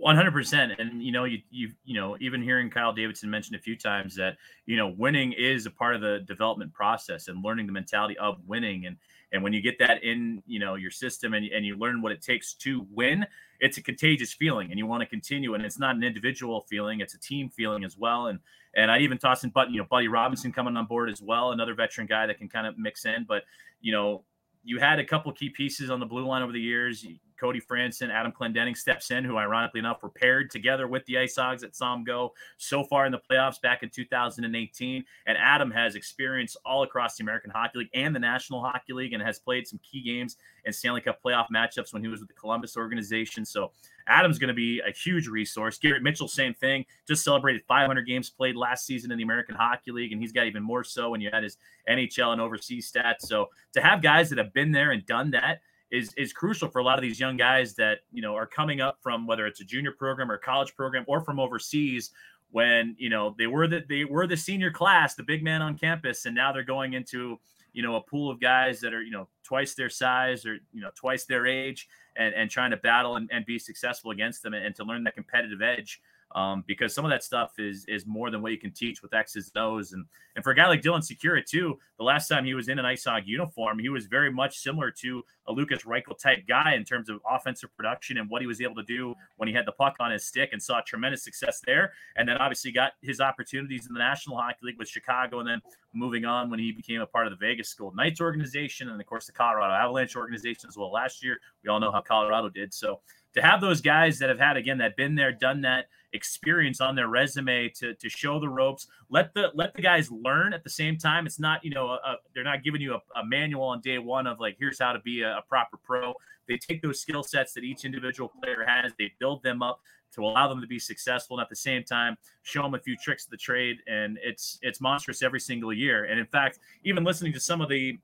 One 0.00 0.16
hundred 0.16 0.32
percent, 0.32 0.72
and 0.78 1.02
you 1.02 1.12
know, 1.12 1.24
you 1.24 1.42
you 1.50 1.72
you 1.84 2.00
know, 2.00 2.16
even 2.20 2.42
hearing 2.42 2.70
Kyle 2.70 2.90
Davidson 2.90 3.28
mention 3.28 3.54
a 3.54 3.58
few 3.58 3.76
times 3.76 4.16
that 4.16 4.38
you 4.64 4.78
know, 4.78 4.94
winning 4.96 5.34
is 5.34 5.66
a 5.66 5.70
part 5.70 5.94
of 5.94 6.00
the 6.00 6.20
development 6.20 6.72
process 6.72 7.28
and 7.28 7.44
learning 7.44 7.66
the 7.66 7.72
mentality 7.72 8.16
of 8.16 8.38
winning, 8.46 8.86
and 8.86 8.96
and 9.30 9.42
when 9.42 9.52
you 9.52 9.60
get 9.60 9.78
that 9.78 10.02
in, 10.02 10.42
you 10.46 10.58
know, 10.58 10.74
your 10.74 10.90
system 10.90 11.34
and 11.34 11.44
and 11.44 11.66
you 11.66 11.76
learn 11.76 12.00
what 12.00 12.12
it 12.12 12.22
takes 12.22 12.54
to 12.54 12.86
win, 12.90 13.26
it's 13.60 13.76
a 13.76 13.82
contagious 13.82 14.32
feeling, 14.32 14.70
and 14.70 14.78
you 14.78 14.86
want 14.86 15.02
to 15.02 15.06
continue. 15.06 15.52
And 15.52 15.66
it's 15.66 15.78
not 15.78 15.96
an 15.96 16.02
individual 16.02 16.62
feeling; 16.62 17.00
it's 17.00 17.12
a 17.12 17.20
team 17.20 17.50
feeling 17.50 17.84
as 17.84 17.98
well. 17.98 18.28
And 18.28 18.38
and 18.74 18.90
I 18.90 19.00
even 19.00 19.18
toss 19.18 19.44
in, 19.44 19.50
but 19.50 19.70
you 19.70 19.76
know, 19.76 19.86
Buddy 19.90 20.08
Robinson 20.08 20.50
coming 20.50 20.78
on 20.78 20.86
board 20.86 21.10
as 21.10 21.20
well, 21.20 21.52
another 21.52 21.74
veteran 21.74 22.06
guy 22.06 22.26
that 22.26 22.38
can 22.38 22.48
kind 22.48 22.66
of 22.66 22.78
mix 22.78 23.04
in. 23.04 23.26
But 23.28 23.42
you 23.82 23.92
know, 23.92 24.24
you 24.64 24.78
had 24.78 24.98
a 24.98 25.04
couple 25.04 25.30
key 25.32 25.50
pieces 25.50 25.90
on 25.90 26.00
the 26.00 26.06
blue 26.06 26.26
line 26.26 26.42
over 26.42 26.52
the 26.52 26.60
years. 26.60 27.04
Cody 27.40 27.60
Franson, 27.60 28.10
Adam 28.10 28.32
Clendenning 28.32 28.76
steps 28.76 29.10
in, 29.10 29.24
who 29.24 29.38
ironically 29.38 29.80
enough 29.80 30.02
were 30.02 30.10
paired 30.10 30.50
together 30.50 30.86
with 30.86 31.04
the 31.06 31.18
Ice 31.18 31.36
Hogs 31.36 31.62
at 31.62 31.74
saw 31.74 31.90
go 32.04 32.32
so 32.58 32.84
far 32.84 33.06
in 33.06 33.12
the 33.12 33.20
playoffs 33.30 33.60
back 33.60 33.82
in 33.82 33.88
2018. 33.88 35.04
And 35.26 35.38
Adam 35.38 35.70
has 35.70 35.94
experience 35.94 36.56
all 36.64 36.82
across 36.82 37.16
the 37.16 37.22
American 37.22 37.50
Hockey 37.50 37.80
League 37.80 37.90
and 37.94 38.14
the 38.14 38.20
National 38.20 38.60
Hockey 38.60 38.92
League 38.92 39.12
and 39.12 39.22
has 39.22 39.38
played 39.38 39.66
some 39.66 39.80
key 39.82 40.02
games 40.02 40.36
in 40.64 40.72
Stanley 40.72 41.00
Cup 41.00 41.20
playoff 41.24 41.46
matchups 41.54 41.92
when 41.92 42.02
he 42.02 42.08
was 42.08 42.20
with 42.20 42.28
the 42.28 42.34
Columbus 42.34 42.76
organization. 42.76 43.44
So 43.44 43.72
Adam's 44.06 44.38
going 44.38 44.48
to 44.48 44.54
be 44.54 44.80
a 44.80 44.92
huge 44.92 45.28
resource. 45.28 45.78
Garrett 45.78 46.02
Mitchell, 46.02 46.28
same 46.28 46.54
thing, 46.54 46.84
just 47.06 47.24
celebrated 47.24 47.62
500 47.66 48.02
games 48.02 48.30
played 48.30 48.56
last 48.56 48.86
season 48.86 49.10
in 49.12 49.18
the 49.18 49.24
American 49.24 49.54
Hockey 49.54 49.92
League, 49.92 50.12
and 50.12 50.20
he's 50.20 50.32
got 50.32 50.46
even 50.46 50.62
more 50.62 50.84
so 50.84 51.10
when 51.10 51.20
you 51.20 51.30
add 51.32 51.42
his 51.42 51.56
NHL 51.88 52.32
and 52.32 52.40
overseas 52.40 52.90
stats. 52.90 53.22
So 53.22 53.48
to 53.72 53.80
have 53.80 54.02
guys 54.02 54.28
that 54.30 54.38
have 54.38 54.52
been 54.52 54.72
there 54.72 54.90
and 54.90 55.04
done 55.06 55.30
that 55.30 55.60
is 55.90 56.12
is 56.16 56.32
crucial 56.32 56.68
for 56.68 56.78
a 56.78 56.84
lot 56.84 56.98
of 56.98 57.02
these 57.02 57.18
young 57.18 57.36
guys 57.36 57.74
that 57.74 58.00
you 58.12 58.22
know 58.22 58.34
are 58.34 58.46
coming 58.46 58.80
up 58.80 58.98
from 59.00 59.26
whether 59.26 59.46
it's 59.46 59.60
a 59.60 59.64
junior 59.64 59.92
program 59.92 60.30
or 60.30 60.38
college 60.38 60.74
program 60.76 61.04
or 61.08 61.20
from 61.20 61.40
overseas 61.40 62.10
when 62.50 62.94
you 62.98 63.08
know 63.08 63.34
they 63.38 63.46
were 63.46 63.66
the 63.66 63.84
they 63.88 64.04
were 64.04 64.26
the 64.26 64.36
senior 64.36 64.70
class 64.70 65.14
the 65.14 65.22
big 65.22 65.42
man 65.42 65.62
on 65.62 65.76
campus 65.76 66.26
and 66.26 66.34
now 66.34 66.52
they're 66.52 66.62
going 66.62 66.94
into 66.94 67.38
you 67.72 67.82
know 67.82 67.96
a 67.96 68.00
pool 68.00 68.30
of 68.30 68.40
guys 68.40 68.80
that 68.80 68.94
are 68.94 69.02
you 69.02 69.10
know 69.10 69.28
twice 69.42 69.74
their 69.74 69.90
size 69.90 70.46
or 70.46 70.54
you 70.72 70.80
know 70.80 70.90
twice 70.94 71.24
their 71.24 71.46
age 71.46 71.88
and 72.16 72.34
and 72.34 72.50
trying 72.50 72.70
to 72.70 72.76
battle 72.76 73.16
and, 73.16 73.28
and 73.32 73.46
be 73.46 73.58
successful 73.58 74.10
against 74.10 74.42
them 74.42 74.54
and, 74.54 74.64
and 74.64 74.74
to 74.74 74.84
learn 74.84 75.04
that 75.04 75.14
competitive 75.14 75.62
edge 75.62 76.00
um, 76.32 76.64
because 76.66 76.94
some 76.94 77.04
of 77.04 77.10
that 77.10 77.24
stuff 77.24 77.52
is 77.58 77.84
is 77.88 78.06
more 78.06 78.30
than 78.30 78.42
what 78.42 78.52
you 78.52 78.58
can 78.58 78.72
teach 78.72 79.02
with 79.02 79.14
X's 79.14 79.50
and 79.54 79.62
O's. 79.62 79.92
And 79.92 80.04
and 80.36 80.44
for 80.44 80.50
a 80.50 80.54
guy 80.54 80.68
like 80.68 80.82
Dylan 80.82 81.00
Sikura 81.00 81.44
too, 81.44 81.78
the 81.98 82.04
last 82.04 82.28
time 82.28 82.44
he 82.44 82.54
was 82.54 82.68
in 82.68 82.78
an 82.78 82.84
Ice 82.84 83.04
Hog 83.04 83.24
uniform, 83.26 83.78
he 83.78 83.88
was 83.88 84.06
very 84.06 84.30
much 84.30 84.58
similar 84.58 84.90
to 84.92 85.24
a 85.48 85.52
Lucas 85.52 85.82
Reichel 85.82 86.18
type 86.18 86.46
guy 86.46 86.74
in 86.74 86.84
terms 86.84 87.08
of 87.08 87.20
offensive 87.28 87.74
production 87.76 88.18
and 88.18 88.30
what 88.30 88.40
he 88.40 88.46
was 88.46 88.60
able 88.60 88.76
to 88.76 88.84
do 88.84 89.14
when 89.36 89.48
he 89.48 89.54
had 89.54 89.66
the 89.66 89.72
puck 89.72 89.96
on 89.98 90.12
his 90.12 90.24
stick 90.24 90.50
and 90.52 90.62
saw 90.62 90.80
tremendous 90.80 91.24
success 91.24 91.60
there. 91.66 91.92
And 92.16 92.28
then 92.28 92.36
obviously 92.36 92.70
got 92.70 92.92
his 93.02 93.20
opportunities 93.20 93.86
in 93.86 93.92
the 93.92 93.98
National 93.98 94.36
Hockey 94.36 94.58
League 94.62 94.78
with 94.78 94.88
Chicago, 94.88 95.40
and 95.40 95.48
then 95.48 95.60
moving 95.92 96.24
on 96.24 96.50
when 96.50 96.60
he 96.60 96.70
became 96.70 97.00
a 97.00 97.06
part 97.06 97.26
of 97.26 97.32
the 97.32 97.44
Vegas 97.44 97.74
Golden 97.74 97.96
Knights 97.96 98.20
organization, 98.20 98.88
and 98.88 99.00
of 99.00 99.06
course 99.06 99.26
the 99.26 99.32
Colorado 99.32 99.74
Avalanche 99.74 100.14
organization 100.14 100.68
as 100.68 100.76
well. 100.76 100.92
Last 100.92 101.24
year, 101.24 101.38
we 101.64 101.70
all 101.70 101.80
know 101.80 101.90
how 101.90 102.00
Colorado 102.00 102.48
did. 102.48 102.72
So 102.72 103.00
to 103.34 103.42
have 103.42 103.60
those 103.60 103.80
guys 103.80 104.18
that 104.18 104.28
have 104.28 104.38
had 104.38 104.56
again 104.56 104.78
that 104.78 104.96
been 104.96 105.14
there, 105.14 105.32
done 105.32 105.60
that 105.62 105.86
experience 106.12 106.80
on 106.80 106.94
their 106.94 107.08
resume 107.08 107.68
to 107.68 107.94
to 107.94 108.08
show 108.08 108.40
the 108.40 108.48
ropes. 108.48 108.86
Let 109.08 109.32
the 109.34 109.50
let 109.54 109.74
the 109.74 109.82
guys 109.82 110.10
learn 110.10 110.52
at 110.52 110.64
the 110.64 110.70
same 110.70 110.96
time. 110.96 111.26
It's 111.26 111.38
not 111.38 111.64
you 111.64 111.70
know 111.70 111.88
a, 111.88 111.94
a, 111.94 112.16
they're 112.34 112.44
not 112.44 112.62
giving 112.62 112.80
you 112.80 112.94
a, 112.94 113.20
a, 113.20 113.24
manual 113.24 113.64
on 113.64 113.80
day 113.80 113.98
one 113.98 114.26
of 114.26 114.40
like 114.40 114.56
here's 114.58 114.78
how 114.78 114.92
to 114.92 115.00
be 115.00 115.22
a, 115.22 115.40
proper 115.48 115.76
pro. 115.76 116.14
They 116.48 116.56
take 116.56 116.82
those 116.82 117.00
skill 117.00 117.22
sets 117.22 117.52
that 117.54 117.64
each 117.64 117.84
individual 117.84 118.28
player 118.42 118.64
has, 118.66 118.92
they 118.98 119.12
build 119.20 119.42
them 119.42 119.62
up 119.62 119.80
to 120.14 120.24
allow 120.24 120.48
them 120.48 120.60
to 120.60 120.66
be 120.66 120.80
successful, 120.80 121.38
and 121.38 121.42
at 121.44 121.48
the 121.48 121.56
same 121.56 121.84
time 121.84 122.16
show 122.42 122.62
them 122.62 122.74
a 122.74 122.78
few 122.80 122.96
tricks 122.96 123.24
of 123.24 123.30
the 123.30 123.36
trade. 123.36 123.78
And 123.86 124.18
it's 124.22 124.58
it's 124.62 124.80
monstrous 124.80 125.22
every 125.22 125.40
single 125.40 125.72
year. 125.72 126.04
And 126.04 126.18
in 126.18 126.26
fact, 126.26 126.58
even 126.84 127.04
listening 127.04 127.32
to 127.34 127.40
some 127.40 127.60
of 127.60 127.68
the 127.68 127.98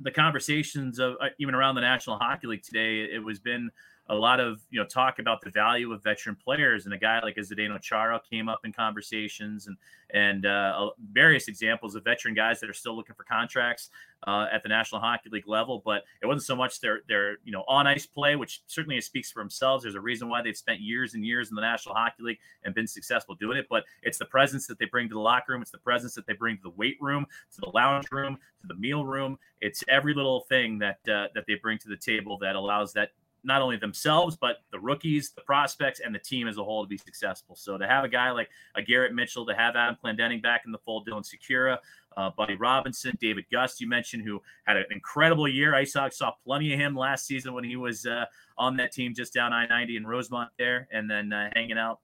the 0.00 0.10
conversations 0.10 0.98
of 0.98 1.14
uh, 1.20 1.28
even 1.38 1.54
around 1.54 1.74
the 1.74 1.80
National 1.80 2.18
Hockey 2.18 2.46
League 2.46 2.62
today, 2.62 3.00
it 3.12 3.22
was 3.22 3.38
been 3.38 3.70
a 4.10 4.14
lot 4.14 4.40
of 4.40 4.60
you 4.70 4.80
know 4.80 4.86
talk 4.86 5.18
about 5.18 5.40
the 5.42 5.50
value 5.50 5.92
of 5.92 6.02
veteran 6.02 6.36
players, 6.36 6.86
and 6.86 6.94
a 6.94 6.98
guy 6.98 7.20
like 7.20 7.36
Zdeno 7.36 7.80
Chara 7.80 8.20
came 8.28 8.48
up 8.48 8.60
in 8.64 8.72
conversations, 8.72 9.66
and 9.66 9.76
and 10.14 10.46
uh, 10.46 10.90
various 11.12 11.48
examples 11.48 11.94
of 11.94 12.04
veteran 12.04 12.34
guys 12.34 12.60
that 12.60 12.70
are 12.70 12.74
still 12.74 12.96
looking 12.96 13.14
for 13.14 13.24
contracts 13.24 13.90
uh, 14.26 14.46
at 14.50 14.62
the 14.62 14.68
National 14.68 15.00
Hockey 15.00 15.28
League 15.30 15.46
level. 15.46 15.82
But 15.84 16.04
it 16.22 16.26
wasn't 16.26 16.44
so 16.44 16.56
much 16.56 16.80
their 16.80 17.00
their 17.06 17.36
you 17.44 17.52
know 17.52 17.64
on 17.68 17.86
ice 17.86 18.06
play, 18.06 18.36
which 18.36 18.62
certainly 18.66 18.98
speaks 19.02 19.30
for 19.30 19.42
themselves. 19.42 19.82
There's 19.82 19.94
a 19.94 20.00
reason 20.00 20.28
why 20.30 20.40
they've 20.40 20.56
spent 20.56 20.80
years 20.80 21.12
and 21.12 21.24
years 21.24 21.50
in 21.50 21.54
the 21.54 21.62
National 21.62 21.94
Hockey 21.94 22.22
League 22.22 22.38
and 22.64 22.74
been 22.74 22.86
successful 22.86 23.34
doing 23.34 23.58
it. 23.58 23.66
But 23.68 23.84
it's 24.02 24.18
the 24.18 24.26
presence 24.26 24.66
that 24.68 24.78
they 24.78 24.86
bring 24.86 25.08
to 25.08 25.14
the 25.14 25.20
locker 25.20 25.52
room. 25.52 25.60
It's 25.60 25.70
the 25.70 25.78
presence 25.78 26.14
that 26.14 26.26
they 26.26 26.32
bring 26.32 26.56
to 26.56 26.62
the 26.62 26.70
weight 26.70 26.96
room, 27.00 27.26
to 27.54 27.60
the 27.60 27.70
lounge 27.74 28.06
room, 28.10 28.38
to 28.62 28.66
the 28.66 28.74
meal 28.74 29.04
room. 29.04 29.38
It's 29.60 29.84
every 29.88 30.14
little 30.14 30.40
thing 30.48 30.78
that 30.78 30.98
uh, 31.08 31.28
that 31.34 31.44
they 31.46 31.56
bring 31.56 31.78
to 31.80 31.88
the 31.88 31.96
table 31.96 32.38
that 32.38 32.56
allows 32.56 32.94
that 32.94 33.10
not 33.44 33.62
only 33.62 33.76
themselves, 33.76 34.36
but 34.36 34.58
the 34.72 34.78
rookies, 34.78 35.30
the 35.30 35.40
prospects, 35.42 36.00
and 36.00 36.14
the 36.14 36.18
team 36.18 36.48
as 36.48 36.58
a 36.58 36.64
whole 36.64 36.84
to 36.84 36.88
be 36.88 36.98
successful. 36.98 37.56
So 37.56 37.78
to 37.78 37.86
have 37.86 38.04
a 38.04 38.08
guy 38.08 38.30
like 38.30 38.48
a 38.74 38.82
Garrett 38.82 39.14
Mitchell, 39.14 39.46
to 39.46 39.54
have 39.54 39.76
Adam 39.76 39.96
Clendenning 40.02 40.42
back 40.42 40.62
in 40.66 40.72
the 40.72 40.78
fold, 40.78 41.08
Dylan 41.08 41.24
Sikura, 41.24 41.78
uh, 42.16 42.30
Buddy 42.36 42.56
Robinson, 42.56 43.16
David 43.20 43.44
Gust, 43.50 43.80
you 43.80 43.88
mentioned, 43.88 44.24
who 44.24 44.42
had 44.64 44.76
an 44.76 44.84
incredible 44.90 45.46
year. 45.46 45.74
Ice 45.74 45.94
Hogs 45.94 46.16
saw 46.16 46.32
plenty 46.44 46.72
of 46.72 46.80
him 46.80 46.96
last 46.96 47.26
season 47.26 47.54
when 47.54 47.64
he 47.64 47.76
was 47.76 48.06
uh, 48.06 48.24
on 48.56 48.76
that 48.78 48.92
team 48.92 49.14
just 49.14 49.32
down 49.32 49.52
I 49.52 49.66
90 49.66 49.96
in 49.96 50.06
Rosemont 50.06 50.50
there 50.58 50.88
and 50.90 51.08
then 51.08 51.32
uh, 51.32 51.50
hanging 51.54 51.78
out 51.78 52.00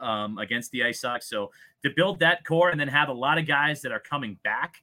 um, 0.00 0.38
against 0.38 0.70
the 0.70 0.84
Ice 0.84 1.02
Hogs. 1.02 1.26
So 1.26 1.50
to 1.82 1.90
build 1.94 2.18
that 2.20 2.44
core 2.44 2.70
and 2.70 2.80
then 2.80 2.88
have 2.88 3.08
a 3.08 3.12
lot 3.12 3.38
of 3.38 3.46
guys 3.46 3.82
that 3.82 3.92
are 3.92 4.00
coming 4.00 4.38
back 4.42 4.76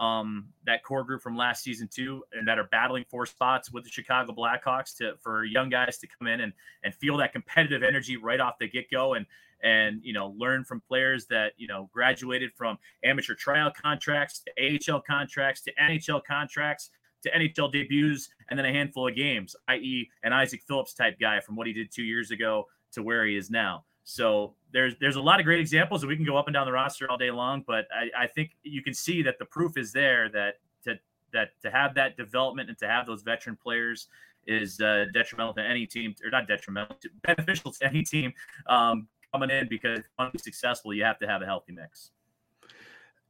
um, 0.00 0.46
that 0.64 0.82
core 0.82 1.04
group 1.04 1.22
from 1.22 1.36
last 1.36 1.62
season 1.62 1.86
too, 1.86 2.24
and 2.32 2.48
that 2.48 2.58
are 2.58 2.68
battling 2.72 3.04
for 3.08 3.26
spots 3.26 3.70
with 3.70 3.84
the 3.84 3.90
Chicago 3.90 4.32
Blackhawks 4.32 4.96
to 4.96 5.14
for 5.22 5.44
young 5.44 5.68
guys 5.68 5.98
to 5.98 6.08
come 6.08 6.26
in 6.26 6.40
and 6.40 6.52
and 6.82 6.94
feel 6.94 7.16
that 7.18 7.32
competitive 7.32 7.82
energy 7.82 8.16
right 8.16 8.40
off 8.40 8.58
the 8.58 8.68
get 8.68 8.90
go 8.90 9.14
and 9.14 9.26
and 9.62 10.00
you 10.02 10.14
know 10.14 10.34
learn 10.38 10.64
from 10.64 10.80
players 10.80 11.26
that 11.26 11.52
you 11.58 11.68
know 11.68 11.90
graduated 11.92 12.50
from 12.54 12.78
amateur 13.04 13.34
tryout 13.34 13.76
contracts 13.76 14.40
to 14.40 14.92
AHL 14.92 15.02
contracts 15.02 15.60
to 15.62 15.72
NHL 15.80 16.22
contracts 16.24 16.90
to 17.22 17.30
NHL 17.30 17.70
debuts 17.70 18.30
and 18.48 18.58
then 18.58 18.64
a 18.64 18.72
handful 18.72 19.06
of 19.06 19.14
games, 19.14 19.54
i.e., 19.68 20.08
an 20.22 20.32
Isaak 20.32 20.62
Phillips 20.66 20.94
type 20.94 21.18
guy 21.20 21.40
from 21.40 21.54
what 21.54 21.66
he 21.66 21.74
did 21.74 21.92
two 21.92 22.02
years 22.02 22.30
ago 22.30 22.66
to 22.92 23.02
where 23.02 23.26
he 23.26 23.36
is 23.36 23.50
now. 23.50 23.84
So 24.10 24.54
there's 24.72 24.94
there's 25.00 25.16
a 25.16 25.20
lot 25.20 25.38
of 25.38 25.46
great 25.46 25.60
examples, 25.60 26.02
and 26.02 26.08
we 26.08 26.16
can 26.16 26.24
go 26.24 26.36
up 26.36 26.48
and 26.48 26.54
down 26.54 26.66
the 26.66 26.72
roster 26.72 27.08
all 27.08 27.16
day 27.16 27.30
long. 27.30 27.62
But 27.64 27.86
I, 27.94 28.24
I 28.24 28.26
think 28.26 28.50
you 28.64 28.82
can 28.82 28.92
see 28.92 29.22
that 29.22 29.38
the 29.38 29.44
proof 29.44 29.76
is 29.76 29.92
there 29.92 30.28
that 30.30 30.54
to 30.84 30.98
that 31.32 31.50
to 31.62 31.70
have 31.70 31.94
that 31.94 32.16
development 32.16 32.68
and 32.68 32.78
to 32.78 32.88
have 32.88 33.06
those 33.06 33.22
veteran 33.22 33.56
players 33.56 34.08
is 34.46 34.80
uh, 34.80 35.04
detrimental 35.14 35.54
to 35.54 35.62
any 35.62 35.86
team, 35.86 36.14
or 36.24 36.30
not 36.30 36.48
detrimental, 36.48 36.96
to, 36.96 37.08
beneficial 37.22 37.70
to 37.70 37.86
any 37.86 38.02
team 38.02 38.32
um, 38.66 39.06
coming 39.32 39.50
in 39.50 39.68
because 39.68 40.00
to 40.18 40.30
be 40.32 40.38
successful, 40.38 40.92
you 40.92 41.04
have 41.04 41.18
to 41.20 41.28
have 41.28 41.42
a 41.42 41.46
healthy 41.46 41.72
mix. 41.72 42.10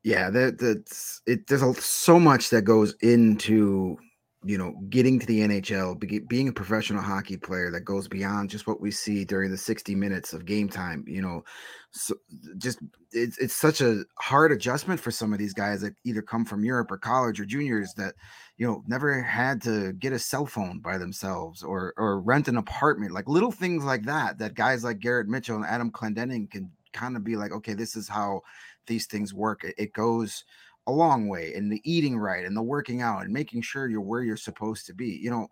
Yeah, 0.03 0.31
that 0.31 0.59
that's 0.59 1.21
it. 1.27 1.47
There's 1.47 1.85
so 1.85 2.19
much 2.19 2.49
that 2.51 2.63
goes 2.63 2.95
into 3.03 3.99
you 4.43 4.57
know, 4.57 4.75
getting 4.89 5.19
to 5.19 5.27
the 5.27 5.41
NHL, 5.41 5.99
be, 5.99 6.19
being 6.21 6.49
a 6.49 6.53
professional 6.53 7.03
hockey 7.03 7.37
player 7.37 7.71
that 7.71 7.83
goes 7.83 8.09
beyond 8.09 8.49
just 8.49 8.67
what 8.67 8.81
we 8.81 8.91
see 8.91 9.23
during 9.23 9.51
the 9.51 9.57
60 9.57 9.95
minutes 9.95 10.33
of 10.33 10.47
game 10.47 10.67
time, 10.67 11.05
you 11.07 11.21
know, 11.21 11.45
so 11.91 12.15
just 12.57 12.79
it's, 13.13 13.37
it's 13.37 13.53
such 13.53 13.83
a 13.83 14.05
hard 14.19 14.51
adjustment 14.51 14.99
for 14.99 15.11
some 15.11 15.35
of 15.35 15.39
these 15.39 15.53
guys 15.53 15.83
that 15.83 15.95
either 16.05 16.23
come 16.23 16.47
from 16.47 16.65
Europe 16.65 16.91
or 16.91 16.97
college 16.97 17.39
or 17.39 17.45
juniors 17.45 17.93
that, 17.99 18.15
you 18.57 18.67
know, 18.67 18.83
never 18.87 19.21
had 19.21 19.61
to 19.63 19.93
get 19.95 20.15
a 20.15 20.19
cell 20.19 20.47
phone 20.47 20.79
by 20.79 20.97
themselves 20.97 21.63
or 21.63 21.93
or 21.99 22.21
rent 22.21 22.49
an 22.49 22.57
apartment, 22.57 23.13
like 23.13 23.29
little 23.29 23.53
things 23.53 23.85
like 23.85 24.05
that. 24.05 24.39
That 24.39 24.55
guys 24.55 24.85
like 24.85 25.01
Garrett 25.01 25.29
Mitchell 25.29 25.57
and 25.57 25.67
Adam 25.67 25.91
Clendenning 25.91 26.51
can 26.51 26.71
kind 26.95 27.17
of 27.17 27.25
be 27.25 27.37
like, 27.37 27.53
okay, 27.53 27.75
this 27.75 27.95
is 27.95 28.09
how 28.09 28.41
these 28.87 29.07
things 29.07 29.35
work. 29.35 29.65
It, 29.65 29.75
it 29.77 29.93
goes 29.93 30.45
a 30.91 30.93
long 30.93 31.29
way 31.29 31.55
in 31.55 31.69
the 31.69 31.81
eating 31.85 32.19
right 32.19 32.45
and 32.45 32.57
the 32.57 32.63
working 32.63 33.03
out 33.03 33.25
and 33.25 33.33
making 33.33 33.63
sure 33.63 33.89
you're 33.89 34.01
where 34.01 34.23
you're 34.23 34.37
supposed 34.37 34.87
to 34.87 34.95
be. 34.95 35.19
You 35.23 35.31
know, 35.31 35.49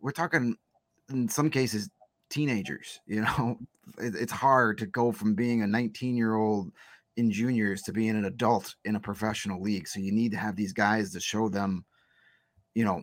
we're 0.00 0.12
talking 0.12 0.56
in 1.10 1.28
some 1.28 1.50
cases 1.50 1.90
teenagers. 2.30 3.00
You 3.06 3.20
know, 3.38 3.58
it, 3.98 4.14
it's 4.14 4.32
hard 4.32 4.78
to 4.78 4.86
go 4.86 5.12
from 5.12 5.34
being 5.34 5.62
a 5.62 5.66
19 5.66 6.16
year 6.16 6.34
old 6.34 6.72
in 7.16 7.30
juniors 7.30 7.82
to 7.82 7.92
being 7.92 8.10
an 8.10 8.26
adult 8.26 8.74
in 8.84 8.96
a 8.96 9.00
professional 9.00 9.60
league. 9.60 9.88
So 9.88 10.00
you 10.00 10.12
need 10.12 10.30
to 10.32 10.38
have 10.38 10.56
these 10.56 10.72
guys 10.72 11.12
to 11.12 11.20
show 11.20 11.48
them 11.48 11.84
you 12.78 12.84
know, 12.84 13.02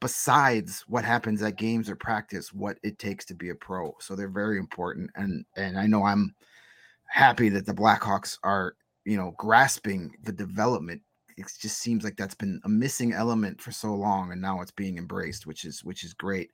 besides 0.00 0.84
what 0.86 1.04
happens 1.04 1.42
at 1.42 1.56
games 1.56 1.90
or 1.90 1.96
practice, 1.96 2.52
what 2.52 2.78
it 2.84 2.96
takes 3.00 3.24
to 3.24 3.34
be 3.34 3.48
a 3.48 3.56
pro. 3.56 3.92
So 3.98 4.14
they're 4.14 4.28
very 4.28 4.56
important. 4.56 5.10
And 5.16 5.44
and 5.56 5.76
I 5.76 5.88
know 5.88 6.04
I'm 6.04 6.32
happy 7.08 7.48
that 7.48 7.66
the 7.66 7.74
Blackhawks 7.74 8.38
are, 8.44 8.76
you 9.04 9.16
know, 9.16 9.34
grasping 9.36 10.14
the 10.22 10.30
development. 10.30 11.02
It 11.36 11.50
just 11.60 11.78
seems 11.78 12.04
like 12.04 12.16
that's 12.16 12.34
been 12.34 12.60
a 12.64 12.68
missing 12.68 13.12
element 13.12 13.60
for 13.60 13.72
so 13.72 13.94
long, 13.94 14.32
and 14.32 14.40
now 14.40 14.60
it's 14.60 14.70
being 14.70 14.98
embraced, 14.98 15.46
which 15.46 15.64
is 15.64 15.84
which 15.84 16.04
is 16.04 16.14
great. 16.14 16.50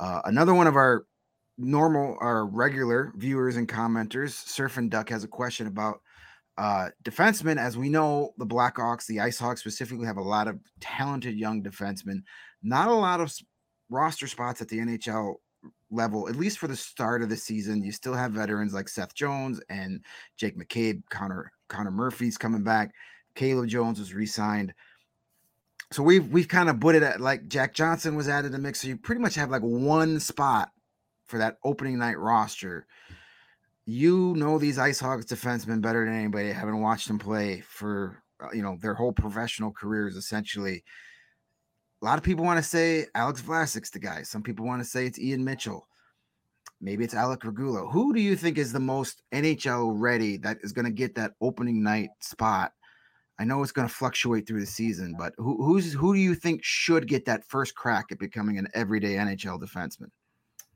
Uh, 0.00 0.20
another 0.24 0.54
one 0.54 0.66
of 0.66 0.76
our 0.76 1.06
normal, 1.58 2.16
our 2.20 2.46
regular 2.46 3.12
viewers 3.16 3.56
and 3.56 3.68
commenters, 3.68 4.30
Surf 4.30 4.76
and 4.76 4.90
Duck 4.90 5.08
has 5.08 5.24
a 5.24 5.28
question 5.28 5.66
about 5.66 6.00
uh, 6.58 6.88
defensemen, 7.02 7.58
as 7.58 7.76
we 7.76 7.88
know, 7.88 8.32
the 8.36 8.46
Blackhawks, 8.46 9.06
the 9.06 9.20
Ice 9.20 9.38
Hogs 9.38 9.60
specifically, 9.60 10.06
have 10.06 10.18
a 10.18 10.22
lot 10.22 10.48
of 10.48 10.58
talented 10.80 11.36
young 11.36 11.62
defensemen. 11.62 12.22
Not 12.62 12.88
a 12.88 12.94
lot 12.94 13.20
of 13.20 13.32
roster 13.88 14.26
spots 14.26 14.60
at 14.60 14.68
the 14.68 14.78
NHL 14.78 15.36
level, 15.90 16.28
at 16.28 16.36
least 16.36 16.58
for 16.58 16.68
the 16.68 16.76
start 16.76 17.22
of 17.22 17.28
the 17.28 17.36
season. 17.36 17.82
You 17.82 17.92
still 17.92 18.14
have 18.14 18.32
veterans 18.32 18.74
like 18.74 18.88
Seth 18.88 19.14
Jones 19.14 19.60
and 19.68 20.04
Jake 20.36 20.58
McCabe, 20.58 21.02
Connor 21.10 21.52
Connor 21.68 21.90
Murphy's 21.90 22.38
coming 22.38 22.62
back. 22.62 22.92
Caleb 23.34 23.68
Jones 23.68 23.98
was 23.98 24.14
re-signed. 24.14 24.74
So 25.92 26.02
we've 26.02 26.26
we've 26.28 26.48
kind 26.48 26.70
of 26.70 26.80
put 26.80 26.94
it 26.94 27.02
at 27.02 27.20
like 27.20 27.48
Jack 27.48 27.74
Johnson 27.74 28.16
was 28.16 28.28
added 28.28 28.48
to 28.48 28.56
the 28.56 28.58
mix. 28.58 28.80
So 28.80 28.88
you 28.88 28.96
pretty 28.96 29.20
much 29.20 29.34
have 29.34 29.50
like 29.50 29.62
one 29.62 30.20
spot 30.20 30.70
for 31.26 31.38
that 31.38 31.58
opening 31.64 31.98
night 31.98 32.18
roster 32.18 32.86
you 33.84 34.34
know 34.36 34.58
these 34.58 34.78
Ice 34.78 35.00
Hogs 35.00 35.26
defensemen 35.26 35.80
better 35.80 36.04
than 36.04 36.14
anybody. 36.14 36.50
I 36.50 36.54
haven't 36.54 36.80
watched 36.80 37.08
them 37.08 37.18
play 37.18 37.62
for 37.66 38.22
uh, 38.42 38.48
you 38.52 38.62
know 38.62 38.76
their 38.80 38.94
whole 38.94 39.12
professional 39.12 39.72
careers 39.72 40.16
essentially. 40.16 40.84
A 42.00 42.04
lot 42.04 42.18
of 42.18 42.24
people 42.24 42.44
want 42.44 42.58
to 42.58 42.68
say 42.68 43.06
Alex 43.14 43.42
Vlasic's 43.42 43.90
the 43.90 44.00
guy. 44.00 44.22
Some 44.22 44.42
people 44.42 44.66
want 44.66 44.82
to 44.82 44.88
say 44.88 45.06
it's 45.06 45.20
Ian 45.20 45.44
Mitchell. 45.44 45.86
Maybe 46.80 47.04
it's 47.04 47.14
Alec 47.14 47.44
Regula. 47.44 47.88
Who 47.88 48.12
do 48.12 48.20
you 48.20 48.34
think 48.34 48.58
is 48.58 48.72
the 48.72 48.80
most 48.80 49.22
NHL 49.32 49.92
ready 49.94 50.36
that 50.38 50.58
is 50.62 50.72
going 50.72 50.84
to 50.84 50.90
get 50.90 51.14
that 51.14 51.34
opening 51.40 51.80
night 51.80 52.10
spot? 52.18 52.72
I 53.38 53.44
know 53.44 53.62
it's 53.62 53.72
going 53.72 53.88
to 53.88 53.94
fluctuate 53.94 54.46
through 54.46 54.60
the 54.60 54.66
season, 54.66 55.14
but 55.18 55.32
who, 55.36 55.64
who's 55.64 55.92
who 55.92 56.14
do 56.14 56.20
you 56.20 56.34
think 56.34 56.62
should 56.62 57.08
get 57.08 57.24
that 57.24 57.44
first 57.48 57.74
crack 57.74 58.06
at 58.10 58.18
becoming 58.18 58.58
an 58.58 58.68
everyday 58.74 59.14
NHL 59.14 59.60
defenseman? 59.60 60.10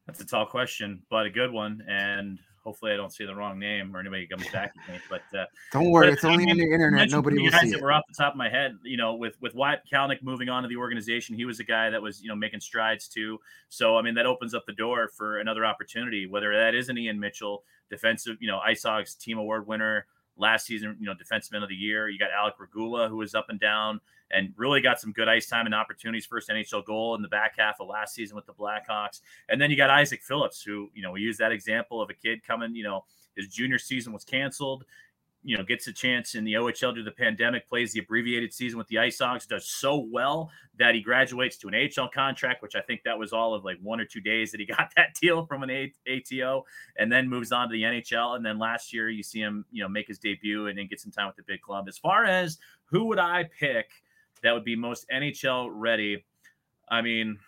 That's 0.06 0.20
a 0.20 0.26
tall 0.26 0.46
question, 0.46 1.02
but 1.10 1.26
a 1.26 1.30
good 1.30 1.52
one. 1.52 1.82
And 1.88 2.38
Hopefully, 2.66 2.90
I 2.90 2.96
don't 2.96 3.14
say 3.14 3.24
the 3.24 3.34
wrong 3.34 3.60
name 3.60 3.94
or 3.94 4.00
anybody 4.00 4.26
comes 4.26 4.48
back 4.48 4.72
at 4.76 4.92
me. 4.92 4.98
But 5.08 5.22
uh, 5.38 5.44
don't 5.72 5.92
worry, 5.92 6.08
but, 6.08 6.14
it's 6.14 6.24
only 6.24 6.50
on 6.50 6.56
the 6.56 6.64
internet. 6.64 7.08
Nobody 7.10 7.40
will 7.40 7.52
see 7.52 7.68
it. 7.68 7.80
We're 7.80 7.92
off 7.92 8.02
the 8.08 8.14
top 8.20 8.32
of 8.32 8.36
my 8.36 8.48
head. 8.48 8.76
You 8.82 8.96
know, 8.96 9.14
with 9.14 9.40
with 9.40 9.54
Wyatt 9.54 9.82
Kalynuk 9.90 10.20
moving 10.20 10.48
on 10.48 10.64
to 10.64 10.68
the 10.68 10.74
organization, 10.74 11.36
he 11.36 11.44
was 11.44 11.60
a 11.60 11.64
guy 11.64 11.90
that 11.90 12.02
was 12.02 12.20
you 12.20 12.28
know 12.28 12.34
making 12.34 12.58
strides 12.58 13.06
too. 13.06 13.38
So 13.68 13.96
I 13.96 14.02
mean, 14.02 14.16
that 14.16 14.26
opens 14.26 14.52
up 14.52 14.66
the 14.66 14.72
door 14.72 15.08
for 15.16 15.38
another 15.38 15.64
opportunity. 15.64 16.26
Whether 16.26 16.52
that 16.56 16.74
is 16.74 16.88
an 16.88 16.98
Ian 16.98 17.20
Mitchell, 17.20 17.62
defensive, 17.88 18.36
you 18.40 18.48
know, 18.48 18.58
Ice 18.58 18.82
Hogs 18.82 19.14
team 19.14 19.38
award 19.38 19.68
winner 19.68 20.06
last 20.36 20.66
season, 20.66 20.96
you 21.00 21.06
know, 21.06 21.14
defenseman 21.14 21.62
of 21.62 21.68
the 21.68 21.74
year. 21.74 22.08
You 22.08 22.18
got 22.18 22.30
Alec 22.30 22.54
Regula, 22.58 23.08
who 23.08 23.16
was 23.16 23.34
up 23.34 23.46
and 23.48 23.58
down 23.58 24.00
and 24.30 24.52
really 24.56 24.80
got 24.80 25.00
some 25.00 25.12
good 25.12 25.28
ice 25.28 25.46
time 25.46 25.66
and 25.66 25.74
opportunities. 25.74 26.26
First 26.26 26.48
NHL 26.48 26.84
goal 26.84 27.14
in 27.14 27.22
the 27.22 27.28
back 27.28 27.54
half 27.58 27.80
of 27.80 27.88
last 27.88 28.14
season 28.14 28.36
with 28.36 28.46
the 28.46 28.52
Blackhawks. 28.52 29.20
And 29.48 29.60
then 29.60 29.70
you 29.70 29.76
got 29.76 29.90
Isaak 29.90 30.22
Phillips, 30.22 30.62
who, 30.62 30.90
you 30.94 31.02
know, 31.02 31.12
we 31.12 31.20
use 31.20 31.38
that 31.38 31.52
example 31.52 32.02
of 32.02 32.10
a 32.10 32.14
kid 32.14 32.44
coming, 32.44 32.74
you 32.74 32.82
know, 32.82 33.04
his 33.36 33.48
junior 33.48 33.78
season 33.78 34.12
was 34.12 34.24
canceled. 34.24 34.84
You 35.46 35.56
know, 35.56 35.62
gets 35.62 35.86
a 35.86 35.92
chance 35.92 36.34
in 36.34 36.44
the 36.44 36.54
OHL 36.54 36.92
due 36.92 36.96
to 36.96 37.02
the 37.02 37.12
pandemic, 37.12 37.68
plays 37.68 37.92
the 37.92 38.00
abbreviated 38.00 38.52
season 38.52 38.78
with 38.78 38.88
the 38.88 38.98
Ice 38.98 39.20
Hogs, 39.20 39.46
does 39.46 39.64
so 39.68 39.96
well 40.10 40.50
that 40.78 40.94
he 40.94 41.00
graduates 41.00 41.56
to 41.58 41.68
an 41.68 41.74
AHL 41.74 42.08
contract, 42.08 42.62
which 42.62 42.74
I 42.74 42.80
think 42.80 43.02
that 43.04 43.16
was 43.16 43.32
all 43.32 43.54
of 43.54 43.64
like 43.64 43.78
one 43.80 44.00
or 44.00 44.04
two 44.04 44.20
days 44.20 44.50
that 44.50 44.60
he 44.60 44.66
got 44.76 44.92
that 44.96 45.14
deal 45.20 45.46
from 45.46 45.62
an 45.62 45.92
ATO, 46.08 46.64
and 46.98 47.12
then 47.12 47.28
moves 47.28 47.52
on 47.52 47.68
to 47.68 47.72
the 47.72 47.82
NHL. 47.82 48.34
And 48.34 48.44
then 48.44 48.58
last 48.58 48.92
year, 48.92 49.08
you 49.08 49.22
see 49.22 49.38
him, 49.38 49.64
you 49.70 49.82
know, 49.82 49.88
make 49.88 50.08
his 50.08 50.18
debut 50.18 50.66
and 50.66 50.76
then 50.76 50.88
get 50.88 51.00
some 51.00 51.12
time 51.12 51.28
with 51.28 51.36
the 51.36 51.44
big 51.44 51.62
club. 51.62 51.86
As 51.88 51.96
far 51.96 52.24
as 52.24 52.58
who 52.86 53.04
would 53.04 53.18
I 53.20 53.44
pick 53.44 53.90
that 54.42 54.52
would 54.52 54.64
be 54.64 54.76
most 54.76 55.06
NHL 55.12 55.68
ready, 55.72 56.24
I 56.88 57.02
mean, 57.02 57.38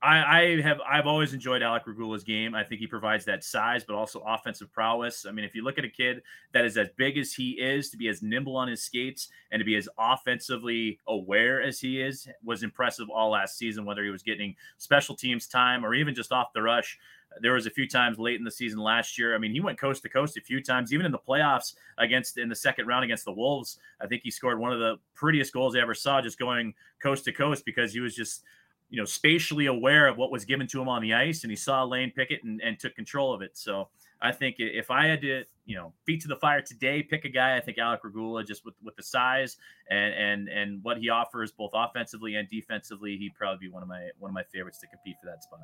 I, 0.00 0.40
I, 0.42 0.60
have 0.62 0.80
I've 0.88 1.06
always 1.08 1.34
enjoyed 1.34 1.60
Alec 1.60 1.84
Regula's 1.86 2.22
game. 2.22 2.54
I 2.54 2.62
think 2.62 2.80
he 2.80 2.86
provides 2.86 3.24
that 3.24 3.42
size, 3.42 3.82
but 3.84 3.96
also 3.96 4.20
offensive 4.20 4.72
prowess. 4.72 5.26
I 5.26 5.32
mean, 5.32 5.44
if 5.44 5.56
you 5.56 5.64
look 5.64 5.76
at 5.76 5.84
a 5.84 5.88
kid 5.88 6.22
that 6.52 6.64
is 6.64 6.76
as 6.76 6.88
big 6.96 7.18
as 7.18 7.32
he 7.32 7.52
is, 7.52 7.90
to 7.90 7.96
be 7.96 8.08
as 8.08 8.22
nimble 8.22 8.56
on 8.56 8.68
his 8.68 8.82
skates 8.82 9.28
and 9.50 9.58
to 9.58 9.64
be 9.64 9.74
as 9.74 9.88
offensively 9.98 11.00
aware 11.08 11.60
as 11.60 11.80
he 11.80 12.00
is, 12.00 12.28
was 12.44 12.62
impressive 12.62 13.08
all 13.10 13.30
last 13.30 13.58
season. 13.58 13.84
Whether 13.84 14.04
he 14.04 14.10
was 14.10 14.22
getting 14.22 14.54
special 14.76 15.16
teams 15.16 15.48
time 15.48 15.84
or 15.84 15.94
even 15.94 16.14
just 16.14 16.30
off 16.30 16.52
the 16.54 16.62
rush, 16.62 16.96
there 17.40 17.52
was 17.52 17.66
a 17.66 17.70
few 17.70 17.88
times 17.88 18.18
late 18.18 18.38
in 18.38 18.44
the 18.44 18.50
season 18.50 18.78
last 18.78 19.18
year. 19.18 19.34
I 19.34 19.38
mean, 19.38 19.52
he 19.52 19.60
went 19.60 19.80
coast 19.80 20.02
to 20.02 20.08
coast 20.08 20.36
a 20.36 20.40
few 20.40 20.62
times, 20.62 20.92
even 20.92 21.06
in 21.06 21.12
the 21.12 21.18
playoffs 21.18 21.74
against 21.98 22.38
in 22.38 22.48
the 22.48 22.54
second 22.54 22.86
round 22.86 23.04
against 23.04 23.24
the 23.24 23.32
Wolves. 23.32 23.78
I 24.00 24.06
think 24.06 24.22
he 24.22 24.30
scored 24.30 24.60
one 24.60 24.72
of 24.72 24.78
the 24.78 24.96
prettiest 25.14 25.52
goals 25.52 25.74
I 25.74 25.80
ever 25.80 25.94
saw, 25.94 26.20
just 26.20 26.38
going 26.38 26.74
coast 27.02 27.24
to 27.24 27.32
coast 27.32 27.64
because 27.64 27.92
he 27.92 28.00
was 28.00 28.14
just 28.14 28.44
you 28.90 28.98
know, 28.98 29.04
spatially 29.04 29.66
aware 29.66 30.06
of 30.06 30.16
what 30.16 30.30
was 30.30 30.44
given 30.44 30.66
to 30.68 30.80
him 30.80 30.88
on 30.88 31.02
the 31.02 31.14
ice, 31.14 31.42
and 31.42 31.50
he 31.50 31.56
saw 31.56 31.84
Lane 31.84 32.12
Pickett 32.14 32.42
and, 32.44 32.60
and 32.62 32.78
took 32.78 32.94
control 32.94 33.34
of 33.34 33.42
it. 33.42 33.56
So 33.56 33.88
I 34.20 34.32
think 34.32 34.56
if 34.58 34.90
I 34.90 35.06
had 35.06 35.20
to, 35.22 35.44
you 35.66 35.76
know, 35.76 35.92
feet 36.04 36.22
to 36.22 36.28
the 36.28 36.36
fire 36.36 36.62
today, 36.62 37.02
pick 37.02 37.24
a 37.24 37.28
guy, 37.28 37.56
I 37.56 37.60
think 37.60 37.78
Alec 37.78 38.00
Regula, 38.02 38.44
just 38.44 38.64
with 38.64 38.74
with 38.82 38.96
the 38.96 39.02
size 39.02 39.58
and 39.90 40.14
and 40.14 40.48
and 40.48 40.82
what 40.82 40.98
he 40.98 41.10
offers 41.10 41.52
both 41.52 41.70
offensively 41.74 42.36
and 42.36 42.48
defensively, 42.48 43.16
he'd 43.16 43.34
probably 43.34 43.68
be 43.68 43.72
one 43.72 43.82
of 43.82 43.88
my 43.88 44.08
one 44.18 44.30
of 44.30 44.34
my 44.34 44.44
favorites 44.44 44.78
to 44.78 44.86
compete 44.86 45.16
for 45.20 45.26
that 45.26 45.42
spot. 45.42 45.60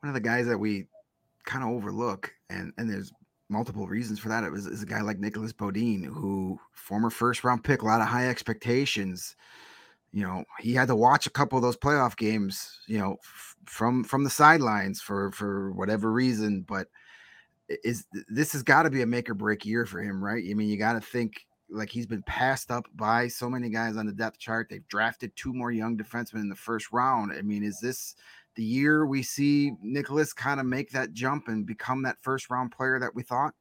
One 0.00 0.08
of 0.08 0.14
the 0.14 0.20
guys 0.20 0.46
that 0.46 0.58
we 0.58 0.86
kind 1.44 1.62
of 1.62 1.70
overlook, 1.70 2.32
and 2.48 2.72
and 2.78 2.90
there's 2.90 3.12
multiple 3.50 3.86
reasons 3.86 4.18
for 4.18 4.28
that. 4.28 4.42
It 4.42 4.50
was 4.50 4.66
is 4.66 4.82
a 4.82 4.86
guy 4.86 5.02
like 5.02 5.18
Nicholas 5.18 5.52
Beaudin, 5.52 6.04
who 6.04 6.58
former 6.72 7.10
first 7.10 7.44
round 7.44 7.62
pick, 7.62 7.82
a 7.82 7.86
lot 7.86 8.00
of 8.00 8.06
high 8.06 8.28
expectations 8.28 9.36
you 10.12 10.22
know 10.22 10.44
he 10.58 10.74
had 10.74 10.88
to 10.88 10.96
watch 10.96 11.26
a 11.26 11.30
couple 11.30 11.56
of 11.56 11.62
those 11.62 11.76
playoff 11.76 12.16
games 12.16 12.80
you 12.86 12.98
know 12.98 13.16
f- 13.22 13.56
from 13.66 14.02
from 14.02 14.24
the 14.24 14.30
sidelines 14.30 15.00
for 15.00 15.30
for 15.32 15.72
whatever 15.72 16.12
reason 16.12 16.64
but 16.66 16.88
is 17.84 18.06
this 18.28 18.52
has 18.52 18.62
got 18.62 18.82
to 18.82 18.90
be 18.90 19.02
a 19.02 19.06
make 19.06 19.30
or 19.30 19.34
break 19.34 19.64
year 19.64 19.86
for 19.86 20.00
him 20.00 20.22
right? 20.22 20.44
I 20.48 20.54
mean 20.54 20.68
you 20.68 20.76
got 20.76 20.94
to 20.94 21.00
think 21.00 21.46
like 21.70 21.88
he's 21.88 22.06
been 22.06 22.24
passed 22.24 22.70
up 22.70 22.84
by 22.96 23.28
so 23.28 23.48
many 23.48 23.70
guys 23.70 23.96
on 23.96 24.06
the 24.06 24.12
depth 24.12 24.38
chart. 24.38 24.66
They've 24.68 24.86
drafted 24.88 25.30
two 25.36 25.54
more 25.54 25.70
young 25.70 25.96
defensemen 25.96 26.40
in 26.40 26.48
the 26.48 26.56
first 26.56 26.90
round. 26.90 27.32
I 27.32 27.42
mean 27.42 27.62
is 27.62 27.78
this 27.80 28.16
the 28.56 28.64
year 28.64 29.06
we 29.06 29.22
see 29.22 29.72
nicholas 29.80 30.32
kind 30.32 30.58
of 30.58 30.66
make 30.66 30.90
that 30.90 31.12
jump 31.12 31.46
and 31.46 31.64
become 31.64 32.02
that 32.02 32.16
first 32.20 32.50
round 32.50 32.72
player 32.72 32.98
that 32.98 33.14
we 33.14 33.22
thought 33.22 33.54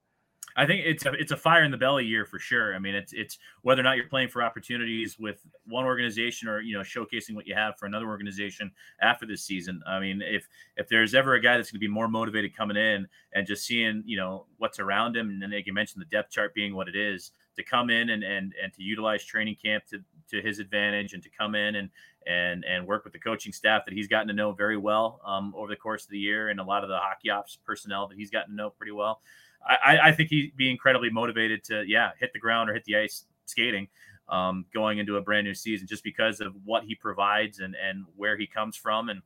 I 0.59 0.65
think 0.65 0.83
it's 0.85 1.05
a 1.05 1.13
it's 1.13 1.31
a 1.31 1.37
fire 1.37 1.63
in 1.63 1.71
the 1.71 1.77
belly 1.77 2.03
year 2.03 2.25
for 2.25 2.37
sure. 2.37 2.75
I 2.75 2.79
mean, 2.79 2.93
it's 2.93 3.13
it's 3.13 3.37
whether 3.61 3.79
or 3.79 3.83
not 3.83 3.95
you're 3.95 4.09
playing 4.09 4.27
for 4.27 4.43
opportunities 4.43 5.17
with 5.17 5.39
one 5.65 5.85
organization 5.85 6.49
or 6.49 6.59
you 6.59 6.77
know 6.77 6.83
showcasing 6.83 7.33
what 7.33 7.47
you 7.47 7.55
have 7.55 7.77
for 7.79 7.85
another 7.85 8.07
organization 8.07 8.69
after 9.01 9.25
this 9.25 9.41
season. 9.41 9.81
I 9.87 10.01
mean, 10.01 10.21
if 10.21 10.49
if 10.75 10.89
there's 10.89 11.15
ever 11.15 11.35
a 11.35 11.41
guy 11.41 11.55
that's 11.55 11.71
going 11.71 11.79
to 11.79 11.87
be 11.87 11.87
more 11.87 12.09
motivated 12.09 12.57
coming 12.57 12.75
in 12.75 13.07
and 13.33 13.47
just 13.47 13.65
seeing 13.65 14.03
you 14.05 14.17
know 14.17 14.47
what's 14.57 14.79
around 14.79 15.15
him, 15.15 15.29
and 15.29 15.41
then 15.41 15.51
like 15.51 15.65
you 15.65 15.71
mentioned 15.71 16.01
the 16.01 16.13
depth 16.13 16.31
chart 16.31 16.53
being 16.53 16.75
what 16.75 16.89
it 16.89 16.95
is, 16.95 17.31
to 17.55 17.63
come 17.63 17.89
in 17.89 18.09
and 18.09 18.21
and 18.23 18.53
and 18.61 18.73
to 18.73 18.83
utilize 18.83 19.23
training 19.23 19.55
camp 19.63 19.85
to 19.91 20.03
to 20.29 20.41
his 20.41 20.59
advantage, 20.59 21.13
and 21.13 21.23
to 21.23 21.29
come 21.29 21.55
in 21.55 21.75
and 21.75 21.89
and 22.27 22.65
and 22.65 22.85
work 22.85 23.05
with 23.05 23.13
the 23.13 23.19
coaching 23.19 23.53
staff 23.53 23.85
that 23.85 23.93
he's 23.93 24.09
gotten 24.09 24.27
to 24.27 24.33
know 24.33 24.51
very 24.51 24.77
well 24.77 25.21
um, 25.25 25.53
over 25.55 25.69
the 25.69 25.77
course 25.77 26.03
of 26.03 26.09
the 26.09 26.19
year, 26.19 26.49
and 26.49 26.59
a 26.59 26.63
lot 26.63 26.83
of 26.83 26.89
the 26.89 26.97
hockey 26.97 27.29
ops 27.29 27.57
personnel 27.65 28.09
that 28.09 28.17
he's 28.17 28.29
gotten 28.29 28.49
to 28.49 28.55
know 28.57 28.69
pretty 28.69 28.91
well. 28.91 29.21
I, 29.65 29.99
I 30.05 30.11
think 30.11 30.29
he'd 30.29 30.55
be 30.55 30.71
incredibly 30.71 31.09
motivated 31.09 31.63
to, 31.65 31.83
yeah, 31.87 32.11
hit 32.19 32.33
the 32.33 32.39
ground 32.39 32.69
or 32.69 32.73
hit 32.73 32.85
the 32.85 32.95
ice 32.95 33.25
skating 33.45 33.87
um, 34.29 34.65
going 34.73 34.99
into 34.99 35.17
a 35.17 35.21
brand 35.21 35.45
new 35.45 35.53
season 35.53 35.87
just 35.87 36.03
because 36.03 36.39
of 36.39 36.53
what 36.63 36.83
he 36.83 36.95
provides 36.95 37.59
and 37.59 37.75
and 37.75 38.05
where 38.15 38.37
he 38.37 38.47
comes 38.47 38.75
from 38.75 39.09
and 39.09 39.21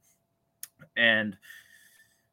and 0.97 1.37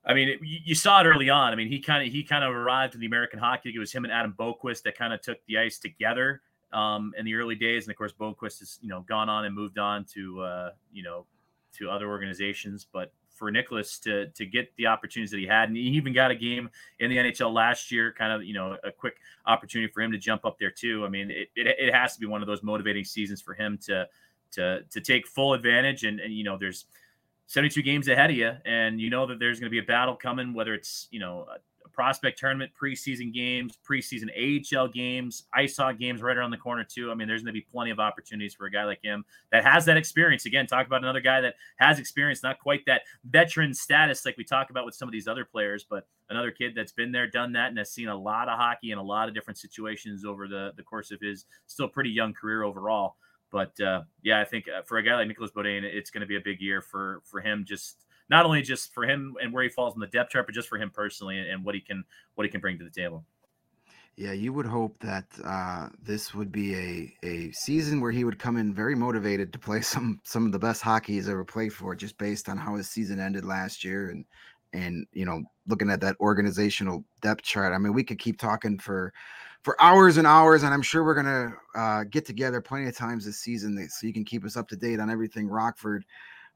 I 0.05 0.15
mean, 0.15 0.39
you 0.43 0.75
saw 0.75 1.03
it 1.03 1.05
early 1.05 1.29
on. 1.29 1.53
I 1.53 1.57
mean, 1.57 1.69
he 1.69 1.79
kind 1.79 2.07
of 2.07 2.13
he 2.13 2.23
kind 2.23 2.43
of 2.43 2.55
arrived 2.55 2.95
in 2.95 3.01
the 3.01 3.07
American 3.07 3.39
Hockey 3.39 3.69
League. 3.69 3.77
It 3.77 3.81
was 3.81 3.93
him 3.93 4.05
and 4.05 4.13
Adam 4.13 4.35
Boqvist 4.39 4.83
that 4.85 4.97
kind 4.97 5.13
of 5.13 5.21
took 5.21 5.45
the 5.47 5.59
ice 5.59 5.79
together 5.79 6.41
um, 6.73 7.13
in 7.19 7.27
the 7.27 7.35
early 7.35 7.55
days, 7.55 7.85
and 7.85 7.91
of 7.91 7.99
course, 7.99 8.13
Boqvist 8.19 8.61
has 8.61 8.79
you 8.81 8.89
know 8.89 9.03
gone 9.03 9.29
on 9.29 9.45
and 9.45 9.55
moved 9.55 9.79
on 9.79 10.05
to 10.15 10.41
uh, 10.41 10.71
you 10.91 11.03
know 11.03 11.27
to 11.75 11.91
other 11.91 12.09
organizations. 12.09 12.87
But 12.91 13.13
for 13.41 13.51
Nicholas 13.51 13.99
to 14.01 14.27
to 14.29 14.45
get 14.45 14.71
the 14.77 14.87
opportunities 14.87 15.31
that 15.31 15.39
he 15.39 15.47
had, 15.47 15.71
and 15.71 15.77
he 15.77 15.85
even 15.85 16.13
got 16.13 16.31
a 16.31 16.35
game 16.35 16.69
in 16.99 17.11
the 17.11 17.17
NHL 17.17 17.53
last 17.53 17.91
year, 17.91 18.13
kind 18.13 18.33
of 18.33 18.45
you 18.45 18.53
know 18.53 18.77
a 18.85 18.93
quick 18.93 19.17
opportunity 19.47 19.91
for 19.91 20.03
him 20.03 20.13
to 20.13 20.19
jump 20.19 20.45
up 20.45 20.59
there 20.61 20.71
too. 20.71 21.05
I 21.07 21.09
mean, 21.09 21.31
it, 21.31 21.49
it, 21.57 21.67
it 21.79 21.95
has 21.95 22.15
to 22.15 22.21
be 22.21 22.27
one 22.27 22.43
of 22.43 22.47
those 22.47 22.63
motivating 22.63 23.05
seasons 23.05 23.41
for 23.41 23.55
him 23.55 23.79
to 23.87 24.07
to 24.53 24.83
to 24.91 25.01
take 25.01 25.27
full 25.27 25.55
advantage. 25.55 26.05
And, 26.05 26.21
and 26.21 26.35
you 26.35 26.45
know, 26.45 26.59
there's 26.59 26.85
72 27.47 27.81
games 27.83 28.09
ahead 28.09 28.31
of 28.31 28.37
you, 28.37 28.53
and 28.67 29.01
you 29.01 29.09
know 29.09 29.27
that 29.27 29.39
there's 29.39 29.59
going 29.59 29.69
to 29.69 29.75
be 29.75 29.79
a 29.79 29.89
battle 29.89 30.15
coming, 30.15 30.53
whether 30.53 30.75
it's 30.75 31.09
you 31.11 31.19
know 31.19 31.47
prospect 31.93 32.39
tournament, 32.39 32.73
preseason 32.81 33.33
games, 33.33 33.79
preseason 33.89 34.29
AHL 34.37 34.89
games, 34.89 35.45
IceHog 35.57 35.99
games 35.99 36.23
right 36.23 36.37
around 36.37 36.51
the 36.51 36.57
corner 36.57 36.85
too. 36.85 37.11
I 37.11 37.15
mean, 37.15 37.29
there's 37.29 37.43
going 37.43 37.55
to 37.55 37.59
be 37.61 37.67
plenty 37.71 37.91
of 37.91 38.01
opportunities 38.01 38.55
for 38.55 38.67
a 38.67 38.71
guy 38.71 38.85
like 38.85 39.03
him 39.03 39.25
that 39.53 39.65
has 39.65 39.85
that 39.87 39.97
experience. 39.97 40.47
Again, 40.47 40.67
talk 40.67 40.87
about 40.87 41.03
another 41.03 41.21
guy 41.21 41.41
that 41.41 41.55
has 41.77 41.99
experience, 41.99 42.43
not 42.43 42.59
quite 42.59 42.85
that 42.87 43.03
veteran 43.25 43.75
status 43.75 44.25
like 44.25 44.37
we 44.37 44.45
talk 44.45 44.71
about 44.71 44.85
with 44.85 44.95
some 44.95 45.09
of 45.09 45.13
these 45.13 45.29
other 45.29 45.45
players, 45.45 45.85
but 45.89 46.07
another 46.29 46.51
kid 46.51 46.73
that's 46.75 46.93
been 46.93 47.13
there, 47.13 47.27
done 47.27 47.53
that, 47.53 47.69
and 47.69 47.79
has 47.79 47.91
seen 47.91 48.09
a 48.09 48.17
lot 48.17 48.49
of 48.49 48.59
hockey 48.59 48.93
in 48.93 48.99
a 48.99 49.03
lot 49.03 49.29
of 49.29 49.35
different 49.35 49.59
situations 49.59 50.25
over 50.25 50.49
the 50.49 50.73
the 50.77 50.83
course 50.83 51.11
of 51.11 51.21
his 51.21 51.47
still 51.67 51.89
pretty 51.89 52.11
young 52.11 52.33
career 52.33 52.63
overall. 52.63 53.17
But 53.51 53.79
uh, 53.81 54.03
yeah, 54.23 54.41
I 54.41 54.45
think 54.45 54.67
uh, 54.69 54.83
for 54.83 54.99
a 54.99 55.03
guy 55.03 55.17
like 55.17 55.29
Nicholas 55.29 55.51
Beaudin, 55.51 55.83
it's 55.83 56.11
going 56.11 56.21
to 56.21 56.27
be 56.27 56.37
a 56.37 56.41
big 56.41 56.61
year 56.61 56.81
for 56.81 57.21
for 57.25 57.41
him 57.41 57.65
just 57.67 58.05
not 58.31 58.47
only 58.47 58.63
just 58.63 58.95
for 58.95 59.05
him 59.05 59.37
and 59.43 59.53
where 59.53 59.63
he 59.63 59.69
falls 59.69 59.95
in 59.95 60.01
the 60.01 60.07
depth 60.07 60.31
chart, 60.31 60.47
but 60.47 60.55
just 60.55 60.69
for 60.69 60.79
him 60.79 60.91
personally 60.91 61.39
and, 61.39 61.49
and 61.51 61.65
what 61.65 61.75
he 61.75 61.81
can 61.81 62.05
what 62.37 62.45
he 62.45 62.51
can 62.51 62.61
bring 62.61 62.79
to 62.79 62.85
the 62.85 62.91
table. 62.91 63.25
Yeah, 64.17 64.33
you 64.33 64.53
would 64.53 64.67
hope 64.67 64.99
that 65.01 65.25
uh, 65.45 65.89
this 66.03 66.35
would 66.35 66.53
be 66.53 66.75
a, 66.75 67.27
a 67.27 67.53
season 67.53 68.01
where 68.01 68.13
he 68.13 68.25
would 68.25 68.39
come 68.39 68.57
in 68.57 68.75
very 68.75 68.95
motivated 68.95 69.53
to 69.53 69.59
play 69.59 69.81
some 69.83 70.21
some 70.25 70.47
of 70.47 70.53
the 70.53 70.59
best 70.59 70.81
hockey 70.81 71.15
he's 71.15 71.29
ever 71.29 71.45
played 71.45 71.73
for, 71.73 71.95
just 71.95 72.17
based 72.19 72.49
on 72.49 72.57
how 72.57 72.77
his 72.77 72.89
season 72.89 73.19
ended 73.21 73.45
last 73.45 73.85
year 73.85 74.11
and 74.11 74.25
and 74.73 75.05
you 75.13 75.25
know 75.25 75.43
looking 75.67 75.91
at 75.91 76.01
that 76.01 76.17
organizational 76.21 77.05
depth 77.21 77.43
chart. 77.43 77.73
I 77.73 77.79
mean, 77.79 77.93
we 77.93 78.05
could 78.05 78.19
keep 78.19 78.39
talking 78.39 78.79
for 78.79 79.13
for 79.63 79.81
hours 79.83 80.17
and 80.19 80.27
hours, 80.27 80.63
and 80.63 80.73
I'm 80.73 80.83
sure 80.83 81.03
we're 81.03 81.15
gonna 81.15 81.55
uh, 81.75 82.05
get 82.05 82.25
together 82.25 82.61
plenty 82.61 82.87
of 82.87 82.97
times 82.97 83.25
this 83.25 83.39
season 83.39 83.89
so 83.89 84.07
you 84.07 84.13
can 84.13 84.25
keep 84.25 84.45
us 84.45 84.57
up 84.57 84.69
to 84.69 84.77
date 84.77 85.01
on 85.01 85.11
everything 85.11 85.49
Rockford. 85.49 86.05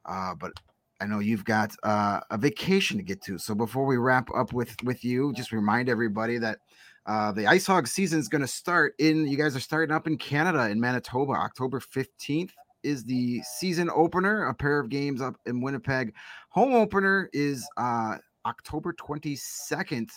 Uh, 0.04 0.34
but 0.34 0.52
I 1.00 1.06
know 1.06 1.18
you've 1.18 1.44
got 1.44 1.74
uh, 1.82 2.20
a 2.30 2.38
vacation 2.38 2.96
to 2.96 3.02
get 3.02 3.20
to. 3.22 3.38
So 3.38 3.54
before 3.54 3.84
we 3.84 3.96
wrap 3.96 4.28
up 4.34 4.52
with 4.52 4.74
with 4.84 5.04
you, 5.04 5.32
just 5.32 5.52
remind 5.52 5.88
everybody 5.88 6.38
that 6.38 6.58
uh, 7.06 7.32
the 7.32 7.46
Ice 7.46 7.66
Hog 7.66 7.86
season 7.86 8.20
is 8.20 8.28
going 8.28 8.42
to 8.42 8.48
start 8.48 8.94
in. 8.98 9.26
You 9.26 9.36
guys 9.36 9.56
are 9.56 9.60
starting 9.60 9.94
up 9.94 10.06
in 10.06 10.16
Canada 10.16 10.70
in 10.70 10.80
Manitoba. 10.80 11.32
October 11.32 11.80
fifteenth 11.80 12.52
is 12.82 13.04
the 13.04 13.42
season 13.42 13.90
opener. 13.94 14.46
A 14.46 14.54
pair 14.54 14.78
of 14.78 14.88
games 14.88 15.20
up 15.20 15.34
in 15.46 15.60
Winnipeg. 15.60 16.14
Home 16.50 16.74
opener 16.74 17.28
is 17.32 17.68
uh, 17.76 18.16
October 18.46 18.92
twenty 18.92 19.36
second 19.36 20.10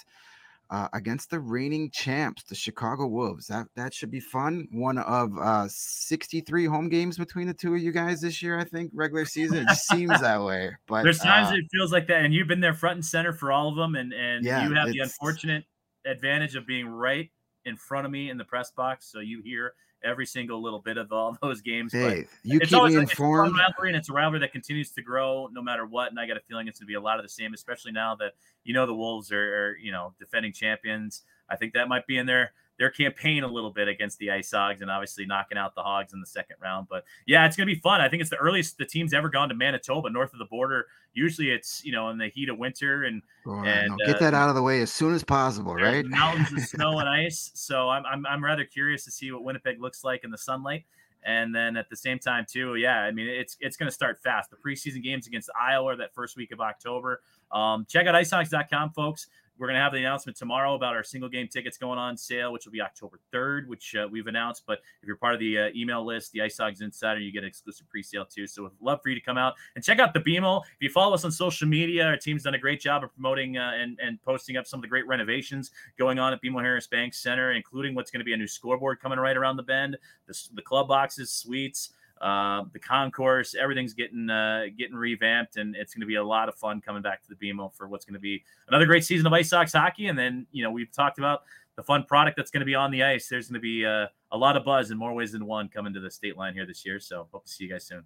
uh, 0.70 0.88
against 0.94 1.30
the 1.30 1.40
reigning 1.40 1.90
champs, 1.92 2.44
the 2.44 2.56
Chicago 2.56 3.08
Wolves. 3.08 3.48
That 3.48 3.68
that 3.76 3.94
should 3.94 4.12
be 4.12 4.20
fun. 4.20 4.68
One 4.72 4.98
of 4.98 5.32
uh, 5.38 5.68
63 5.70 6.66
home 6.66 6.90
games 6.90 7.18
between 7.18 7.48
the 7.48 7.54
two 7.54 7.76
of 7.76 7.82
you 7.82 7.92
guys 7.92 8.22
this 8.22 8.42
year, 8.42 8.60
I 8.60 8.64
think, 8.64 8.92
regular 8.94 9.26
season. 9.26 9.66
It 9.70 9.76
seems 9.78 10.20
that 10.22 10.42
way. 10.42 10.72
But 10.88 11.04
there's 11.04 11.20
times 11.20 11.52
uh, 11.52 11.56
it 11.56 11.66
feels 11.72 11.92
like 11.92 12.08
that, 12.08 12.24
and 12.24 12.34
you've 12.34 12.48
been 12.48 12.62
there 12.62 12.74
front 12.74 12.96
and 12.96 13.06
center 13.06 13.34
for 13.34 13.52
all 13.52 13.70
of 13.70 13.76
them, 13.76 13.96
and 13.96 14.14
and 14.14 14.46
yeah, 14.46 14.68
you 14.68 14.76
have 14.76 14.92
the 14.92 15.00
unfortunate 15.00 15.66
advantage 16.06 16.56
of 16.56 16.66
being 16.66 16.88
right 16.88 17.30
in 17.66 17.76
front 17.76 18.06
of 18.06 18.12
me 18.12 18.30
in 18.30 18.38
the 18.38 18.46
press 18.46 18.72
box, 18.72 19.12
so 19.12 19.20
you 19.20 19.42
hear 19.44 19.74
every 20.04 20.26
single 20.26 20.62
little 20.62 20.80
bit 20.80 20.98
of 20.98 21.12
all 21.12 21.38
those 21.42 21.62
games. 21.62 21.94
Hey, 21.94 22.28
you 22.44 22.60
keep 22.60 22.72
me 22.72 22.96
informed. 22.96 23.52
It's 23.52 23.60
a 23.60 23.62
rivalry, 23.62 23.90
and 23.90 23.96
it's 23.98 24.10
a 24.10 24.14
rivalry 24.14 24.40
that 24.40 24.52
continues 24.52 24.92
to 24.92 25.02
grow 25.02 25.50
no 25.52 25.62
matter 25.62 25.86
what. 25.86 26.10
And 26.12 26.20
I 26.20 26.28
got 26.28 26.38
a 26.38 26.42
feeling 26.42 26.68
it's 26.68 26.80
going 26.80 26.86
to 26.86 26.92
be 26.92 26.96
a 26.96 27.02
lot 27.02 27.20
of 27.20 27.24
the 27.24 27.30
same, 27.30 27.54
especially 27.54 27.92
now 27.92 28.16
that 28.16 28.34
you 28.64 28.74
know 28.74 28.86
the 28.86 28.96
Wolves 28.96 29.32
are, 29.32 29.70
are 29.70 29.78
you 29.78 29.92
know 29.92 30.14
defending 30.20 30.54
champions. 30.54 31.24
I 31.50 31.56
think 31.56 31.74
that 31.74 31.88
might 31.88 32.06
be 32.08 32.18
in 32.18 32.26
there 32.26 32.52
their 32.78 32.90
campaign 32.90 33.44
a 33.44 33.48
little 33.48 33.72
bit 33.72 33.88
against 33.88 34.20
the 34.20 34.32
Ice 34.32 34.52
Hogs 34.52 34.82
and 34.82 34.92
obviously 34.92 35.26
knocking 35.26 35.58
out 35.58 35.76
the 35.76 35.82
Hogs 35.82 36.14
in 36.14 36.20
the 36.20 36.26
second 36.26 36.58
round. 36.62 36.88
But 36.90 37.06
yeah, 37.26 37.46
it's 37.46 37.58
going 37.58 37.68
to 37.68 37.74
be 37.74 37.80
fun. 37.80 38.02
I 38.02 38.10
think 38.10 38.22
it's 38.22 38.30
the 38.30 38.38
earliest 38.38 38.78
the 38.78 38.86
team's 38.86 39.14
ever 39.14 39.30
gone 39.30 39.50
to 39.50 39.56
Manitoba, 39.56 40.10
north 40.10 40.34
of 40.34 40.40
the 40.40 40.46
border. 40.46 40.88
Usually 41.14 41.50
it's, 41.50 41.84
you 41.84 41.92
know, 41.92 42.10
in 42.10 42.18
the 42.18 42.28
heat 42.28 42.50
of 42.50 42.58
winter 42.58 43.06
and, 43.06 43.22
and 43.46 43.90
no, 43.90 44.06
get 44.06 44.18
uh, 44.18 44.20
that 44.20 44.34
out 44.34 44.50
of 44.50 44.56
the 44.56 44.62
way 44.62 44.82
as 44.82 44.92
soon 44.92 45.14
as 45.14 45.24
possible, 45.24 45.74
right? 45.74 46.06
Mountains 46.06 46.52
of 46.52 46.60
snow 46.60 47.00
and 47.00 47.10
ice. 47.10 47.52
So 47.56 47.90
I'm, 47.90 48.06
I'm, 48.06 48.26
I'm 48.28 48.44
rather 48.44 48.66
curious 48.66 49.04
to 49.06 49.12
see 49.12 49.32
what 49.32 49.44
Winnipeg 49.44 49.82
looks 49.82 50.04
like 50.04 50.24
in 50.24 50.32
the 50.32 50.38
sunlight. 50.38 50.86
And 51.24 51.54
then 51.54 51.76
at 51.76 51.90
the 51.90 51.96
same 51.96 52.20
time, 52.20 52.46
too, 52.48 52.76
yeah, 52.76 53.02
I 53.02 53.12
mean, 53.12 53.28
it's 53.28 53.58
it's 53.60 53.76
going 53.76 53.88
to 53.88 53.94
start 53.94 54.22
fast. 54.24 54.50
The 54.50 54.56
preseason 54.56 55.04
games 55.04 55.28
against 55.28 55.50
Iowa 55.60 55.98
that 55.98 56.14
first 56.14 56.38
week 56.38 56.52
of 56.54 56.62
October. 56.62 57.22
Um, 57.52 57.86
check 57.90 58.08
out 58.08 58.16
icehogs.com, 58.16 58.92
folks 58.92 59.28
we're 59.58 59.68
going 59.68 59.76
to 59.76 59.82
have 59.82 59.92
the 59.92 60.00
announcement 60.00 60.38
tomorrow 60.38 60.76
about 60.76 60.96
our 60.96 61.04
single 61.04 61.30
game 61.30 61.48
tickets 61.48 61.78
going 61.78 61.98
on 61.98 62.18
sale, 62.18 62.52
which 62.54 62.66
will 62.66 62.72
be 62.72 62.82
October 62.82 63.20
3rd, 63.34 63.68
which 63.68 63.96
uh, 63.96 64.08
we've 64.10 64.28
announced. 64.28 64.64
But 64.68 64.80
if 65.02 65.08
you're 65.08 65.18
part 65.18 65.34
of 65.34 65.40
the 65.40 65.58
uh, 65.58 65.70
email 65.76 66.06
list, 66.06 66.32
the 66.32 66.42
Ice 66.42 66.58
Hogs 66.58 66.82
Insider, 66.82 67.20
you 67.20 67.32
get 67.32 67.44
an 67.44 67.50
exclusive 67.50 67.88
pre 67.90 68.04
sale 68.04 68.26
too. 68.26 68.48
So, 68.48 68.64
we'd 68.64 68.72
love 68.82 69.00
for 69.02 69.10
you 69.10 69.16
to 69.16 69.22
come 69.22 69.38
out 69.38 69.54
and 69.76 69.84
check 69.84 70.00
out 70.00 70.14
the 70.14 70.20
BMO. 70.20 70.62
If 70.62 70.82
you 70.82 70.90
follow 70.90 71.14
us 71.14 71.24
on 71.24 71.32
social 71.32 71.68
media, 71.68 72.06
our 72.06 72.18
team's 72.18 72.44
done 72.44 72.54
a 72.54 72.60
great 72.60 72.80
job 72.82 73.04
of 73.04 73.14
promoting 73.14 73.58
uh, 73.58 73.72
and, 73.76 73.98
and 74.02 74.22
posting 74.22 74.58
up 74.58 74.68
some 74.68 74.80
of 74.80 74.82
the 74.82 74.88
great 74.88 75.08
renovations 75.08 75.72
going 75.98 76.20
on 76.20 76.34
at 76.34 76.42
BMO 76.42 76.62
Harris 76.62 76.88
Bank 76.88 77.14
Center, 77.14 77.54
including 77.54 77.96
what's 77.96 78.12
going 78.12 78.20
to 78.20 78.26
be 78.26 78.34
a 78.34 78.38
new 78.38 78.48
scoreboard 78.48 79.00
coming 79.00 79.20
right 79.20 79.38
around 79.38 79.58
the 79.58 79.64
bend, 79.64 79.98
the, 80.28 80.48
the 80.54 80.62
club 80.62 80.88
boxes, 80.88 81.32
suites. 81.32 81.92
Uh, 82.22 82.64
the 82.74 82.80
concourse, 82.80 83.56
everything's 83.56 83.94
getting 83.94 84.30
uh, 84.30 84.66
getting 84.78 84.96
revamped, 84.96 85.58
and 85.58 85.76
it's 85.76 85.94
going 85.94 86.02
to 86.02 86.08
be 86.08 86.16
a 86.16 86.24
lot 86.24 86.50
of 86.50 86.56
fun 86.56 86.82
coming 86.82 87.02
back 87.02 87.24
to 87.24 87.30
the 87.30 87.36
BMO 87.36 87.74
for 87.74 87.88
what's 87.88 88.06
going 88.06 88.16
to 88.16 88.20
be 88.20 88.44
another 88.68 88.86
great 88.86 89.06
season 89.06 89.28
of 89.28 89.34
Ice 89.34 89.52
Hogs 89.52 89.74
hockey. 89.74 90.08
And 90.08 90.18
then 90.18 90.48
you 90.52 90.64
know 90.64 90.72
we've 90.72 90.92
talked 90.92 91.20
about 91.20 91.42
the 91.76 91.84
fun 91.84 92.04
product 92.04 92.36
that's 92.36 92.52
going 92.52 92.62
to 92.62 92.66
be 92.66 92.76
on 92.76 92.92
the 92.92 93.04
ice. 93.04 93.28
There's 93.30 93.48
going 93.48 93.56
to 93.56 93.60
be 93.62 93.86
uh, 93.86 94.08
a 94.32 94.38
lot 94.38 94.58
of 94.58 94.66
buzz 94.66 94.92
in 94.92 94.98
more 94.98 95.14
ways 95.14 95.32
than 95.32 95.46
one 95.46 95.70
coming 95.70 95.94
to 95.94 96.00
the 96.00 96.12
state 96.12 96.36
line 96.36 96.54
here 96.54 96.66
this 96.66 96.86
year. 96.86 97.00
So 97.00 97.28
hope 97.32 97.46
to 97.46 97.52
see 97.52 97.64
you 97.66 97.70
guys 97.70 97.86
soon. 97.86 98.04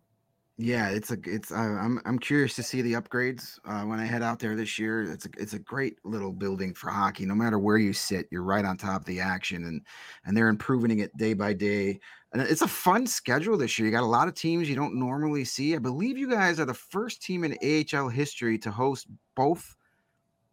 Yeah, 0.58 0.90
it's 0.90 1.10
a 1.10 1.18
it's 1.26 1.52
uh, 1.52 1.56
I'm 1.56 2.00
I'm 2.06 2.20
curious 2.20 2.56
to 2.56 2.64
see 2.64 2.84
the 2.84 2.94
upgrades 2.94 3.58
uh, 3.66 3.82
when 3.82 4.00
I 4.00 4.06
head 4.06 4.22
out 4.22 4.38
there 4.38 4.56
this 4.56 4.78
year. 4.78 5.02
It's 5.12 5.26
a 5.26 5.30
it's 5.40 5.54
a 5.54 5.60
great 5.60 5.98
little 6.04 6.32
building 6.32 6.76
for 6.76 6.92
hockey. 6.92 7.26
No 7.26 7.34
matter 7.34 7.58
where 7.58 7.78
you 7.78 7.94
sit, 7.94 8.28
you're 8.30 8.44
right 8.44 8.64
on 8.64 8.78
top 8.78 9.02
of 9.02 9.08
the 9.08 9.20
action, 9.20 9.64
and 9.64 9.82
and 10.26 10.38
they're 10.38 10.50
improving 10.50 11.00
it 11.00 11.16
day 11.18 11.34
by 11.34 11.54
day. 11.54 12.00
And 12.34 12.42
it's 12.42 12.62
a 12.62 12.68
fun 12.68 13.06
schedule 13.06 13.58
this 13.58 13.78
year. 13.78 13.88
You 13.88 13.92
got 13.92 14.04
a 14.04 14.06
lot 14.06 14.28
of 14.28 14.36
teams 14.36 14.70
you 14.70 14.76
don't 14.76 14.96
normally 14.96 15.44
see. 15.44 15.76
I 15.76 15.80
believe 15.80 16.18
you 16.18 16.30
guys 16.30 16.60
are 16.60 16.66
the 16.66 16.74
first 16.74 17.22
team 17.22 17.44
in 17.44 17.58
AHL 17.62 18.08
history 18.08 18.58
to 18.60 18.72
host 18.72 19.08
both 19.36 19.76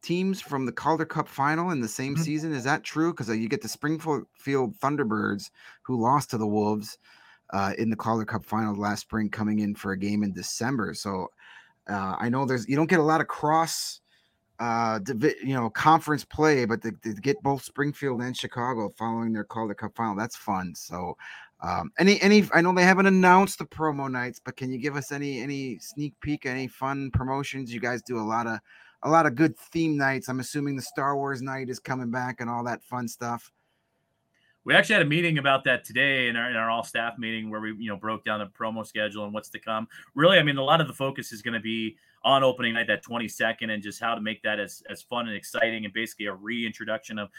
teams 0.02 0.40
from 0.40 0.66
the 0.66 0.72
Calder 0.72 1.04
Cup 1.04 1.28
final 1.28 1.70
in 1.70 1.80
the 1.80 1.88
same 1.88 2.14
mm-hmm. 2.14 2.22
season. 2.22 2.52
Is 2.52 2.64
that 2.64 2.82
true? 2.82 3.12
Because 3.12 3.30
uh, 3.30 3.34
you 3.34 3.48
get 3.48 3.62
the 3.62 3.68
Springfield 3.68 4.26
Thunderbirds 4.78 5.50
who 5.82 6.02
lost 6.02 6.30
to 6.30 6.38
the 6.38 6.46
Wolves 6.46 6.98
uh, 7.50 7.72
in 7.78 7.90
the 7.90 7.96
Calder 7.96 8.24
Cup 8.24 8.44
final 8.44 8.74
last 8.74 9.00
spring, 9.00 9.30
coming 9.30 9.60
in 9.60 9.74
for 9.74 9.92
a 9.92 9.98
game 9.98 10.22
in 10.22 10.32
December. 10.32 10.94
So 10.94 11.28
uh, 11.88 12.16
I 12.18 12.28
know 12.28 12.44
there's 12.44 12.68
you 12.68 12.76
don't 12.76 12.90
get 12.90 13.00
a 13.00 13.04
lot 13.04 13.20
of 13.20 13.28
cross, 13.28 14.00
uh, 14.58 15.00
you 15.42 15.54
know, 15.54 15.70
conference 15.70 16.24
play, 16.24 16.64
but 16.64 16.82
to, 16.82 16.92
to, 17.02 17.14
get 17.14 17.42
both 17.42 17.62
Springfield 17.62 18.20
and 18.20 18.36
Chicago 18.36 18.90
following 18.96 19.32
their 19.32 19.44
Calder 19.44 19.74
Cup 19.74 19.96
final, 19.96 20.16
that's 20.16 20.36
fun. 20.36 20.74
So 20.74 21.16
um, 21.60 21.90
any 21.98 22.20
any 22.20 22.44
I 22.52 22.60
know 22.60 22.72
they 22.72 22.82
haven't 22.82 23.06
announced 23.06 23.58
the 23.58 23.66
promo 23.66 24.10
nights, 24.10 24.40
but 24.44 24.56
can 24.56 24.70
you 24.70 24.78
give 24.78 24.96
us 24.96 25.12
any 25.12 25.40
any 25.40 25.78
sneak 25.78 26.14
peek, 26.20 26.46
any 26.46 26.68
fun 26.68 27.10
promotions? 27.10 27.72
You 27.72 27.80
guys 27.80 28.02
do 28.02 28.18
a 28.18 28.22
lot 28.22 28.46
of 28.46 28.58
a 29.02 29.10
lot 29.10 29.26
of 29.26 29.34
good 29.34 29.56
theme 29.56 29.96
nights. 29.96 30.28
I'm 30.28 30.40
assuming 30.40 30.76
the 30.76 30.82
Star 30.82 31.16
Wars 31.16 31.42
night 31.42 31.68
is 31.68 31.78
coming 31.78 32.10
back 32.10 32.40
and 32.40 32.48
all 32.48 32.64
that 32.64 32.82
fun 32.82 33.08
stuff 33.08 33.50
we 34.64 34.74
actually 34.74 34.94
had 34.94 35.02
a 35.02 35.06
meeting 35.06 35.38
about 35.38 35.64
that 35.64 35.82
today 35.82 36.28
in 36.28 36.36
our, 36.36 36.50
in 36.50 36.56
our 36.56 36.68
all 36.68 36.84
staff 36.84 37.16
meeting 37.16 37.48
where 37.48 37.60
we 37.60 37.74
you 37.78 37.88
know 37.88 37.96
broke 37.96 38.22
down 38.22 38.38
the 38.38 38.46
promo 38.46 38.86
schedule 38.86 39.24
and 39.24 39.32
what's 39.32 39.48
to 39.48 39.58
come 39.58 39.88
really 40.14 40.38
i 40.38 40.42
mean 40.42 40.58
a 40.58 40.62
lot 40.62 40.78
of 40.78 40.86
the 40.86 40.92
focus 40.92 41.32
is 41.32 41.40
going 41.40 41.54
to 41.54 41.60
be 41.60 41.96
on 42.24 42.42
opening 42.42 42.74
night 42.74 42.86
that 42.86 43.02
22nd 43.02 43.70
and 43.70 43.82
just 43.82 44.00
how 44.00 44.14
to 44.14 44.20
make 44.20 44.42
that 44.42 44.58
as, 44.58 44.82
as 44.90 45.02
fun 45.02 45.26
and 45.28 45.36
exciting 45.36 45.84
and 45.84 45.94
basically 45.94 46.26
a 46.26 46.34
reintroduction 46.34 47.18
of 47.18 47.30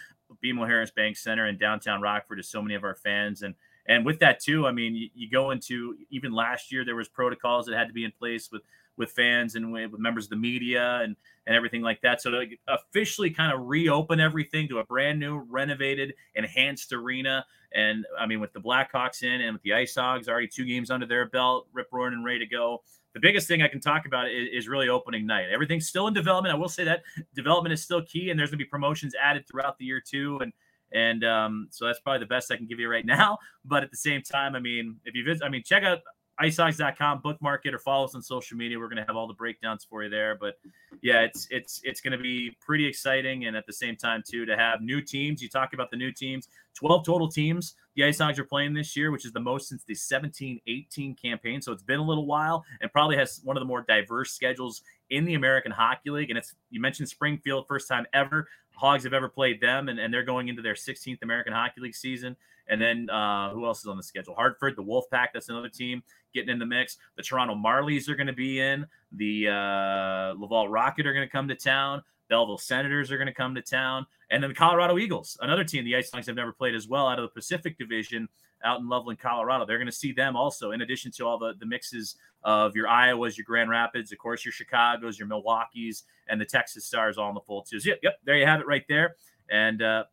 BMO 0.44 0.66
Harris 0.66 0.90
Bank 0.92 1.18
Center 1.18 1.48
in 1.48 1.58
downtown 1.58 2.02
Rockford 2.02 2.38
to 2.38 2.44
so 2.44 2.62
many 2.62 2.76
of 2.76 2.84
our 2.84 2.96
fans 2.96 3.42
and 3.42 3.54
and 3.90 4.06
with 4.06 4.20
that 4.20 4.40
too 4.40 4.66
i 4.66 4.72
mean 4.72 4.96
you, 4.96 5.10
you 5.14 5.30
go 5.30 5.52
into 5.52 5.96
even 6.10 6.32
last 6.32 6.72
year 6.72 6.86
there 6.86 6.96
was 6.96 7.10
protocols 7.10 7.66
that 7.66 7.76
had 7.76 7.88
to 7.88 7.94
be 7.94 8.06
in 8.06 8.12
place 8.18 8.50
with 8.52 8.62
with 9.00 9.12
fans 9.12 9.56
and 9.56 9.72
with 9.72 9.98
members 9.98 10.26
of 10.26 10.30
the 10.30 10.36
media 10.36 11.00
and 11.02 11.16
and 11.48 11.56
everything 11.56 11.82
like 11.82 12.00
that. 12.02 12.22
So 12.22 12.30
to 12.30 12.46
officially 12.68 13.32
kind 13.32 13.52
of 13.52 13.66
reopen 13.66 14.20
everything 14.20 14.68
to 14.68 14.78
a 14.80 14.84
brand 14.84 15.20
new, 15.20 15.38
renovated, 15.38 16.14
enhanced 16.36 16.94
arena. 16.94 17.44
And 17.74 18.06
I 18.20 18.28
mean, 18.28 18.40
with 18.40 18.54
the 18.54 18.60
Blackhawks 18.60 19.24
in 19.24 19.42
and 19.42 19.54
with 19.54 19.64
the 19.64 19.74
Ice 19.74 19.96
Hogs 19.96 20.30
already 20.30 20.48
two 20.48 20.66
games 20.66 20.92
under 20.92 21.08
their 21.08 21.26
belt, 21.26 21.68
rip 21.74 21.88
roaring 21.92 22.14
and 22.14 22.24
ready 22.24 22.40
to 22.40 22.46
go. 22.46 22.84
The 23.16 23.20
biggest 23.20 23.48
thing 23.48 23.64
I 23.64 23.68
can 23.68 23.82
talk 23.82 24.06
about 24.06 24.30
is, 24.30 24.50
is 24.54 24.68
really 24.68 24.90
opening 24.90 25.26
night. 25.26 25.48
Everything's 25.52 25.88
still 25.88 26.06
in 26.06 26.14
development. 26.14 26.54
I 26.54 26.58
will 26.58 26.70
say 26.70 26.84
that 26.84 27.02
development 27.34 27.74
is 27.74 27.82
still 27.82 28.04
key, 28.04 28.30
and 28.30 28.40
there's 28.40 28.52
going 28.52 28.60
to 28.60 28.66
be 28.66 28.70
promotions 28.70 29.16
added 29.20 29.48
throughout 29.48 29.80
the 29.80 29.86
year 29.86 30.00
too. 30.00 30.38
And 30.42 30.54
And 30.94 31.24
um, 31.24 31.68
so 31.72 31.86
that's 31.86 32.00
probably 32.00 32.20
the 32.20 32.26
best 32.26 32.52
I 32.52 32.58
can 32.58 32.66
give 32.66 32.80
you 32.80 32.90
right 32.90 33.06
now. 33.06 33.38
But 33.66 33.84
at 33.84 33.92
the 33.92 33.98
same 33.98 34.24
time, 34.24 34.56
I 34.56 34.60
mean, 34.60 34.96
if 35.06 35.14
you 35.14 35.24
visit, 35.24 35.44
I 35.44 35.50
mean, 35.50 35.62
check 35.64 35.84
out 35.84 36.00
icehogs.com, 36.42 37.20
bookmark 37.22 37.66
it, 37.66 37.74
or 37.74 37.80
follow 37.80 38.06
us 38.06 38.16
on 38.16 38.22
social 38.22 38.58
media. 38.58 38.80
We're 38.80 38.88
going 38.88 38.98
to 38.98 39.06
have 39.06 39.16
all 39.16 39.28
the 39.28 39.34
breakdowns 39.34 39.84
for 39.84 40.04
you 40.04 40.10
there. 40.10 40.38
But 40.40 40.56
yeah, 41.02 41.22
it's 41.22 41.48
it's 41.50 41.82
it's 41.84 42.02
going 42.02 42.18
to 42.18 42.18
be 42.18 42.56
pretty 42.62 42.88
exciting, 42.88 43.46
and 43.46 43.56
at 43.56 43.66
the 43.66 43.74
same 43.74 43.96
time 43.96 44.24
too, 44.28 44.46
to 44.46 44.56
have 44.56 44.82
new 44.82 45.02
teams. 45.02 45.42
You 45.42 45.50
talk 45.50 45.74
about 45.74 45.92
the 45.92 45.98
new 45.98 46.12
teams, 46.12 46.48
twelve 46.74 47.06
total 47.06 47.30
teams. 47.30 47.76
The 47.96 48.06
Ice 48.06 48.20
Hogs 48.20 48.40
are 48.40 48.46
playing 48.46 48.74
this 48.74 48.96
year, 48.96 49.12
which 49.12 49.26
is 49.26 49.34
the 49.34 49.42
most 49.42 49.68
since 49.68 49.84
the 49.84 49.94
17-18 49.94 51.22
campaign. 51.22 51.62
So 51.62 51.74
it's 51.74 51.84
been 51.84 52.00
a 52.00 52.06
little 52.06 52.26
while, 52.26 52.64
and 52.80 52.90
probably 52.94 53.18
has 53.18 53.42
one 53.44 53.58
of 53.58 53.62
the 53.62 53.66
more 53.66 53.84
diverse 53.86 54.32
schedules 54.32 54.84
in 55.10 55.26
the 55.26 55.34
American 55.34 55.72
Hockey 55.72 56.10
League. 56.10 56.30
And 56.30 56.38
it's 56.38 56.56
you 56.70 56.80
mentioned 56.80 57.10
Springfield, 57.10 57.68
first 57.68 57.90
time 57.90 58.06
ever. 58.14 58.48
Hogs 58.80 59.04
have 59.04 59.14
ever 59.14 59.28
played 59.28 59.60
them, 59.60 59.90
and, 59.90 60.00
and 60.00 60.14
they're 60.14 60.24
going 60.24 60.48
into 60.48 60.62
their 60.62 60.74
16th 60.74 61.22
American 61.22 61.54
Hockey 61.54 61.82
League 61.82 61.96
season. 61.96 62.36
And 62.68 62.80
then 62.82 63.10
uh, 63.10 63.52
who 63.52 63.66
else 63.66 63.80
is 63.80 63.88
on 63.88 63.98
the 63.98 64.04
schedule? 64.04 64.36
Hartford, 64.36 64.76
the 64.76 64.84
Wolfpack, 64.84 65.28
that's 65.34 65.50
another 65.50 65.70
team 65.70 66.04
getting 66.34 66.50
in 66.50 66.60
the 66.60 66.66
mix. 66.66 66.98
The 67.18 67.24
Toronto 67.24 67.56
Marlies 67.56 68.08
are 68.08 68.16
going 68.16 68.28
to 68.28 68.34
be 68.34 68.60
in. 68.60 68.86
The 69.12 69.48
uh, 69.48 70.40
Laval 70.40 70.70
Rocket 70.70 71.08
are 71.08 71.14
going 71.14 71.26
to 71.26 71.32
come 71.32 71.48
to 71.48 71.56
town. 71.56 72.04
Belleville 72.30 72.60
Senators 72.60 73.12
are 73.12 73.18
going 73.18 73.28
to 73.28 73.34
come 73.34 73.56
to 73.56 73.62
town. 73.62 74.06
And 74.30 74.42
then 74.42 74.52
the 74.52 74.56
Colorado 74.56 75.00
Eagles, 75.00 75.38
another 75.42 75.64
team 75.64 75.84
the 75.84 75.96
Ice 75.96 76.12
Hogs 76.12 76.28
have 76.28 76.36
never 76.36 76.54
played 76.54 76.76
as 76.76 76.88
well 76.88 77.08
out 77.08 77.18
of 77.18 77.24
the 77.24 77.34
Pacific 77.34 77.78
Division 77.78 78.30
out 78.64 78.80
in 78.80 78.88
Loveland, 78.88 79.20
Colorado. 79.20 79.66
They're 79.66 79.78
going 79.78 79.88
to 79.88 79.92
see 79.92 80.12
them 80.12 80.36
also, 80.36 80.72
in 80.72 80.82
addition 80.82 81.12
to 81.14 81.26
all 81.26 81.38
the, 81.38 81.54
the 81.60 81.66
mixes 81.66 82.16
of 82.44 82.76
your 82.76 82.88
Iowas, 82.88 83.38
your 83.38 83.46
Grand 83.46 83.70
Rapids, 83.70 84.12
of 84.12 84.18
course, 84.18 84.46
your 84.46 84.52
Chicago's, 84.52 85.20
your 85.20 85.28
Milwaukee's, 85.28 86.04
and 86.28 86.40
the 86.40 86.46
Texas 86.46 86.86
Stars 86.86 87.18
all 87.18 87.30
in 87.30 87.36
the 87.36 87.42
fold 87.42 87.68
too. 87.70 87.80
So, 87.80 87.90
yep, 87.90 88.00
yep, 88.04 88.20
there 88.24 88.38
you 88.38 88.46
have 88.46 88.62
it 88.62 88.68
right 88.68 88.86
there. 88.88 89.16
And 89.50 89.82
uh, 89.82 90.04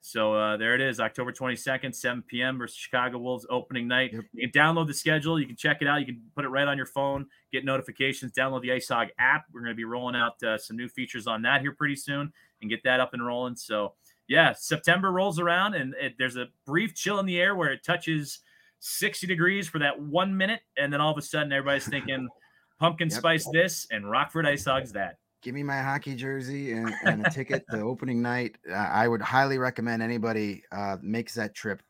so 0.00 0.34
uh, 0.34 0.56
there 0.58 0.74
it 0.74 0.82
is, 0.82 1.00
October 1.00 1.32
22nd, 1.32 1.94
7 1.94 2.22
p.m. 2.26 2.58
versus 2.58 2.76
Chicago 2.76 3.18
Wolves 3.18 3.46
opening 3.48 3.88
night. 3.88 4.12
Yep. 4.12 4.24
You 4.34 4.48
can 4.48 4.60
download 4.60 4.86
the 4.86 4.92
schedule. 4.94 5.40
You 5.40 5.46
can 5.46 5.56
check 5.56 5.78
it 5.80 5.88
out. 5.88 6.00
You 6.00 6.06
can 6.06 6.20
put 6.36 6.44
it 6.44 6.48
right 6.48 6.68
on 6.68 6.76
your 6.76 6.86
phone, 6.86 7.26
get 7.50 7.64
notifications, 7.64 8.32
download 8.32 8.60
the 8.60 8.72
Ice 8.72 8.88
Hog 8.88 9.08
app. 9.18 9.46
We're 9.50 9.62
going 9.62 9.72
to 9.72 9.76
be 9.76 9.86
rolling 9.86 10.14
out 10.14 10.42
uh, 10.42 10.58
some 10.58 10.76
new 10.76 10.88
features 10.88 11.26
on 11.26 11.40
that 11.42 11.62
here 11.62 11.72
pretty 11.72 11.96
soon 11.96 12.32
and 12.60 12.68
get 12.68 12.84
that 12.84 13.00
up 13.00 13.14
and 13.14 13.24
rolling. 13.24 13.56
So, 13.56 13.94
yeah, 14.28 14.52
September 14.52 15.12
rolls 15.12 15.38
around 15.38 15.74
and 15.74 15.94
it, 16.00 16.14
there's 16.18 16.36
a 16.36 16.46
brief 16.66 16.94
chill 16.94 17.18
in 17.18 17.26
the 17.26 17.40
air 17.40 17.54
where 17.54 17.72
it 17.72 17.84
touches 17.84 18.40
60 18.80 19.26
degrees 19.26 19.68
for 19.68 19.78
that 19.78 20.00
one 20.00 20.36
minute. 20.36 20.60
And 20.76 20.92
then 20.92 21.00
all 21.00 21.12
of 21.12 21.18
a 21.18 21.22
sudden, 21.22 21.52
everybody's 21.52 21.86
thinking 21.86 22.28
pumpkin 22.78 23.08
yep. 23.08 23.18
spice 23.18 23.48
this 23.52 23.86
and 23.90 24.10
Rockford 24.10 24.46
Ice 24.46 24.64
Hogs 24.64 24.92
that 24.92 25.18
give 25.44 25.54
me 25.54 25.62
my 25.62 25.80
hockey 25.80 26.16
jersey 26.16 26.72
and, 26.72 26.92
and 27.04 27.24
a 27.24 27.30
ticket 27.30 27.64
to 27.70 27.80
opening 27.80 28.20
night. 28.22 28.56
Uh, 28.68 28.74
I 28.74 29.06
would 29.06 29.20
highly 29.20 29.58
recommend 29.58 30.02
anybody 30.02 30.62
uh, 30.72 30.96
makes 31.02 31.34
that 31.34 31.54
trip 31.54 31.82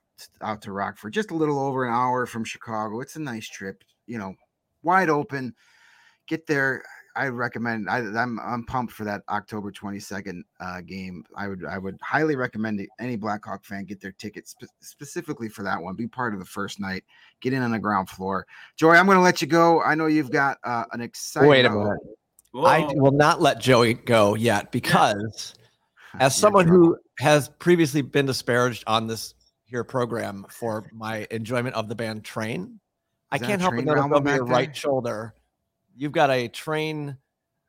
out 0.42 0.60
to 0.62 0.72
Rockford, 0.72 1.12
just 1.12 1.30
a 1.30 1.36
little 1.36 1.58
over 1.58 1.86
an 1.86 1.94
hour 1.94 2.26
from 2.26 2.44
Chicago. 2.44 3.00
It's 3.00 3.16
a 3.16 3.20
nice 3.20 3.48
trip, 3.48 3.82
you 4.06 4.18
know, 4.18 4.34
wide 4.82 5.08
open. 5.08 5.54
Get 6.26 6.46
there. 6.46 6.82
I 7.16 7.28
recommend. 7.28 7.88
I, 7.88 7.98
am 7.98 8.16
I'm, 8.16 8.40
I'm 8.40 8.64
pumped 8.64 8.92
for 8.92 9.04
that 9.04 9.22
October 9.28 9.70
22nd 9.70 10.42
uh, 10.60 10.80
game. 10.80 11.24
I 11.36 11.48
would 11.48 11.64
I 11.64 11.78
would 11.78 11.98
highly 12.02 12.34
recommend 12.36 12.86
any 12.98 13.16
Blackhawk 13.16 13.64
fan 13.64 13.84
get 13.84 14.00
their 14.00 14.12
tickets 14.12 14.50
spe- 14.50 14.70
specifically 14.80 15.48
for 15.48 15.62
that 15.62 15.80
one. 15.80 15.94
Be 15.94 16.08
part 16.08 16.34
of 16.34 16.40
the 16.40 16.46
first 16.46 16.80
night. 16.80 17.04
Get 17.40 17.52
in 17.52 17.62
on 17.62 17.70
the 17.70 17.78
ground 17.78 18.08
floor. 18.08 18.46
Joey, 18.76 18.96
I'm 18.96 19.06
going 19.06 19.18
to 19.18 19.22
let 19.22 19.40
you 19.40 19.46
go. 19.46 19.82
I 19.82 19.94
know 19.94 20.06
you've 20.06 20.30
got 20.30 20.58
uh, 20.64 20.84
an 20.92 21.00
exciting. 21.00 21.48
Wait 21.48 21.64
a 21.64 21.70
minute. 21.70 21.98
Whoa. 22.52 22.64
I 22.64 22.92
will 22.94 23.12
not 23.12 23.40
let 23.40 23.60
Joey 23.60 23.94
go 23.94 24.34
yet 24.34 24.70
because, 24.70 25.54
as 26.20 26.36
someone 26.36 26.68
who 26.68 26.96
has 27.18 27.48
previously 27.58 28.02
been 28.02 28.26
disparaged 28.26 28.84
on 28.86 29.06
this 29.06 29.34
here 29.64 29.82
program 29.84 30.46
for 30.48 30.88
my 30.92 31.26
enjoyment 31.30 31.74
of 31.74 31.88
the 31.88 31.94
band 31.94 32.24
Train, 32.24 32.78
I 33.32 33.38
can't 33.38 33.60
help 33.60 33.74
but 33.74 33.84
notice 33.84 34.04
on 34.04 34.26
your 34.26 34.44
right 34.44 34.74
shoulder, 34.76 35.34
you've 35.96 36.12
got 36.12 36.30
a 36.30 36.48
Train 36.48 37.16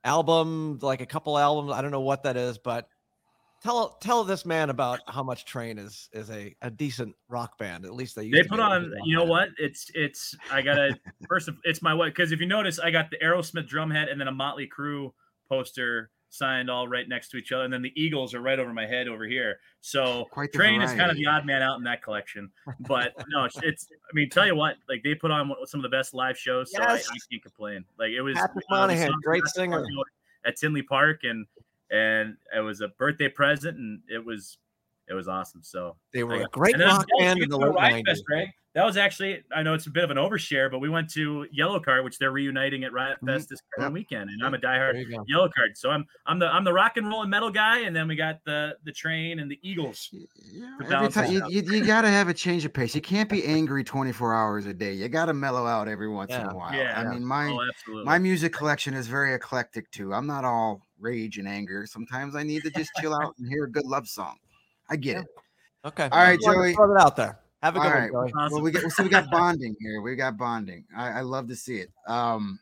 album, 0.03 0.79
like 0.81 1.01
a 1.01 1.05
couple 1.05 1.37
albums. 1.37 1.71
I 1.71 1.81
don't 1.81 1.91
know 1.91 2.01
what 2.01 2.23
that 2.23 2.37
is, 2.37 2.57
but 2.57 2.87
tell 3.63 3.97
tell 4.01 4.23
this 4.23 4.45
man 4.45 4.69
about 4.69 4.99
how 5.07 5.23
much 5.23 5.45
Train 5.45 5.77
is 5.77 6.09
is 6.13 6.29
a, 6.29 6.55
a 6.61 6.69
decent 6.69 7.15
rock 7.29 7.57
band. 7.57 7.85
At 7.85 7.93
least 7.93 8.15
they 8.15 8.29
they 8.29 8.43
put 8.43 8.59
on. 8.59 8.93
You 9.03 9.15
know 9.15 9.21
band. 9.21 9.29
what? 9.29 9.49
It's 9.57 9.89
it's 9.93 10.35
I 10.51 10.61
gotta 10.61 10.97
first 11.27 11.47
of 11.47 11.57
it's 11.63 11.81
my 11.81 11.93
what 11.93 12.07
because 12.07 12.31
if 12.31 12.39
you 12.39 12.47
notice, 12.47 12.79
I 12.79 12.91
got 12.91 13.09
the 13.09 13.17
Aerosmith 13.17 13.67
drum 13.67 13.89
head 13.91 14.09
and 14.09 14.19
then 14.19 14.27
a 14.27 14.31
Motley 14.31 14.69
Crue 14.69 15.11
poster 15.49 16.11
signed 16.37 16.69
all 16.69 16.87
right 16.87 17.07
next 17.07 17.29
to 17.29 17.37
each 17.37 17.51
other, 17.51 17.63
and 17.63 17.73
then 17.73 17.81
the 17.81 17.93
Eagles 17.95 18.33
are 18.33 18.41
right 18.41 18.59
over 18.59 18.73
my 18.73 18.85
head 18.85 19.07
over 19.07 19.25
here. 19.25 19.59
So 19.81 20.25
Train 20.53 20.81
is 20.81 20.91
kind 20.93 21.11
of 21.11 21.17
the 21.17 21.25
odd 21.27 21.45
man 21.45 21.61
out 21.61 21.77
in 21.77 21.83
that 21.83 22.01
collection. 22.01 22.51
But 22.87 23.13
no, 23.29 23.45
it's, 23.45 23.87
I 23.91 24.13
mean, 24.13 24.29
tell 24.29 24.45
you 24.45 24.55
what, 24.55 24.75
like 24.89 25.01
they 25.03 25.15
put 25.15 25.31
on 25.31 25.51
some 25.65 25.79
of 25.79 25.83
the 25.83 25.89
best 25.89 26.13
live 26.13 26.37
shows, 26.37 26.71
so 26.71 26.81
yes. 26.81 27.07
I, 27.09 27.13
I, 27.13 27.17
can't 27.31 27.41
complain. 27.41 27.85
Like 27.97 28.11
it 28.11 28.21
was 28.21 28.35
Patrick 28.35 28.65
Monahan, 28.69 29.11
great 29.23 29.45
singer 29.47 29.85
at 30.45 30.57
Tinley 30.57 30.83
Park, 30.83 31.21
and 31.23 31.45
and 31.89 32.35
it 32.55 32.59
was 32.59 32.81
a 32.81 32.89
birthday 32.89 33.29
present, 33.29 33.77
and 33.77 34.01
it 34.07 34.23
was 34.23 34.57
it 35.07 35.13
was 35.13 35.27
awesome. 35.27 35.61
So 35.63 35.95
they 36.13 36.23
were 36.23 36.35
a 36.35 36.47
great 36.49 36.77
rock 36.79 37.07
band 37.19 37.41
in 37.41 37.49
the 37.49 37.57
late 37.57 37.75
nineties. 37.75 38.23
That 38.75 38.85
was 38.85 38.97
actually 38.97 39.41
I 39.55 39.63
know 39.63 39.73
it's 39.73 39.87
a 39.87 39.89
bit 39.89 40.03
of 40.03 40.11
an 40.11 40.17
overshare, 40.17 40.69
but 40.69 40.79
we 40.79 40.89
went 40.89 41.09
to 41.11 41.47
Yellowcard, 41.57 42.03
which 42.03 42.19
they're 42.19 42.31
reuniting 42.31 42.83
at 42.83 42.91
Riot 42.91 43.15
mm-hmm. 43.17 43.27
Fest 43.27 43.47
this 43.47 43.61
yep. 43.79 43.93
weekend, 43.93 44.29
and 44.29 44.43
I'm 44.43 44.53
a 44.53 44.57
diehard 44.57 45.01
Yellowcard. 45.33 45.75
So 45.75 45.89
I'm 45.89 46.05
I'm 46.25 46.39
the 46.39 46.47
I'm 46.47 46.65
the 46.65 46.73
rock 46.73 46.97
and 46.97 47.07
roll 47.07 47.21
and 47.21 47.31
metal 47.31 47.49
guy, 47.49 47.79
and 47.79 47.95
then 47.95 48.09
we 48.09 48.17
got 48.17 48.43
the 48.43 48.75
the 48.83 48.91
train 48.91 49.39
and 49.39 49.49
the 49.49 49.57
Eagles. 49.61 50.09
Yeah, 50.11 50.75
every 50.91 51.09
time 51.09 51.31
you, 51.31 51.41
you, 51.47 51.61
you 51.61 51.85
got 51.85 52.01
to 52.01 52.09
have 52.09 52.27
a 52.27 52.33
change 52.33 52.65
of 52.65 52.73
pace. 52.73 52.93
You 52.93 52.99
can't 52.99 53.29
be 53.29 53.45
angry 53.45 53.85
24 53.85 54.35
hours 54.35 54.65
a 54.65 54.73
day. 54.73 54.91
You 54.91 55.07
got 55.07 55.27
to 55.27 55.33
mellow 55.33 55.65
out 55.65 55.87
every 55.87 56.09
once 56.09 56.31
yeah. 56.31 56.41
in 56.41 56.47
a 56.47 56.55
while. 56.55 56.73
Yeah, 56.73 56.99
I 56.99 57.05
mean 57.05 57.25
my 57.25 57.47
oh, 57.47 58.03
my 58.03 58.17
music 58.17 58.51
collection 58.51 58.93
is 58.93 59.07
very 59.07 59.33
eclectic 59.33 59.89
too. 59.91 60.13
I'm 60.13 60.27
not 60.27 60.43
all 60.43 60.81
rage 60.99 61.37
and 61.37 61.47
anger. 61.47 61.85
Sometimes 61.85 62.35
I 62.35 62.43
need 62.43 62.63
to 62.63 62.71
just 62.71 62.91
chill 62.99 63.15
out 63.15 63.35
and 63.37 63.47
hear 63.47 63.63
a 63.63 63.71
good 63.71 63.85
love 63.85 64.09
song. 64.09 64.35
I 64.89 64.97
get 64.97 65.13
yeah. 65.13 65.21
it. 65.21 65.27
Okay. 65.85 66.09
All 66.11 66.19
right, 66.19 66.39
Joey. 66.41 66.73
Throw 66.73 66.93
it 66.93 67.01
out 67.01 67.15
there. 67.15 67.39
Have 67.65 67.77
a 67.77 67.79
good 67.79 67.87
right. 67.87 68.13
one, 68.13 68.31
Awesome. 68.37 68.53
Well, 68.53 68.61
we 68.61 68.71
get 68.71 68.91
so 68.91 69.01
we 69.01 69.09
got 69.09 69.31
bonding 69.31 69.75
here. 69.79 69.99
We 69.99 70.15
got 70.15 70.37
bonding. 70.37 70.85
I, 70.95 71.09
I 71.09 71.21
love 71.21 71.47
to 71.47 71.55
see 71.55 71.77
it. 71.77 71.89
Um, 72.07 72.59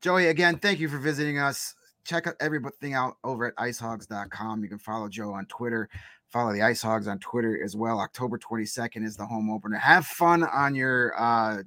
Joey, 0.00 0.26
again, 0.26 0.58
thank 0.58 0.80
you 0.80 0.88
for 0.88 0.98
visiting 0.98 1.38
us. 1.38 1.76
Check 2.04 2.26
out 2.26 2.34
everything 2.40 2.94
out 2.94 3.18
over 3.22 3.46
at 3.46 3.54
icehogs.com. 3.54 4.64
You 4.64 4.68
can 4.68 4.80
follow 4.80 5.08
Joe 5.08 5.32
on 5.32 5.46
Twitter. 5.46 5.88
Follow 6.28 6.52
the 6.52 6.62
Ice 6.62 6.82
Hogs 6.82 7.06
on 7.06 7.20
Twitter 7.20 7.62
as 7.62 7.76
well. 7.76 8.00
October 8.00 8.36
22nd 8.36 9.04
is 9.04 9.16
the 9.16 9.24
home 9.24 9.48
opener. 9.48 9.76
Have 9.76 10.06
fun 10.06 10.42
on 10.42 10.74
your 10.74 11.14
uh, 11.16 11.62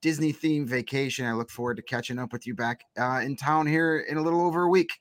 Disney 0.00 0.32
themed 0.32 0.68
vacation. 0.68 1.26
I 1.26 1.32
look 1.32 1.50
forward 1.50 1.78
to 1.78 1.82
catching 1.82 2.20
up 2.20 2.32
with 2.32 2.46
you 2.46 2.54
back 2.54 2.82
uh, 2.96 3.22
in 3.24 3.34
town 3.34 3.66
here 3.66 4.06
in 4.08 4.18
a 4.18 4.22
little 4.22 4.46
over 4.46 4.62
a 4.62 4.68
week. 4.68 5.00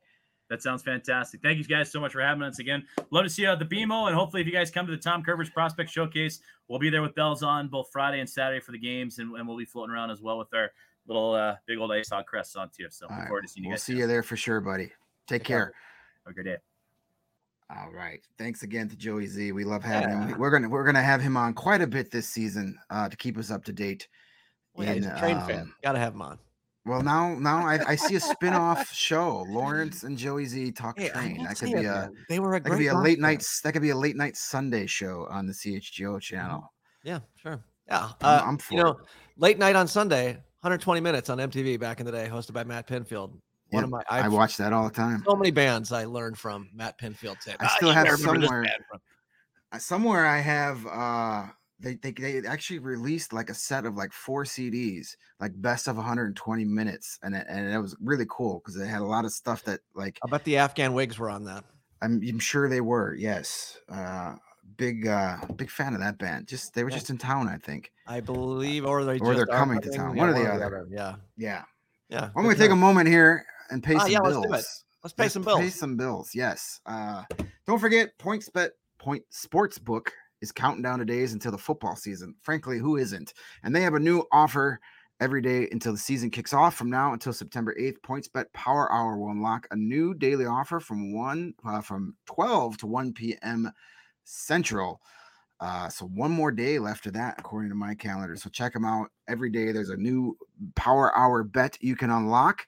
That 0.49 0.62
sounds 0.62 0.84
fantastic. 0.84 1.41
Thank 1.41 1.58
you 1.58 1.63
guys 1.63 1.91
so 1.91 1.99
much 1.99 2.12
for 2.12 2.21
having 2.21 2.43
us 2.43 2.60
again. 2.60 2.86
Love 3.12 3.23
to 3.23 3.29
see 3.29 3.43
you 3.43 3.49
at 3.49 3.60
the 3.60 3.65
BMO, 3.65 4.08
and 4.08 4.15
hopefully, 4.15 4.41
if 4.41 4.47
you 4.47 4.53
guys 4.53 4.69
come 4.69 4.86
to 4.86 4.91
the 4.91 4.97
Tom 4.97 5.23
Kurvers 5.23 5.51
Prospect 5.51 5.89
Showcase, 5.89 6.41
we'll 6.67 6.79
be 6.79 6.89
there 6.89 7.01
with 7.01 7.15
bells 7.15 7.43
on 7.43 7.69
both 7.69 7.89
Friday 7.91 8.19
and 8.19 8.29
Saturday 8.29 8.60
for 8.60 8.71
the 8.71 8.79
games, 8.79 9.19
and, 9.19 9.36
and 9.36 9.47
we'll 9.47 9.58
be 9.58 9.65
floating 9.65 9.93
around 9.93 10.12
as 10.12 10.21
well 10.21 10.38
with 10.38 10.53
our 10.53 10.71
little 11.08 11.34
uh, 11.34 11.56
big 11.65 11.77
old 11.79 11.91
ice 11.91 12.10
hog 12.10 12.25
crests 12.25 12.56
on 12.56 12.69
too. 12.69 12.88
So, 12.89 13.08
look 13.10 13.27
forward 13.27 13.43
to 13.43 13.47
seeing 13.47 13.63
you 13.63 13.69
we'll 13.69 13.77
guys. 13.77 13.84
see 13.84 13.95
you 13.95 14.06
there 14.06 14.23
for 14.23 14.36
sure, 14.36 14.62
buddy. 14.62 14.91
Take 15.27 15.43
care. 15.43 15.73
Have 16.25 16.32
a 16.32 16.36
good 16.36 16.43
day. 16.43 16.58
All 17.69 17.91
right. 17.91 18.19
Thanks 18.38 18.63
again 18.63 18.89
to 18.89 18.95
Joey 18.95 19.25
Z. 19.25 19.51
We 19.51 19.63
love 19.63 19.84
having 19.84 20.10
yeah. 20.10 20.27
him. 20.27 20.38
We're 20.38 20.51
gonna 20.51 20.69
we're 20.69 20.84
gonna 20.84 21.01
have 21.01 21.21
him 21.21 21.38
on 21.38 21.53
quite 21.53 21.82
a 21.82 21.88
bit 21.88 22.12
this 22.12 22.27
season 22.27 22.77
uh, 22.89 23.10
to 23.10 23.17
keep 23.17 23.38
us 23.38 23.49
up 23.49 23.63
to 23.65 23.73
date. 23.73 24.08
Well, 24.75 24.88
yeah, 24.88 24.93
he's 24.93 25.06
a 25.06 25.17
train 25.17 25.38
um, 25.38 25.47
fan. 25.47 25.73
Gotta 25.84 25.99
have 25.99 26.13
him 26.13 26.21
on. 26.21 26.39
Well, 26.86 27.02
now 27.02 27.36
now 27.36 27.65
I, 27.65 27.80
I 27.88 27.96
see 27.96 28.15
a 28.15 28.19
spin-off 28.19 28.91
show. 28.93 29.46
Lawrence 29.48 30.04
and 30.04 30.17
Joey 30.17 30.46
Z 30.46 30.74
talk 30.74 31.00
hey, 31.00 31.10
train. 31.10 31.43
That 31.43 31.58
could 31.58 31.72
be 31.72 31.86
a 31.86 32.12
they 32.28 32.39
were 32.39 32.56
a 32.56 32.60
that 32.60 32.69
could 32.69 32.80
be 32.80 32.88
a 32.88 32.98
late 32.98 33.19
night 33.19 33.46
that 33.63 33.72
could 33.72 33.82
be 33.82 33.91
a 33.91 33.96
late 33.96 34.17
night 34.17 34.36
Sunday 34.36 34.86
show 34.86 35.26
on 35.30 35.48
the 35.48 35.54
CHGO 35.54 35.82
mm-hmm. 35.82 36.17
channel. 36.19 36.74
Yeah, 37.04 37.19
sure. 37.36 37.63
Yeah. 37.88 38.10
Uh, 38.22 38.41
I'm, 38.46 38.58
for 38.58 38.74
you 38.74 38.84
know, 38.84 38.98
late 39.38 39.60
night 39.60 39.76
on 39.76 39.88
Sunday, 39.88 40.34
120 40.62 41.02
minutes 41.02 41.30
on 41.30 41.38
MTV 41.38 41.80
back 41.80 42.00
in 42.00 42.06
the 42.06 42.12
day, 42.12 42.30
hosted 42.32 42.54
by 42.54 42.63
Matt 42.63 42.88
Pinfield. 42.88 43.32
One 43.32 43.41
yeah, 43.72 43.84
of 43.84 43.89
my 43.89 44.04
I've, 44.10 44.26
i 44.26 44.28
watch 44.28 44.58
that 44.58 44.72
all 44.72 44.86
the 44.86 44.93
time. 44.93 45.24
So 45.28 45.36
many 45.36 45.52
bands 45.52 45.91
I 45.91 46.06
learned 46.06 46.38
from 46.38 46.69
Matt 46.74 47.00
Pinfield. 47.00 47.39
Tip. 47.39 47.56
I 47.60 47.67
still 47.67 47.89
ah, 47.89 47.93
have 47.93 48.19
somewhere 48.19 48.65
somewhere 49.80 50.26
I 50.26 50.39
have 50.39 50.86
uh 50.86 51.45
they, 51.80 51.95
they 51.95 52.11
they 52.11 52.41
actually 52.47 52.80
released 52.80 53.34
like 53.34 53.49
a 53.49 53.53
set 53.53 53.86
of 53.86 53.95
like 53.95 54.13
four 54.13 54.43
CDs, 54.43 55.15
like 55.39 55.51
best 55.61 55.88
of 55.88 55.97
120 55.97 56.65
minutes, 56.65 57.19
and 57.24 57.36
it, 57.36 57.45
and 57.49 57.74
it 57.74 57.80
was 57.80 57.95
really 58.01 58.26
cool 58.30 58.59
because 58.59 58.80
they 58.80 58.88
had 58.88 59.01
a 59.01 59.05
lot 59.05 59.26
of 59.26 59.32
stuff 59.32 59.63
that 59.63 59.82
like. 59.93 60.19
I 60.24 60.30
bet 60.30 60.43
the 60.43 60.57
Afghan 60.57 60.93
Whigs 60.93 61.19
were 61.19 61.30
on 61.30 61.43
that. 61.45 61.63
I'm, 62.01 62.21
I'm 62.28 62.39
sure 62.39 62.69
they 62.69 62.82
were. 62.82 63.15
Yes, 63.15 63.78
uh, 63.89 64.36
big 64.78 65.07
uh, 65.07 65.38
big 65.55 65.69
fan 65.69 65.93
of 65.93 65.99
that 65.99 66.17
band. 66.17 66.47
Just 66.47 66.74
they 66.74 66.84
were 66.84 66.89
yeah. 66.89 66.97
just 66.97 67.09
in 67.09 67.17
town, 67.17 67.47
I 67.47 67.57
think. 67.57 67.91
I 68.07 68.19
believe, 68.19 68.86
or 68.86 69.03
they 69.03 69.19
or 69.19 69.36
they're 69.36 69.45
coming 69.45 69.82
to 69.82 69.89
town. 69.89 70.15
One 70.15 70.30
or 70.30 70.34
the 70.34 70.51
other. 70.51 70.88
Yeah, 70.89 71.15
yeah, 71.38 71.63
yeah. 72.09 72.30
I'm 72.36 72.43
gonna 72.43 72.55
take 72.55 72.71
a 72.71 72.76
moment 72.76 73.09
here 73.09 73.45
and 73.69 73.84
pay 73.84 73.95
ah, 73.95 73.99
some 73.99 74.11
yeah, 74.11 74.19
bills. 74.21 74.45
Let's, 74.49 74.86
let's 75.03 75.13
pay 75.13 75.28
some 75.28 75.43
bills. 75.43 75.59
Pay 75.59 75.69
some 75.69 75.97
bills. 75.97 76.32
Yes. 76.34 76.82
Uh, 76.86 77.24
don't 77.65 77.80
forget 77.80 78.17
PointsBet 78.19 78.69
Point 78.99 79.24
Sportsbook 79.32 80.07
is 80.44 80.52
counting 80.52 80.84
down 80.84 81.00
the 81.00 81.06
days 81.06 81.34
until 81.34 81.52
the 81.52 81.58
football 81.58 81.96
season. 81.96 82.36
Frankly, 82.41 82.78
who 82.78 82.98
isn't? 82.98 83.34
And 83.64 83.74
they 83.74 83.82
have 83.82 83.94
a 83.94 84.00
new 84.00 84.26
offer 84.32 84.80
every 85.22 85.41
day 85.41 85.70
until 85.72 85.94
the 85.94 85.98
season 85.98 86.30
kicks 86.30 86.54
off. 86.54 86.76
From 86.76 86.89
now 86.89 87.14
until 87.14 87.32
September 87.32 87.74
8th, 87.80 88.00
PointsBet 88.02 88.46
Power 88.54 88.91
Hour 88.91 89.18
will 89.18 89.32
unlock 89.32 89.66
a 89.72 89.76
new 89.76 90.14
daily 90.14 90.46
offer 90.46 90.82
from 90.82 91.14
1 91.14 91.54
uh, 91.66 91.82
from 91.82 92.16
12 92.26 92.78
to 92.80 92.88
1 92.88 93.14
p.m. 93.14 93.72
Central. 94.26 95.02
Uh, 95.62 95.88
so 95.88 96.08
one 96.08 96.32
more 96.32 96.52
day 96.52 96.78
left 96.78 97.06
of 97.06 97.14
that, 97.14 97.36
according 97.38 97.70
to 97.70 97.76
my 97.76 97.96
calendar. 97.96 98.36
So 98.36 98.50
check 98.50 98.74
them 98.74 98.84
out 98.84 99.08
every 99.30 99.50
day. 99.50 99.72
There's 99.72 99.91
a 99.91 99.98
new 99.98 100.38
Power 100.76 101.18
Hour 101.18 101.44
bet 101.44 101.78
you 101.80 101.96
can 101.96 102.10
unlock. 102.10 102.68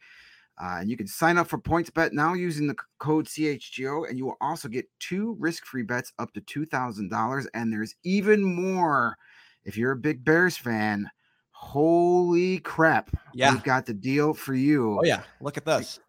Uh, 0.61 0.77
and 0.79 0.89
you 0.89 0.95
can 0.95 1.07
sign 1.07 1.37
up 1.37 1.47
for 1.47 1.57
PointsBet 1.57 2.13
now 2.13 2.33
using 2.33 2.67
the 2.67 2.75
code 2.99 3.25
CHGO, 3.25 4.09
and 4.09 4.17
you 4.17 4.25
will 4.25 4.37
also 4.39 4.69
get 4.69 4.87
two 4.99 5.35
risk-free 5.37 5.83
bets 5.83 6.13
up 6.17 6.31
to 6.33 6.41
two 6.41 6.65
thousand 6.65 7.09
dollars. 7.09 7.45
And 7.53 7.71
there's 7.71 7.95
even 8.03 8.41
more 8.43 9.17
if 9.65 9.77
you're 9.77 9.91
a 9.91 9.97
big 9.97 10.23
Bears 10.23 10.55
fan. 10.55 11.09
Holy 11.51 12.59
crap! 12.59 13.09
Yeah, 13.33 13.51
we've 13.51 13.63
got 13.63 13.85
the 13.85 13.93
deal 13.93 14.33
for 14.33 14.53
you. 14.53 14.99
Oh 14.99 15.03
yeah, 15.03 15.23
look 15.41 15.57
at 15.57 15.65
this. 15.65 15.99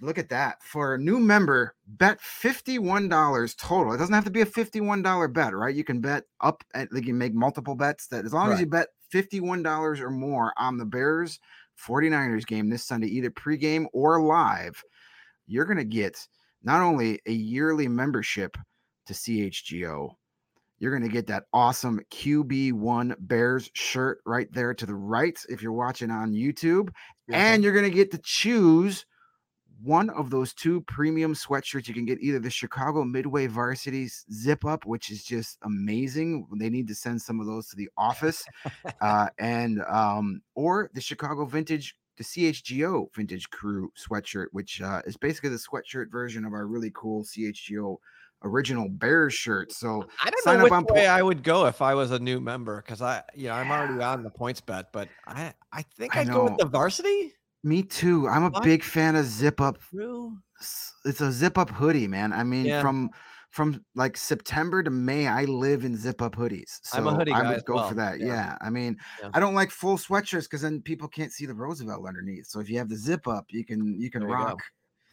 Look 0.00 0.18
at 0.18 0.28
that. 0.28 0.62
For 0.62 0.94
a 0.94 0.98
new 0.98 1.18
member, 1.18 1.74
bet 1.86 2.20
$51 2.20 3.56
total. 3.56 3.94
It 3.94 3.98
doesn't 3.98 4.14
have 4.14 4.24
to 4.24 4.30
be 4.30 4.42
a 4.42 4.46
$51 4.46 5.32
bet, 5.32 5.54
right? 5.54 5.74
You 5.74 5.84
can 5.84 6.00
bet 6.00 6.24
up 6.40 6.62
at 6.74 6.92
like 6.92 7.02
you 7.02 7.08
can 7.08 7.18
make 7.18 7.34
multiple 7.34 7.74
bets 7.74 8.06
that 8.08 8.26
as 8.26 8.32
long 8.32 8.48
right. 8.48 8.54
as 8.54 8.60
you 8.60 8.66
bet 8.66 8.88
$51 9.12 10.00
or 10.00 10.10
more 10.10 10.52
on 10.56 10.76
the 10.76 10.84
Bears 10.84 11.40
49ers 11.86 12.46
game 12.46 12.68
this 12.68 12.84
Sunday, 12.84 13.08
either 13.08 13.30
pregame 13.30 13.86
or 13.92 14.22
live, 14.22 14.82
you're 15.46 15.64
going 15.64 15.78
to 15.78 15.84
get 15.84 16.18
not 16.62 16.82
only 16.82 17.20
a 17.26 17.32
yearly 17.32 17.88
membership 17.88 18.56
to 19.06 19.12
CHGO, 19.12 20.10
you're 20.78 20.90
going 20.90 21.08
to 21.08 21.14
get 21.14 21.26
that 21.26 21.44
awesome 21.52 22.00
QB1 22.10 23.14
Bears 23.20 23.70
shirt 23.74 24.20
right 24.24 24.50
there 24.52 24.72
to 24.74 24.86
the 24.86 24.94
right 24.94 25.38
if 25.48 25.62
you're 25.62 25.72
watching 25.72 26.10
on 26.10 26.32
YouTube. 26.32 26.88
And 27.30 27.62
you're 27.62 27.74
going 27.74 27.88
to 27.88 27.94
get 27.94 28.10
to 28.12 28.20
choose 28.22 29.04
one 29.82 30.10
of 30.10 30.30
those 30.30 30.52
two 30.52 30.80
premium 30.82 31.34
sweatshirts. 31.34 31.88
You 31.88 31.94
can 31.94 32.04
get 32.04 32.20
either 32.20 32.38
the 32.38 32.50
Chicago 32.50 33.04
Midway 33.04 33.46
Varsity 33.46 34.08
Zip 34.32 34.64
Up, 34.64 34.84
which 34.86 35.10
is 35.10 35.24
just 35.24 35.58
amazing. 35.62 36.46
They 36.58 36.70
need 36.70 36.88
to 36.88 36.94
send 36.94 37.20
some 37.20 37.40
of 37.40 37.46
those 37.46 37.68
to 37.68 37.76
the 37.76 37.88
office, 37.96 38.44
uh, 39.00 39.28
and 39.38 39.82
um, 39.88 40.42
or 40.54 40.90
the 40.94 41.00
Chicago 41.00 41.44
Vintage, 41.44 41.96
the 42.16 42.24
CHGO 42.24 43.14
Vintage 43.14 43.50
Crew 43.50 43.92
sweatshirt, 43.96 44.46
which 44.52 44.80
uh, 44.80 45.02
is 45.06 45.16
basically 45.16 45.50
the 45.50 45.56
sweatshirt 45.56 46.10
version 46.10 46.44
of 46.44 46.52
our 46.52 46.66
really 46.66 46.90
cool 46.94 47.24
CHGO 47.24 47.96
original 48.42 48.88
Bears 48.88 49.34
shirt. 49.34 49.72
So 49.72 50.06
I 50.24 50.30
don't 50.30 50.46
know 50.46 50.64
which 50.64 50.72
on 50.72 50.84
way 50.84 51.06
po- 51.06 51.12
I 51.12 51.22
would 51.22 51.42
go 51.42 51.66
if 51.66 51.82
I 51.82 51.94
was 51.94 52.10
a 52.10 52.18
new 52.18 52.40
member 52.40 52.82
because 52.82 53.02
I, 53.02 53.22
you 53.34 53.48
know, 53.48 53.54
I'm 53.54 53.70
already 53.70 54.02
on 54.02 54.22
the 54.22 54.30
points 54.30 54.60
bet, 54.60 54.92
but 54.92 55.08
I, 55.26 55.52
I 55.72 55.82
think 55.82 56.16
I'd 56.16 56.28
go 56.28 56.44
with 56.44 56.56
the 56.58 56.66
varsity. 56.66 57.34
Me 57.62 57.82
too. 57.82 58.28
I'm 58.28 58.44
a 58.44 58.50
what? 58.50 58.62
big 58.62 58.82
fan 58.82 59.16
of 59.16 59.26
zip 59.26 59.60
up. 59.60 59.78
True. 59.90 60.38
It's 61.04 61.20
a 61.20 61.32
zip 61.32 61.58
up 61.58 61.70
hoodie, 61.70 62.06
man. 62.06 62.32
I 62.32 62.44
mean, 62.44 62.66
yeah. 62.66 62.82
from 62.82 63.10
from 63.50 63.84
like 63.94 64.16
September 64.16 64.82
to 64.82 64.90
May, 64.90 65.26
I 65.26 65.44
live 65.44 65.84
in 65.84 65.96
zip 65.96 66.22
up 66.22 66.36
hoodies. 66.36 66.78
So 66.82 66.98
I'm 66.98 67.06
a 67.06 67.14
hoodie 67.14 67.32
I 67.32 67.52
would 67.52 67.64
go 67.64 67.74
well. 67.76 67.88
for 67.88 67.94
that. 67.96 68.20
Yeah. 68.20 68.26
yeah. 68.26 68.56
I 68.60 68.70
mean, 68.70 68.96
yeah. 69.20 69.30
I 69.34 69.40
don't 69.40 69.54
like 69.54 69.70
full 69.70 69.96
sweatshirts 69.96 70.44
because 70.44 70.62
then 70.62 70.80
people 70.80 71.08
can't 71.08 71.32
see 71.32 71.46
the 71.46 71.54
Roosevelt 71.54 72.06
underneath. 72.06 72.46
So 72.46 72.60
if 72.60 72.70
you 72.70 72.78
have 72.78 72.88
the 72.88 72.96
zip 72.96 73.26
up, 73.26 73.46
you 73.50 73.64
can 73.64 74.00
you 74.00 74.10
can 74.10 74.22
there 74.22 74.30
rock. 74.30 74.60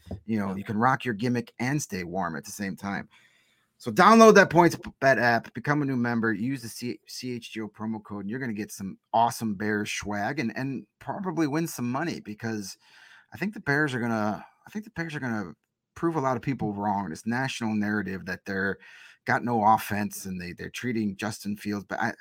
You, 0.09 0.17
you 0.25 0.39
know, 0.39 0.55
you 0.55 0.63
can 0.63 0.77
rock 0.77 1.03
your 1.03 1.15
gimmick 1.15 1.51
and 1.59 1.81
stay 1.81 2.03
warm 2.03 2.37
at 2.37 2.45
the 2.45 2.51
same 2.51 2.75
time. 2.75 3.09
So 3.79 3.91
download 3.91 4.33
that 4.35 4.49
Points 4.49 4.75
Bet 4.99 5.19
app, 5.19 5.53
become 5.53 5.81
a 5.81 5.85
new 5.85 5.95
member, 5.95 6.33
use 6.33 6.63
the 6.63 6.69
C- 6.69 6.99
CHGO 7.07 7.71
promo 7.71 8.03
code, 8.03 8.21
and 8.21 8.29
you're 8.29 8.39
going 8.39 8.53
to 8.53 8.59
get 8.59 8.71
some 8.71 8.97
awesome 9.13 9.53
Bears 9.53 9.91
swag 9.91 10.39
and 10.39 10.51
and 10.57 10.85
probably 10.99 11.47
win 11.47 11.67
some 11.67 11.91
money 11.91 12.19
because 12.19 12.75
I 13.33 13.37
think 13.37 13.53
the 13.53 13.59
Bears 13.59 13.93
are 13.93 13.99
going 13.99 14.11
to 14.11 14.43
I 14.65 14.69
think 14.71 14.85
the 14.85 14.91
Bears 14.91 15.15
are 15.15 15.19
going 15.19 15.33
to 15.33 15.53
prove 15.95 16.15
a 16.15 16.21
lot 16.21 16.37
of 16.37 16.41
people 16.41 16.73
wrong. 16.73 17.09
This 17.09 17.27
national 17.27 17.75
narrative 17.75 18.25
that 18.25 18.45
they're 18.45 18.77
got 19.25 19.43
no 19.43 19.63
offense 19.63 20.25
and 20.25 20.41
they 20.41 20.53
they're 20.53 20.69
treating 20.71 21.15
Justin 21.15 21.55
Fields, 21.55 21.85
but 21.87 21.99
I, 21.99 22.13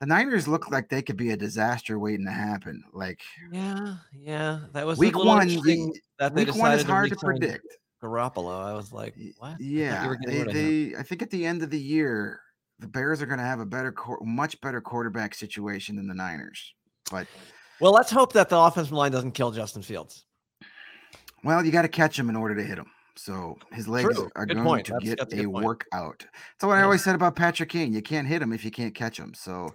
the 0.00 0.06
Niners 0.06 0.46
look 0.46 0.70
like 0.70 0.88
they 0.88 1.02
could 1.02 1.16
be 1.16 1.30
a 1.30 1.36
disaster 1.36 1.98
waiting 1.98 2.26
to 2.26 2.32
happen. 2.32 2.82
Like 2.92 3.20
yeah, 3.52 3.96
yeah, 4.12 4.60
that 4.72 4.86
was 4.86 4.98
week 4.98 5.16
one. 5.16 5.48
That 6.18 6.32
week 6.34 6.54
one 6.54 6.72
is 6.72 6.82
hard 6.84 7.10
to 7.10 7.16
predict. 7.16 7.66
Garoppolo. 8.02 8.64
I 8.64 8.74
was 8.74 8.92
like, 8.92 9.14
what? 9.38 9.60
Yeah, 9.60 10.10
I 10.10 10.26
they, 10.26 10.42
they 10.42 10.96
I 10.96 11.02
think 11.02 11.22
at 11.22 11.30
the 11.30 11.46
end 11.46 11.62
of 11.62 11.70
the 11.70 11.80
year, 11.80 12.40
the 12.78 12.88
Bears 12.88 13.22
are 13.22 13.26
going 13.26 13.38
to 13.38 13.44
have 13.44 13.60
a 13.60 13.66
better, 13.66 13.94
much 14.22 14.60
better 14.60 14.80
quarterback 14.80 15.34
situation 15.34 15.96
than 15.96 16.08
the 16.08 16.14
Niners. 16.14 16.74
But 17.10 17.26
well, 17.80 17.92
let's 17.92 18.10
hope 18.10 18.32
that 18.32 18.48
the 18.48 18.58
offensive 18.58 18.92
line 18.92 19.12
doesn't 19.12 19.32
kill 19.32 19.50
Justin 19.50 19.82
Fields. 19.82 20.24
Well, 21.44 21.64
you 21.64 21.72
got 21.72 21.82
to 21.82 21.88
catch 21.88 22.18
him 22.18 22.28
in 22.28 22.36
order 22.36 22.54
to 22.54 22.62
hit 22.62 22.78
him. 22.78 22.86
So 23.16 23.58
his 23.72 23.88
legs 23.88 24.14
True. 24.14 24.30
are 24.36 24.46
Good 24.46 24.54
going 24.54 24.66
point. 24.66 24.86
to 24.86 24.92
that's, 24.92 25.04
get 25.04 25.18
that's 25.18 25.34
a, 25.34 25.42
a 25.42 25.46
workout. 25.46 26.18
That's 26.18 26.64
what 26.66 26.74
yeah. 26.74 26.80
I 26.80 26.82
always 26.82 27.04
said 27.04 27.14
about 27.14 27.36
Patrick 27.36 27.68
Kane. 27.68 27.92
You 27.92 28.02
can't 28.02 28.26
hit 28.26 28.40
him 28.40 28.52
if 28.52 28.64
you 28.64 28.70
can't 28.70 28.94
catch 28.94 29.18
him. 29.18 29.34
So 29.34 29.68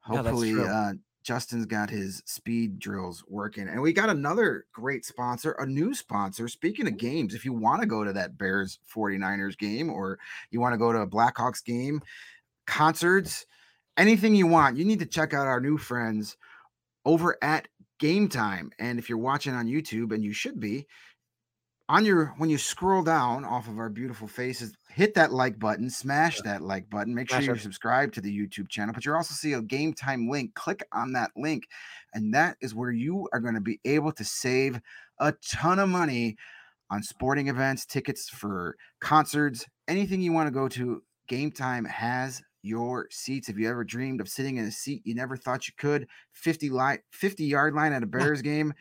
hopefully, 0.00 0.50
yeah, 0.50 0.64
uh, 0.64 0.92
Justin's 1.24 1.64
got 1.66 1.88
his 1.88 2.22
speed 2.26 2.78
drills 2.78 3.24
working. 3.26 3.66
And 3.66 3.80
we 3.80 3.92
got 3.94 4.10
another 4.10 4.66
great 4.72 5.04
sponsor, 5.04 5.52
a 5.52 5.66
new 5.66 5.94
sponsor. 5.94 6.46
Speaking 6.48 6.86
of 6.86 6.98
games, 6.98 7.34
if 7.34 7.44
you 7.46 7.54
want 7.54 7.80
to 7.80 7.86
go 7.86 8.04
to 8.04 8.12
that 8.12 8.36
Bears 8.36 8.78
49ers 8.94 9.56
game 9.56 9.90
or 9.90 10.18
you 10.50 10.60
want 10.60 10.74
to 10.74 10.78
go 10.78 10.92
to 10.92 11.00
a 11.00 11.06
Blackhawks 11.06 11.64
game, 11.64 12.02
concerts, 12.66 13.46
anything 13.96 14.34
you 14.34 14.46
want, 14.46 14.76
you 14.76 14.84
need 14.84 14.98
to 14.98 15.06
check 15.06 15.32
out 15.32 15.46
our 15.46 15.60
new 15.60 15.78
friends 15.78 16.36
over 17.06 17.38
at 17.42 17.68
Game 17.98 18.28
Time. 18.28 18.70
And 18.78 18.98
if 18.98 19.08
you're 19.08 19.18
watching 19.18 19.54
on 19.54 19.66
YouTube, 19.66 20.12
and 20.12 20.22
you 20.22 20.32
should 20.32 20.60
be, 20.60 20.86
on 21.94 22.04
your 22.04 22.34
when 22.38 22.50
you 22.50 22.58
scroll 22.58 23.04
down 23.04 23.44
off 23.44 23.68
of 23.68 23.78
our 23.78 23.88
beautiful 23.88 24.26
faces 24.26 24.72
hit 24.88 25.14
that 25.14 25.32
like 25.32 25.60
button 25.60 25.88
smash 25.88 26.40
that 26.40 26.60
like 26.60 26.90
button 26.90 27.14
make 27.14 27.30
sure 27.30 27.40
you 27.40 27.54
subscribe 27.56 28.12
to 28.12 28.20
the 28.20 28.36
youtube 28.36 28.68
channel 28.68 28.92
but 28.92 29.04
you 29.04 29.14
also 29.14 29.32
see 29.32 29.52
a 29.52 29.62
game 29.62 29.92
time 29.92 30.28
link 30.28 30.52
click 30.54 30.84
on 30.92 31.12
that 31.12 31.30
link 31.36 31.62
and 32.12 32.34
that 32.34 32.56
is 32.60 32.74
where 32.74 32.90
you 32.90 33.28
are 33.32 33.38
going 33.38 33.54
to 33.54 33.60
be 33.60 33.78
able 33.84 34.10
to 34.10 34.24
save 34.24 34.80
a 35.20 35.32
ton 35.48 35.78
of 35.78 35.88
money 35.88 36.36
on 36.90 37.00
sporting 37.00 37.46
events 37.46 37.86
tickets 37.86 38.28
for 38.28 38.74
concerts 39.00 39.64
anything 39.86 40.20
you 40.20 40.32
want 40.32 40.48
to 40.48 40.52
go 40.52 40.66
to 40.66 41.00
game 41.28 41.52
time 41.52 41.84
has 41.84 42.42
your 42.64 43.06
seats. 43.10 43.46
Have 43.46 43.58
you 43.58 43.68
ever 43.68 43.84
dreamed 43.84 44.20
of 44.22 44.28
sitting 44.28 44.56
in 44.56 44.64
a 44.64 44.70
seat 44.70 45.02
you 45.04 45.14
never 45.14 45.36
thought 45.36 45.68
you 45.68 45.74
could? 45.76 46.08
50 46.32 46.70
line 46.70 46.98
50 47.12 47.44
yard 47.44 47.74
line 47.74 47.92
at 47.92 48.02
a 48.02 48.06
Bears 48.14 48.42
game 48.42 48.72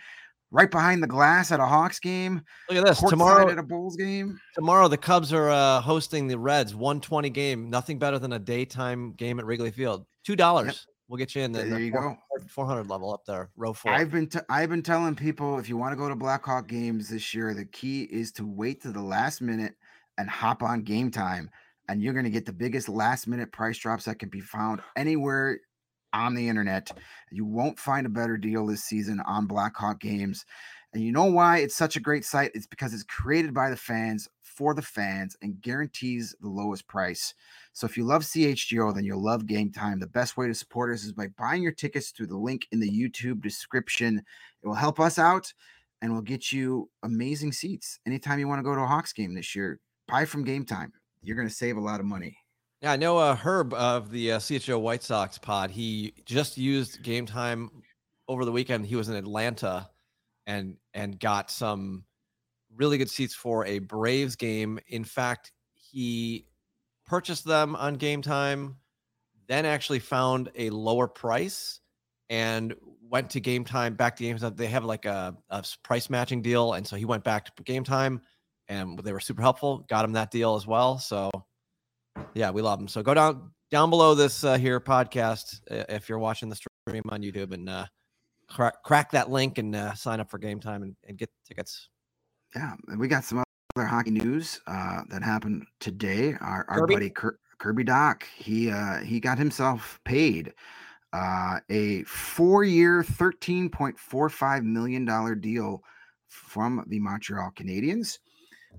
right 0.54 0.70
behind 0.70 1.04
the 1.04 1.08
glass 1.08 1.52
at 1.52 1.60
a 1.60 1.66
Hawks 1.66 2.00
game. 2.00 2.42
Look 2.70 2.78
at 2.78 2.86
this 2.86 3.02
tomorrow 3.02 3.50
at 3.50 3.58
a 3.58 3.64
Bulls 3.64 3.98
game. 3.98 4.40
Tomorrow 4.54 4.88
the 4.88 4.98
Cubs 4.98 5.34
are 5.34 5.50
uh, 5.50 5.82
hosting 5.82 6.28
the 6.28 6.38
Reds. 6.38 6.74
120 6.74 7.30
game. 7.32 7.70
Nothing 7.70 8.00
better 8.00 8.20
than 8.20 8.34
a 8.34 8.40
daytime 8.40 9.14
game 9.14 9.40
at 9.40 9.46
Wrigley 9.46 9.72
Field. 9.72 10.06
Two 10.24 10.38
dollars. 10.38 10.68
Yep. 10.68 10.76
We'll 11.10 11.18
get 11.18 11.36
you 11.36 11.42
in 11.42 11.52
the, 11.52 11.64
there. 11.64 11.80
you 11.80 11.92
go. 11.92 12.18
400 12.48 12.90
level 12.90 13.14
up 13.14 13.26
there, 13.26 13.50
row 13.58 13.74
four. 13.74 13.92
I've 13.92 14.10
been 14.10 14.28
t- 14.28 14.40
I've 14.50 14.70
been 14.70 14.82
telling 14.82 15.16
people 15.16 15.60
if 15.60 15.68
you 15.68 15.76
want 15.76 15.92
to 15.92 15.98
go 15.98 16.08
to 16.08 16.16
Blackhawk 16.16 16.68
games 16.68 17.10
this 17.10 17.34
year, 17.34 17.54
the 17.54 17.66
key 17.66 18.04
is 18.04 18.32
to 18.34 18.46
wait 18.48 18.82
to 18.84 18.92
the 18.92 19.02
last 19.02 19.42
minute 19.42 19.76
and 20.18 20.30
hop 20.30 20.64
on 20.64 20.82
game 20.82 21.12
time, 21.12 21.50
and 21.90 22.02
you're 22.02 22.14
going 22.14 22.26
to 22.26 22.32
get 22.32 22.46
the 22.46 22.54
biggest 22.54 22.90
last 22.90 23.28
minute 23.28 23.52
price 23.52 23.78
drops 23.78 24.06
that 24.06 24.18
can 24.18 24.30
be 24.30 24.40
found 24.40 24.82
anywhere 24.96 25.60
on 26.14 26.36
the 26.36 26.48
internet. 26.48 26.92
You 27.32 27.46
won't 27.46 27.80
find 27.80 28.06
a 28.06 28.10
better 28.10 28.38
deal 28.38 28.66
this 28.66 28.84
season 28.84 29.20
on 29.22 29.48
Blackhawk 29.48 30.00
games. 30.00 30.46
And 30.94 31.04
you 31.04 31.12
know 31.12 31.26
why 31.26 31.58
it's 31.58 31.76
such 31.76 31.96
a 31.96 32.00
great 32.00 32.24
site? 32.24 32.52
It's 32.54 32.68
because 32.68 32.94
it's 32.94 33.04
created 33.04 33.54
by 33.54 33.72
the 33.72 33.76
fans 33.76 34.30
for 34.42 34.76
the 34.76 34.82
fans 34.82 35.36
and 35.42 35.60
guarantees 35.60 36.36
the 36.40 36.50
lowest 36.50 36.88
price. 36.88 37.34
So 37.74 37.86
if 37.88 37.98
you 37.98 38.04
love 38.04 38.22
CHGO, 38.22 38.94
then 38.94 39.04
you'll 39.04 39.24
love 39.24 39.48
Game 39.48 39.72
Time. 39.72 40.00
The 40.00 40.06
best 40.06 40.38
way 40.38 40.48
to 40.48 40.54
support 40.54 40.94
us 40.94 41.04
is 41.04 41.12
by 41.12 41.30
buying 41.40 41.64
your 41.64 41.72
tickets 41.72 42.12
through 42.12 42.28
the 42.28 42.38
link 42.38 42.68
in 42.72 42.80
the 42.80 42.90
YouTube 42.90 43.42
description. 43.42 44.22
It 44.62 44.68
will 44.68 44.76
help 44.76 45.00
us 45.00 45.18
out 45.18 45.52
and 46.04 46.14
will 46.14 46.22
get 46.22 46.52
you 46.52 46.92
amazing 47.02 47.54
seats. 47.54 48.00
Anytime 48.06 48.38
you 48.38 48.48
want 48.48 48.60
to 48.60 48.64
go 48.64 48.76
to 48.76 48.82
a 48.82 48.88
Hawks 48.88 49.14
game 49.14 49.34
this 49.34 49.56
year, 49.56 49.80
buy 50.08 50.26
from 50.26 50.44
Game 50.44 50.66
Time. 50.66 50.94
You're 51.24 51.38
going 51.38 51.48
to 51.48 51.54
save 51.54 51.78
a 51.78 51.82
lot 51.82 52.00
of 52.00 52.06
money. 52.06 52.38
Yeah, 52.84 52.92
I 52.92 52.98
know 52.98 53.18
uh, 53.18 53.34
Herb 53.38 53.74
of 53.74 54.12
the 54.12 54.34
uh, 54.34 54.40
CHGO 54.40 54.78
White 54.78 55.04
Sox 55.04 55.38
pod. 55.38 55.72
He 55.72 56.14
just 56.26 56.58
used 56.58 57.02
game 57.02 57.26
time 57.26 57.72
over 58.28 58.44
the 58.44 58.52
weekend. 58.52 58.86
He 58.86 58.98
was 58.98 59.08
in 59.08 59.16
Atlanta 59.16 59.90
and 60.48 60.76
and 60.94 61.18
got 61.18 61.50
some 61.50 62.04
really 62.76 62.98
good 62.98 63.10
seats 63.10 63.34
for 63.34 63.66
a 63.66 63.80
Braves 63.80 64.36
game. 64.36 64.82
In 64.90 65.06
fact, 65.06 65.54
he 65.76 66.46
purchased 67.06 67.46
them 67.46 67.78
on 67.78 67.94
game 67.94 68.22
time, 68.22 68.76
then 69.48 69.66
actually 69.66 70.00
found 70.00 70.52
a 70.58 70.70
lower 70.70 71.08
price 71.08 71.80
and 72.30 72.76
went 73.10 73.30
to 73.30 73.40
game 73.40 73.64
time 73.64 73.94
back 73.94 74.18
to 74.18 74.24
game 74.24 74.38
time. 74.38 74.56
They 74.58 74.68
have 74.68 74.84
like 74.84 75.06
a, 75.06 75.38
a 75.50 75.64
price 75.84 76.10
matching 76.10 76.42
deal. 76.42 76.74
And 76.74 76.86
so 76.86 76.98
he 76.98 77.06
went 77.06 77.24
back 77.24 77.56
to 77.56 77.64
game 77.64 77.86
time 77.86 78.24
and 78.68 79.00
they 79.00 79.14
were 79.14 79.22
super 79.22 79.42
helpful, 79.42 79.86
got 79.88 80.04
him 80.04 80.12
that 80.14 80.32
deal 80.32 80.56
as 80.56 80.68
well. 80.68 81.00
So 81.00 81.32
yeah, 82.34 82.52
we 82.52 82.62
love 82.62 82.80
them. 82.80 82.88
So 82.88 83.02
go 83.02 83.14
down 83.14 83.52
down 83.72 83.90
below 83.90 84.16
this 84.16 84.44
uh, 84.44 84.58
here 84.58 84.80
podcast 84.80 85.62
if 85.70 86.08
you're 86.10 86.20
watching 86.20 86.50
the 86.50 86.56
stream 86.56 87.04
on 87.10 87.22
YouTube 87.22 87.54
and 87.54 87.70
uh, 87.70 87.86
crack, 88.48 88.84
crack 88.84 89.12
that 89.12 89.30
link 89.30 89.58
and 89.58 89.76
uh, 89.76 89.94
sign 89.94 90.20
up 90.20 90.30
for 90.30 90.38
game 90.38 90.60
time 90.60 90.84
and, 90.84 90.96
and 91.08 91.18
get 91.18 91.30
tickets. 91.48 91.90
Yeah, 92.56 92.74
and 92.88 93.00
we 93.00 93.08
got 93.08 93.24
some 93.24 93.44
other 93.76 93.88
hockey 93.88 94.12
news 94.12 94.60
uh, 94.68 95.02
that 95.10 95.24
happened 95.24 95.66
today. 95.80 96.36
Our, 96.40 96.66
our 96.68 96.86
buddy 96.86 97.10
Kirby? 97.10 97.38
Kirby 97.58 97.84
Dach, 97.86 98.24
he 98.38 98.70
uh, 98.70 99.00
he 99.00 99.20
got 99.20 99.38
himself 99.38 100.00
paid 100.06 100.54
uh, 101.14 101.60
a 101.70 102.04
four-year, 102.04 103.04
thirteen 103.04 103.70
point 103.70 103.98
four 103.98 104.30
five 104.30 104.64
million 104.64 105.06
dollar 105.06 105.34
deal 105.34 105.82
from 106.28 106.84
the 106.88 107.00
Montreal 107.00 107.52
Canadiens. 107.56 108.20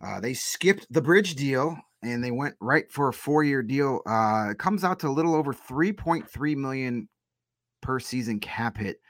Uh, 0.05 0.21
they 0.21 0.35
skipped 0.35 0.87
the 0.91 1.01
bridge 1.01 1.35
deal 1.35 1.77
and 2.05 2.23
they 2.23 2.31
went 2.31 2.55
right 2.61 2.91
for 2.91 3.09
a 3.09 3.13
four-year 3.13 3.63
deal. 3.63 4.01
Uh, 4.07 4.49
it 4.51 4.59
comes 4.59 4.85
out 4.85 4.99
to 5.01 5.09
a 5.09 5.11
little 5.11 5.35
over 5.35 5.53
3.3 5.53 6.57
million 6.57 7.09
per 7.83 7.99
season 7.99 8.39
cap 8.41 8.77
hit. 8.77 9.01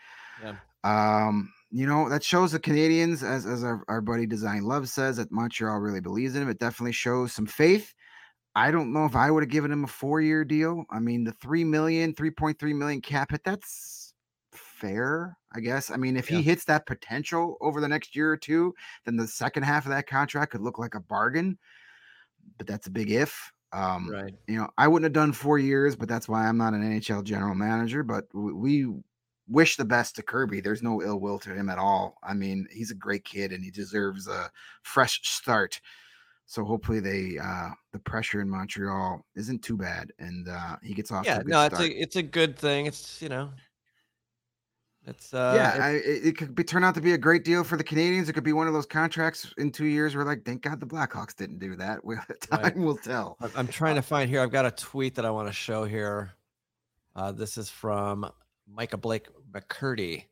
Yeah. 0.43 0.57
Um, 0.85 1.53
you 1.71 1.87
know, 1.87 2.09
that 2.09 2.23
shows 2.23 2.53
the 2.53 2.61
Canadiens, 2.61 3.23
as, 3.29 3.47
as 3.47 3.65
our, 3.65 3.83
our 3.89 4.01
buddy 4.01 4.27
Design 4.27 4.65
Love 4.65 4.89
says, 4.89 5.17
that 5.17 5.33
Montreal 5.33 5.79
really 5.79 6.01
believes 6.01 6.37
in 6.37 6.43
him. 6.43 6.49
It 6.49 6.59
definitely 6.59 6.93
shows 6.93 7.33
some 7.33 7.47
faith. 7.47 7.93
I 8.55 8.71
don't 8.71 8.93
know 8.93 9.05
if 9.05 9.17
I 9.17 9.31
would 9.31 9.43
have 9.43 9.51
given 9.51 9.73
him 9.73 9.83
a 9.83 9.89
four-year 9.89 10.45
deal. 10.45 10.85
I 10.91 11.01
mean, 11.01 11.25
the 11.25 11.33
3 11.33 11.65
million, 11.65 12.15
3.3 12.15 12.75
million 12.77 13.01
cap 13.01 13.33
hit, 13.33 13.43
that's 13.45 14.15
fair, 14.53 15.37
I 15.53 15.59
guess. 15.59 15.91
I 15.91 15.97
mean, 15.97 16.17
if 16.17 16.31
yeah. 16.31 16.37
he 16.37 16.43
hits 16.45 16.65
that 16.67 16.87
potential 16.87 17.57
over 17.61 17.81
the 17.81 17.89
next 17.89 18.15
year 18.15 18.31
or 18.31 18.37
two, 18.37 18.73
then 19.05 19.17
the 19.17 19.27
second 19.27 19.65
half 19.65 19.87
of 19.87 19.91
that 19.91 20.07
contract 20.07 20.53
could 20.53 20.61
look 20.61 20.79
like 20.79 20.95
a 20.95 21.01
bargain 21.01 21.59
but 22.59 22.67
that's 22.67 22.87
a 22.87 22.91
big 22.91 23.11
if. 23.11 23.53
Um, 23.73 24.09
right. 24.09 24.33
You 24.47 24.59
know, 24.59 24.69
I 24.79 24.87
wouldn't 24.87 25.05
have 25.05 25.13
done 25.13 25.33
four 25.33 25.59
years, 25.59 25.97
but 25.97 26.09
that's 26.09 26.29
why 26.29 26.47
I'm 26.47 26.57
not 26.57 26.75
an 26.75 26.83
NHL 26.83 27.25
general 27.25 27.55
manager. 27.55 28.03
But 28.03 28.27
we 28.33 28.87
wish 29.49 29.77
the 29.77 29.85
best 29.85 30.17
to 30.17 30.23
Kirby. 30.23 30.61
There's 30.61 30.83
no 30.83 31.03
ill 31.03 31.21
will 31.21 31.39
to 31.41 31.55
him 31.55 31.69
at 31.69 31.79
all. 31.79 32.17
I 32.23 32.35
mean, 32.35 32.67
he's 32.73 32.91
a 32.91 32.97
great 32.97 33.25
kid 33.25 33.53
and 33.53 33.63
he 33.63 33.71
deserves 33.71 34.29
a 34.29 34.51
fresh 34.83 35.21
start. 35.25 35.81
So 36.47 36.65
hopefully 36.65 37.01
they 37.01 37.39
uh 37.43 37.71
the 37.93 37.99
pressure 37.99 38.41
in 38.41 38.51
Montreal 38.51 39.25
isn't 39.35 39.63
too 39.63 39.77
bad 39.77 40.13
and 40.19 40.49
uh 40.49 40.77
he 40.83 40.93
gets 40.93 41.11
off. 41.11 41.25
Yeah, 41.25 41.43
no, 41.45 41.65
it's 41.65 41.81
a 41.81 41.89
it's 41.89 42.17
a 42.17 42.23
good 42.23 42.59
thing. 42.59 42.87
It's 42.87 43.21
you 43.23 43.31
know 43.31 43.51
it's 45.07 45.35
uh, 45.35 45.53
yeah, 45.55 45.85
I, 45.85 45.91
it, 46.05 46.39
could 46.39 46.55
be 46.55 46.65
turn 46.65 46.83
out 46.83 46.95
to 46.95 47.01
be 47.01 47.13
a 47.13 47.19
great 47.19 47.45
deal 47.45 47.63
for 47.63 47.77
the 47.77 47.85
Canadiens. 47.85 48.29
It 48.29 48.33
could 48.33 48.45
be 48.45 48.55
one 48.55 48.67
of 48.67 48.73
those 48.73 48.87
contracts 48.87 49.53
in 49.59 49.71
two 49.71 49.85
years 49.85 50.17
where, 50.17 50.25
like, 50.25 50.45
thank 50.45 50.63
God 50.63 50.81
the 50.81 50.87
Blackhawks 50.87 51.37
didn't 51.37 51.59
do 51.59 51.77
that. 51.77 52.03
We, 52.05 52.17
time 52.41 52.63
right. 52.63 52.77
will 52.77 52.97
tell. 52.97 53.37
I'm 53.55 53.69
trying 53.69 53.97
to 53.97 54.03
find 54.03 54.31
here. 54.31 54.41
I've 54.41 54.53
got 54.53 54.65
a 54.65 54.71
tweet 54.71 55.15
that 55.17 55.27
I 55.27 55.31
want 55.31 55.49
to 55.49 55.53
show 55.53 55.85
here. 55.85 56.33
Uh, 57.15 57.33
this 57.33 57.59
is 57.59 57.69
from 57.69 58.31
Micah 58.67 58.97
Blake 58.97 59.29
McCurdy. 59.53 60.25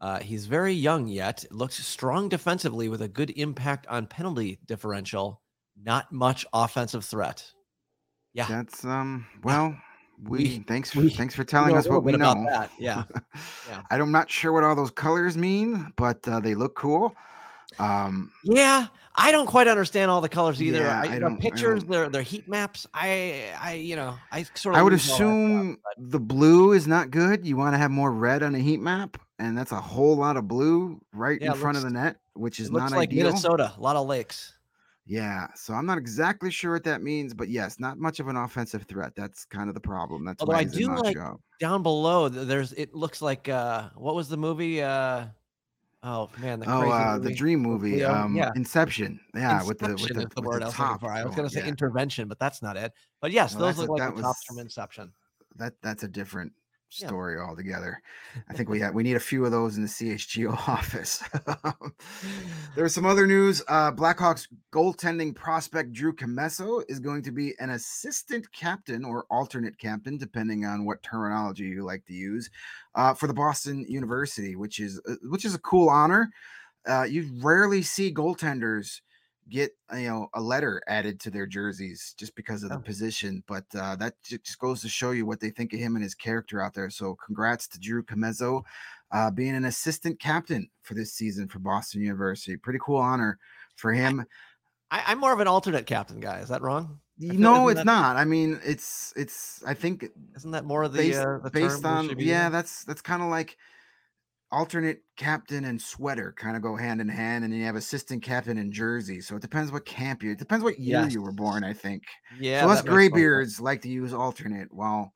Uh, 0.00 0.18
he's 0.18 0.46
very 0.46 0.72
young 0.74 1.06
yet. 1.06 1.44
Looks 1.50 1.76
strong 1.86 2.28
defensively 2.28 2.88
with 2.88 3.02
a 3.02 3.08
good 3.08 3.30
impact 3.30 3.86
on 3.86 4.06
penalty 4.06 4.58
differential. 4.66 5.40
Not 5.80 6.12
much 6.12 6.44
offensive 6.52 7.04
threat. 7.04 7.50
Yeah, 8.34 8.46
that's 8.48 8.84
um. 8.84 9.26
Well, 9.42 9.76
we, 10.28 10.38
we 10.38 10.64
thanks 10.66 10.94
we, 10.94 11.10
thanks 11.10 11.34
for 11.34 11.44
telling 11.44 11.76
us 11.76 11.88
what 11.88 12.04
we 12.04 12.12
know. 12.12 12.34
That. 12.48 12.70
Yeah. 12.78 13.04
yeah. 13.68 13.82
I'm 13.90 14.12
not 14.12 14.30
sure 14.30 14.52
what 14.52 14.64
all 14.64 14.74
those 14.74 14.90
colors 14.90 15.36
mean, 15.36 15.92
but 15.96 16.26
uh, 16.28 16.40
they 16.40 16.54
look 16.54 16.74
cool. 16.74 17.14
Um, 17.78 18.30
yeah, 18.44 18.86
I 19.14 19.32
don't 19.32 19.46
quite 19.46 19.68
understand 19.68 20.10
all 20.10 20.20
the 20.20 20.28
colors 20.28 20.62
either. 20.62 20.80
Yeah, 20.80 21.00
I, 21.00 21.14
I 21.14 21.18
don't, 21.18 21.38
pictures, 21.38 21.84
they're 21.84 22.08
they're 22.08 22.22
heat 22.22 22.48
maps. 22.48 22.86
I 22.94 23.44
I 23.58 23.74
you 23.74 23.96
know 23.96 24.16
I 24.30 24.44
sort 24.54 24.74
of. 24.74 24.78
I 24.78 24.82
would 24.82 24.92
assume 24.92 25.78
stuff, 25.80 25.94
the 26.10 26.20
blue 26.20 26.72
is 26.72 26.86
not 26.86 27.10
good. 27.10 27.46
You 27.46 27.56
want 27.56 27.74
to 27.74 27.78
have 27.78 27.90
more 27.90 28.12
red 28.12 28.42
on 28.42 28.54
a 28.54 28.58
heat 28.58 28.80
map, 28.80 29.18
and 29.38 29.56
that's 29.56 29.72
a 29.72 29.80
whole 29.80 30.16
lot 30.16 30.36
of 30.36 30.48
blue 30.48 31.00
right 31.12 31.40
yeah, 31.40 31.52
in 31.52 31.58
front 31.58 31.76
looks, 31.76 31.84
of 31.84 31.92
the 31.92 31.98
net, 31.98 32.16
which 32.34 32.60
is 32.60 32.70
not 32.70 32.90
like 32.90 33.10
ideal. 33.10 33.26
Minnesota, 33.26 33.72
a 33.76 33.80
lot 33.80 33.96
of 33.96 34.06
lakes. 34.06 34.54
Yeah, 35.04 35.48
so 35.54 35.74
I'm 35.74 35.84
not 35.84 35.98
exactly 35.98 36.50
sure 36.50 36.74
what 36.74 36.84
that 36.84 37.02
means, 37.02 37.34
but 37.34 37.48
yes, 37.48 37.80
not 37.80 37.98
much 37.98 38.20
of 38.20 38.28
an 38.28 38.36
offensive 38.36 38.84
threat. 38.84 39.12
That's 39.16 39.44
kind 39.44 39.68
of 39.68 39.74
the 39.74 39.80
problem. 39.80 40.24
That's 40.24 40.40
Although 40.40 40.52
why 40.52 40.60
I 40.60 40.64
do 40.64 40.94
like 40.94 41.16
show. 41.16 41.40
down 41.58 41.82
below. 41.82 42.28
There's 42.28 42.72
it 42.74 42.94
looks 42.94 43.20
like 43.20 43.48
uh 43.48 43.88
what 43.96 44.14
was 44.14 44.28
the 44.28 44.36
movie? 44.36 44.80
Uh 44.80 45.26
oh 46.04 46.30
man, 46.38 46.60
the 46.60 46.72
oh 46.72 46.88
uh, 46.88 47.18
the 47.18 47.34
dream 47.34 47.58
movie, 47.60 48.04
um, 48.04 48.36
yeah. 48.36 48.52
Inception. 48.54 49.18
Yeah, 49.34 49.60
Inception 49.60 49.68
with 49.68 49.78
the 49.78 50.14
with 50.20 50.30
the, 50.30 50.40
the 50.40 50.42
word 50.42 50.62
I 50.62 50.66
was 50.66 50.74
for. 50.74 51.10
I 51.10 51.24
was 51.24 51.34
going 51.34 51.48
to 51.48 51.54
say 51.54 51.62
yeah. 51.62 51.68
intervention, 51.68 52.28
but 52.28 52.38
that's 52.38 52.62
not 52.62 52.76
it. 52.76 52.92
But 53.20 53.32
yes, 53.32 53.56
well, 53.56 53.66
those 53.66 53.78
look 53.78 53.88
a, 53.88 53.92
like 53.92 54.08
the 54.08 54.14
was, 54.14 54.22
tops 54.22 54.44
from 54.44 54.60
Inception. 54.60 55.12
That 55.56 55.74
that's 55.82 56.04
a 56.04 56.08
different 56.08 56.52
story 56.92 57.36
yeah. 57.36 57.44
altogether. 57.44 58.02
I 58.48 58.54
think 58.54 58.68
we 58.68 58.80
have 58.82 58.94
we 58.94 59.02
need 59.02 59.16
a 59.16 59.20
few 59.20 59.44
of 59.44 59.50
those 59.50 59.76
in 59.76 59.82
the 59.82 59.88
CHGO 59.88 60.52
office. 60.68 61.22
There's 62.76 62.94
some 62.94 63.06
other 63.06 63.26
news. 63.26 63.62
Uh, 63.68 63.92
Blackhawks 63.92 64.48
goaltending 64.72 65.34
prospect 65.34 65.92
Drew 65.92 66.14
Commesso 66.14 66.82
is 66.88 67.00
going 67.00 67.22
to 67.22 67.32
be 67.32 67.54
an 67.58 67.70
assistant 67.70 68.50
captain 68.52 69.04
or 69.04 69.26
alternate 69.30 69.78
captain, 69.78 70.18
depending 70.18 70.64
on 70.64 70.84
what 70.84 71.02
terminology 71.02 71.64
you 71.64 71.84
like 71.84 72.04
to 72.06 72.14
use, 72.14 72.50
uh, 72.94 73.14
for 73.14 73.26
the 73.26 73.34
Boston 73.34 73.84
University, 73.88 74.56
which 74.56 74.78
is 74.80 75.00
uh, 75.08 75.14
which 75.24 75.44
is 75.44 75.54
a 75.54 75.60
cool 75.60 75.88
honor. 75.88 76.30
Uh, 76.86 77.04
you 77.04 77.30
rarely 77.40 77.80
see 77.80 78.12
goaltenders 78.12 79.00
get 79.48 79.72
you 79.94 80.08
know 80.08 80.28
a 80.34 80.40
letter 80.40 80.82
added 80.86 81.20
to 81.20 81.30
their 81.30 81.46
jerseys 81.46 82.14
just 82.16 82.34
because 82.34 82.62
of 82.62 82.70
the 82.70 82.76
oh. 82.76 82.80
position. 82.80 83.42
But 83.46 83.64
uh, 83.74 83.96
that 83.96 84.14
just 84.22 84.58
goes 84.58 84.80
to 84.82 84.88
show 84.88 85.10
you 85.10 85.26
what 85.26 85.40
they 85.40 85.50
think 85.50 85.72
of 85.72 85.80
him 85.80 85.96
and 85.96 86.02
his 86.02 86.14
character 86.14 86.60
out 86.60 86.74
there. 86.74 86.90
So 86.90 87.16
congrats 87.24 87.66
to 87.68 87.80
Drew 87.80 88.02
Commesso 88.02 88.62
uh, 89.12 89.30
being 89.30 89.54
an 89.54 89.66
assistant 89.66 90.18
captain 90.18 90.68
for 90.82 90.94
this 90.94 91.12
season 91.12 91.48
for 91.48 91.58
Boston 91.58 92.02
University. 92.02 92.56
Pretty 92.56 92.78
cool 92.82 92.96
honor 92.96 93.38
for 93.76 93.92
him. 93.92 94.24
I, 94.90 95.12
am 95.12 95.20
more 95.20 95.32
of 95.32 95.40
an 95.40 95.48
alternate 95.48 95.86
captain 95.86 96.20
guy. 96.20 96.40
Is 96.40 96.48
that 96.48 96.62
wrong? 96.62 97.00
No, 97.18 97.68
it's 97.68 97.84
not. 97.84 98.16
I 98.16 98.24
mean, 98.24 98.60
it's 98.64 99.12
it's. 99.16 99.62
I 99.64 99.74
think 99.74 100.08
isn't 100.36 100.50
that 100.50 100.64
more 100.64 100.82
of 100.82 100.92
the 100.92 100.98
based, 100.98 101.20
uh, 101.20 101.38
the 101.38 101.50
based 101.50 101.84
on? 101.84 102.18
Yeah, 102.18 102.48
that's 102.48 102.84
that's 102.84 103.00
kind 103.00 103.22
of 103.22 103.28
like 103.28 103.56
alternate 104.52 105.02
captain 105.16 105.64
and 105.64 105.80
sweater 105.80 106.34
kind 106.36 106.56
of 106.56 106.62
go 106.62 106.76
hand 106.76 107.00
in 107.00 107.08
hand, 107.08 107.44
and 107.44 107.52
then 107.52 107.58
you 107.58 107.66
have 107.66 107.74
assistant 107.74 108.22
captain 108.22 108.58
and 108.58 108.72
jersey. 108.72 109.20
So 109.20 109.34
it 109.36 109.42
depends 109.42 109.72
what 109.72 109.84
camp 109.86 110.22
you. 110.22 110.30
It 110.30 110.38
depends 110.38 110.62
what 110.62 110.78
year 110.78 111.00
yes. 111.02 111.12
you 111.12 111.22
were 111.22 111.32
born. 111.32 111.64
I 111.64 111.72
think. 111.72 112.04
Yeah. 112.38 112.62
So 112.62 112.70
us 112.70 112.82
graybeards 112.82 113.60
like 113.60 113.82
to 113.82 113.88
use 113.88 114.12
alternate. 114.12 114.72
While 114.72 115.12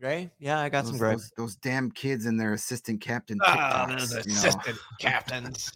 gray, 0.00 0.30
yeah, 0.38 0.60
I 0.60 0.68
got 0.68 0.82
those, 0.82 0.90
some 0.90 0.98
gray. 0.98 1.12
Those, 1.12 1.32
those, 1.36 1.56
damn 1.56 1.90
kids 1.90 2.26
and 2.26 2.38
their 2.38 2.52
assistant 2.52 3.00
captain 3.00 3.38
ah, 3.44 3.86
TikToks. 3.88 4.14
Uh, 4.14 4.18
assistant 4.18 4.78
captains. 4.98 5.72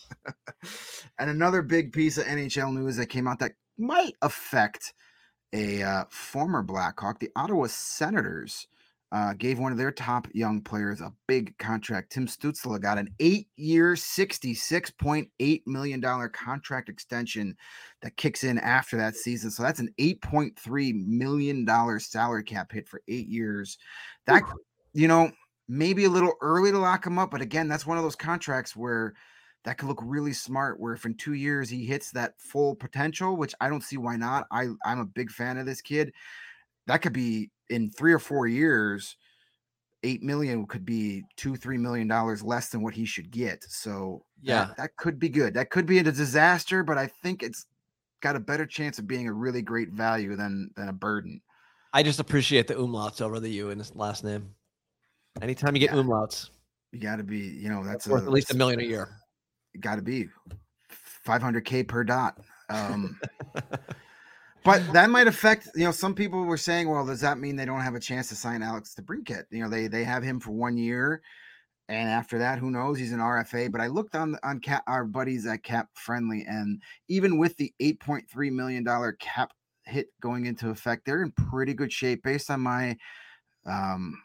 and 1.18 1.30
another 1.30 1.62
big 1.62 1.92
piece 1.92 2.18
of 2.18 2.24
NHL 2.24 2.74
news 2.74 2.96
that 2.96 3.06
came 3.06 3.28
out 3.28 3.38
that 3.38 3.52
might 3.78 4.14
affect 4.22 4.92
a 5.52 5.82
uh, 5.82 6.04
former 6.10 6.62
Blackhawk, 6.62 7.20
the 7.20 7.30
Ottawa 7.36 7.68
Senators 7.68 8.66
uh, 9.14 9.32
gave 9.34 9.60
one 9.60 9.70
of 9.70 9.78
their 9.78 9.92
top 9.92 10.26
young 10.34 10.60
players 10.60 11.00
a 11.00 11.12
big 11.28 11.56
contract. 11.58 12.10
Tim 12.10 12.26
Stützle 12.26 12.82
got 12.82 12.98
an 12.98 13.14
eight-year, 13.20 13.94
$66.8 13.94 15.62
million 15.66 16.30
contract 16.32 16.88
extension 16.88 17.56
that 18.02 18.16
kicks 18.16 18.42
in 18.42 18.58
after 18.58 18.96
that 18.96 19.14
season. 19.14 19.52
So 19.52 19.62
that's 19.62 19.78
an 19.78 19.94
$8.3 20.00 21.06
million 21.06 22.00
salary 22.00 22.42
cap 22.42 22.72
hit 22.72 22.88
for 22.88 23.02
eight 23.06 23.28
years. 23.28 23.78
That, 24.26 24.42
you 24.94 25.06
know, 25.06 25.30
maybe 25.68 26.06
a 26.06 26.10
little 26.10 26.34
early 26.40 26.72
to 26.72 26.78
lock 26.78 27.06
him 27.06 27.16
up, 27.16 27.30
but 27.30 27.40
again, 27.40 27.68
that's 27.68 27.86
one 27.86 27.96
of 27.96 28.02
those 28.02 28.16
contracts 28.16 28.74
where 28.74 29.14
that 29.62 29.78
could 29.78 29.88
look 29.88 30.00
really 30.02 30.32
smart. 30.32 30.80
Where 30.80 30.94
if 30.94 31.06
in 31.06 31.14
two 31.14 31.34
years 31.34 31.70
he 31.70 31.86
hits 31.86 32.10
that 32.10 32.34
full 32.38 32.74
potential, 32.74 33.36
which 33.36 33.54
I 33.60 33.68
don't 33.68 33.84
see 33.84 33.96
why 33.96 34.16
not. 34.16 34.48
I 34.50 34.70
I'm 34.84 34.98
a 34.98 35.06
big 35.06 35.30
fan 35.30 35.56
of 35.56 35.66
this 35.66 35.80
kid. 35.80 36.12
That 36.86 36.98
could 36.98 37.12
be 37.12 37.50
in 37.70 37.90
three 37.90 38.12
or 38.12 38.18
four 38.18 38.46
years, 38.46 39.16
eight 40.02 40.22
million 40.22 40.66
could 40.66 40.84
be 40.84 41.24
two, 41.36 41.56
three 41.56 41.78
million 41.78 42.06
dollars 42.06 42.42
less 42.42 42.68
than 42.68 42.82
what 42.82 42.94
he 42.94 43.04
should 43.04 43.30
get. 43.30 43.64
So 43.64 44.24
yeah, 44.42 44.66
that, 44.66 44.76
that, 44.76 44.96
could 44.96 45.18
be 45.18 45.28
good. 45.28 45.54
That 45.54 45.70
could 45.70 45.86
be 45.86 45.98
a 45.98 46.02
disaster, 46.02 46.82
but 46.82 46.98
I 46.98 47.06
think 47.22 47.42
it's 47.42 47.66
got 48.20 48.36
a 48.36 48.40
better 48.40 48.66
chance 48.66 48.98
of 48.98 49.06
being 49.06 49.28
a 49.28 49.32
really 49.32 49.62
great 49.62 49.90
value 49.90 50.36
than 50.36 50.70
than 50.76 50.88
a 50.88 50.92
burden. 50.92 51.40
I 51.92 52.02
just 52.02 52.20
appreciate 52.20 52.66
the 52.66 52.74
umlauts 52.74 53.22
over 53.22 53.40
the 53.40 53.48
U 53.50 53.70
in 53.70 53.78
his 53.78 53.94
last 53.94 54.24
name. 54.24 54.50
Anytime 55.40 55.74
you 55.74 55.80
get 55.80 55.94
yeah. 55.94 56.02
umlauts, 56.02 56.50
you 56.92 57.00
got 57.00 57.16
to 57.16 57.24
be, 57.24 57.38
you 57.38 57.68
know, 57.68 57.84
that's 57.84 58.06
worth 58.06 58.22
a, 58.22 58.26
at 58.26 58.32
least 58.32 58.52
a 58.52 58.56
million 58.56 58.80
a 58.80 58.84
year. 58.84 59.08
Got 59.80 59.96
to 59.96 60.02
be 60.02 60.28
500k 61.26 61.86
per 61.86 62.04
dot. 62.04 62.38
Um, 62.68 63.18
But 64.64 64.92
that 64.94 65.10
might 65.10 65.26
affect, 65.26 65.68
you 65.74 65.84
know, 65.84 65.92
some 65.92 66.14
people 66.14 66.42
were 66.44 66.56
saying, 66.56 66.88
well, 66.88 67.04
does 67.04 67.20
that 67.20 67.38
mean 67.38 67.54
they 67.54 67.66
don't 67.66 67.82
have 67.82 67.94
a 67.94 68.00
chance 68.00 68.30
to 68.30 68.34
sign 68.34 68.62
Alex 68.62 68.94
DeBrincat? 68.98 69.44
You 69.50 69.62
know, 69.62 69.68
they 69.68 69.88
they 69.88 70.04
have 70.04 70.22
him 70.22 70.40
for 70.40 70.52
one 70.52 70.78
year, 70.78 71.20
and 71.88 72.08
after 72.08 72.38
that, 72.38 72.58
who 72.58 72.70
knows? 72.70 72.98
He's 72.98 73.12
an 73.12 73.18
RFA. 73.18 73.70
But 73.70 73.82
I 73.82 73.88
looked 73.88 74.16
on 74.16 74.38
on 74.42 74.60
cap, 74.60 74.82
our 74.86 75.04
buddies 75.04 75.46
at 75.46 75.62
Cap 75.62 75.88
Friendly, 75.92 76.46
and 76.48 76.80
even 77.08 77.36
with 77.38 77.56
the 77.58 77.74
eight 77.78 78.00
point 78.00 78.28
three 78.28 78.50
million 78.50 78.84
dollar 78.84 79.12
cap 79.20 79.52
hit 79.84 80.08
going 80.22 80.46
into 80.46 80.70
effect, 80.70 81.04
they're 81.04 81.22
in 81.22 81.32
pretty 81.32 81.74
good 81.74 81.92
shape 81.92 82.22
based 82.22 82.50
on 82.50 82.60
my 82.60 82.96
um, 83.66 84.18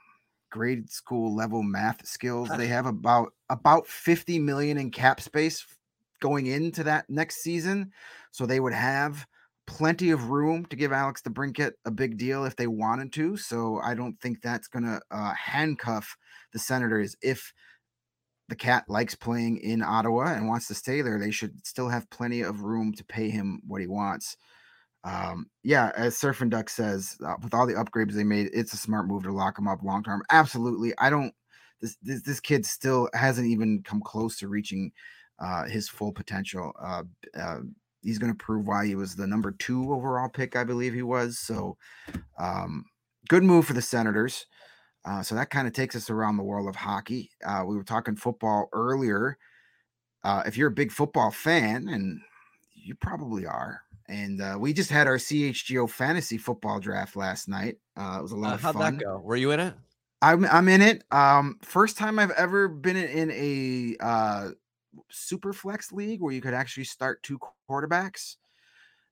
grade 0.50 0.90
school 0.90 1.36
level 1.36 1.64
math 1.64 2.06
skills. 2.08 2.50
They 2.56 2.68
have 2.68 2.86
about 2.86 3.34
about 3.50 3.88
50 3.88 4.40
million 4.40 4.78
in 4.78 4.90
cap 4.90 5.20
space 5.20 5.66
going 6.22 6.48
into 6.48 6.84
that 6.84 7.10
next 7.10 7.42
season. 7.42 7.92
So 8.32 8.46
they 8.46 8.62
would 8.62 8.74
have 8.74 9.28
plenty 9.70 10.09
of 10.09 10.32
room 10.32 10.65
to 10.65 10.76
give 10.76 10.91
Alex 10.91 11.22
DeBrincat 11.22 11.74
a 11.86 11.91
big 11.91 12.17
deal 12.17 12.43
if 12.43 12.55
they 12.55 12.65
wanted 12.65 13.13
to. 13.13 13.38
So 13.38 13.80
I 13.84 13.93
don't 13.93 14.20
think 14.20 14.41
that's 14.41 14.67
going 14.67 14.84
to 14.84 14.99
uh, 15.11 15.34
handcuff 15.36 16.17
the 16.51 16.59
Senators. 16.59 17.15
If 17.22 17.53
the 18.47 18.55
cat 18.55 18.86
likes 18.88 19.13
playing 19.13 19.59
in 19.59 19.84
Ottawa 19.84 20.34
and 20.34 20.47
wants 20.47 20.67
to 20.67 20.74
stay 20.74 21.01
there, 21.01 21.20
they 21.20 21.30
should 21.30 21.65
still 21.65 21.88
have 21.88 22.09
plenty 22.09 22.41
of 22.41 22.63
room 22.63 22.93
to 22.93 23.05
pay 23.05 23.30
him 23.30 23.61
what 23.67 23.80
he 23.80 23.86
wants. 23.86 24.36
Um, 25.03 25.45
yeah, 25.63 25.91
as 25.95 26.17
Surf 26.17 26.41
and 26.41 26.49
Duck 26.49 26.67
says, 26.67 27.15
uh, 27.24 27.36
with 27.43 27.53
all 27.53 27.67
the 27.67 27.76
upgrades 27.76 28.13
they 28.13 28.24
made, 28.24 28.49
it's 28.51 28.74
a 28.74 28.78
smart 28.78 29.07
move 29.07 29.24
to 29.24 29.32
lock 29.32 29.59
him 29.59 29.67
up 29.67 29.84
long 29.84 30.03
term. 30.03 30.24
Absolutely. 30.32 30.93
I 30.97 31.11
don't. 31.11 31.34
This, 31.80 31.95
this 32.01 32.24
this 32.24 32.39
kid 32.39 32.65
still 32.65 33.07
hasn't 33.13 33.47
even 33.47 33.84
come 33.84 34.01
close 34.01 34.36
to 34.39 34.49
reaching 34.49 34.91
uh, 35.38 35.65
his 35.65 35.88
full 35.88 36.11
potential. 36.11 36.74
Uh, 36.82 37.03
uh, 37.39 37.59
he's 38.02 38.20
going 38.20 38.32
to 38.32 38.38
prove 38.38 38.68
why 38.68 38.86
he 38.86 38.95
was 38.95 39.16
the 39.16 39.28
number 39.28 39.52
two 39.52 39.93
overall 39.93 40.30
pick, 40.30 40.56
I 40.56 40.64
believe 40.64 40.93
he 40.93 41.02
was. 41.02 41.39
So, 41.39 41.78
um, 42.38 42.86
good 43.28 43.43
move 43.43 43.66
for 43.66 43.74
the 43.74 43.82
Senators. 43.82 44.45
Uh, 45.06 45.22
so 45.24 45.36
that 45.36 45.50
kind 45.50 45.68
of 45.68 45.74
takes 45.74 45.95
us 45.95 46.10
around 46.10 46.38
the 46.38 46.43
world 46.43 46.68
of 46.68 46.76
hockey. 46.76 47.32
Uh, 47.45 47.64
we 47.66 47.76
were 47.76 47.84
talking 47.84 48.16
football 48.16 48.70
earlier. 48.74 49.38
Uh, 50.24 50.43
if 50.45 50.58
you're 50.58 50.68
a 50.68 50.72
big 50.72 50.91
football 50.91 51.32
fan, 51.32 51.88
and 51.88 52.20
you 52.76 52.93
probably 52.95 53.45
are, 53.45 53.82
and 54.10 54.41
uh, 54.41 54.58
we 54.60 54.74
just 54.74 54.89
had 54.89 55.08
our 55.08 55.18
CHGO 55.18 55.89
fantasy 55.89 56.38
football 56.38 56.80
draft 56.80 57.16
last 57.16 57.47
night. 57.47 57.78
Uh, 57.95 58.18
it 58.20 58.22
was 58.22 58.34
a 58.34 58.36
lot 58.36 58.52
uh, 58.52 58.56
of 58.56 58.62
how'd 58.62 58.74
fun. 58.74 58.84
How'd 58.84 58.93
that 58.95 59.06
go? 59.06 59.22
Were 59.24 59.38
you 59.38 59.52
in 59.52 59.60
it? 59.62 59.74
I'm 60.22 60.45
I'm 60.45 60.68
in 60.68 60.82
it. 60.82 61.04
Um, 61.12 61.60
first 61.62 61.97
time 61.97 62.20
I've 62.20 62.32
ever 62.32 62.68
been 62.68 62.97
in 62.97 63.32
a 63.32 63.95
uh, 64.04 64.50
super 65.10 65.54
flex 65.54 65.92
league 65.92 66.22
where 66.22 66.34
you 66.34 66.42
could 66.42 66.54
actually 66.54 66.84
start 66.84 67.22
two 67.24 67.40
quarterbacks. 67.70 68.38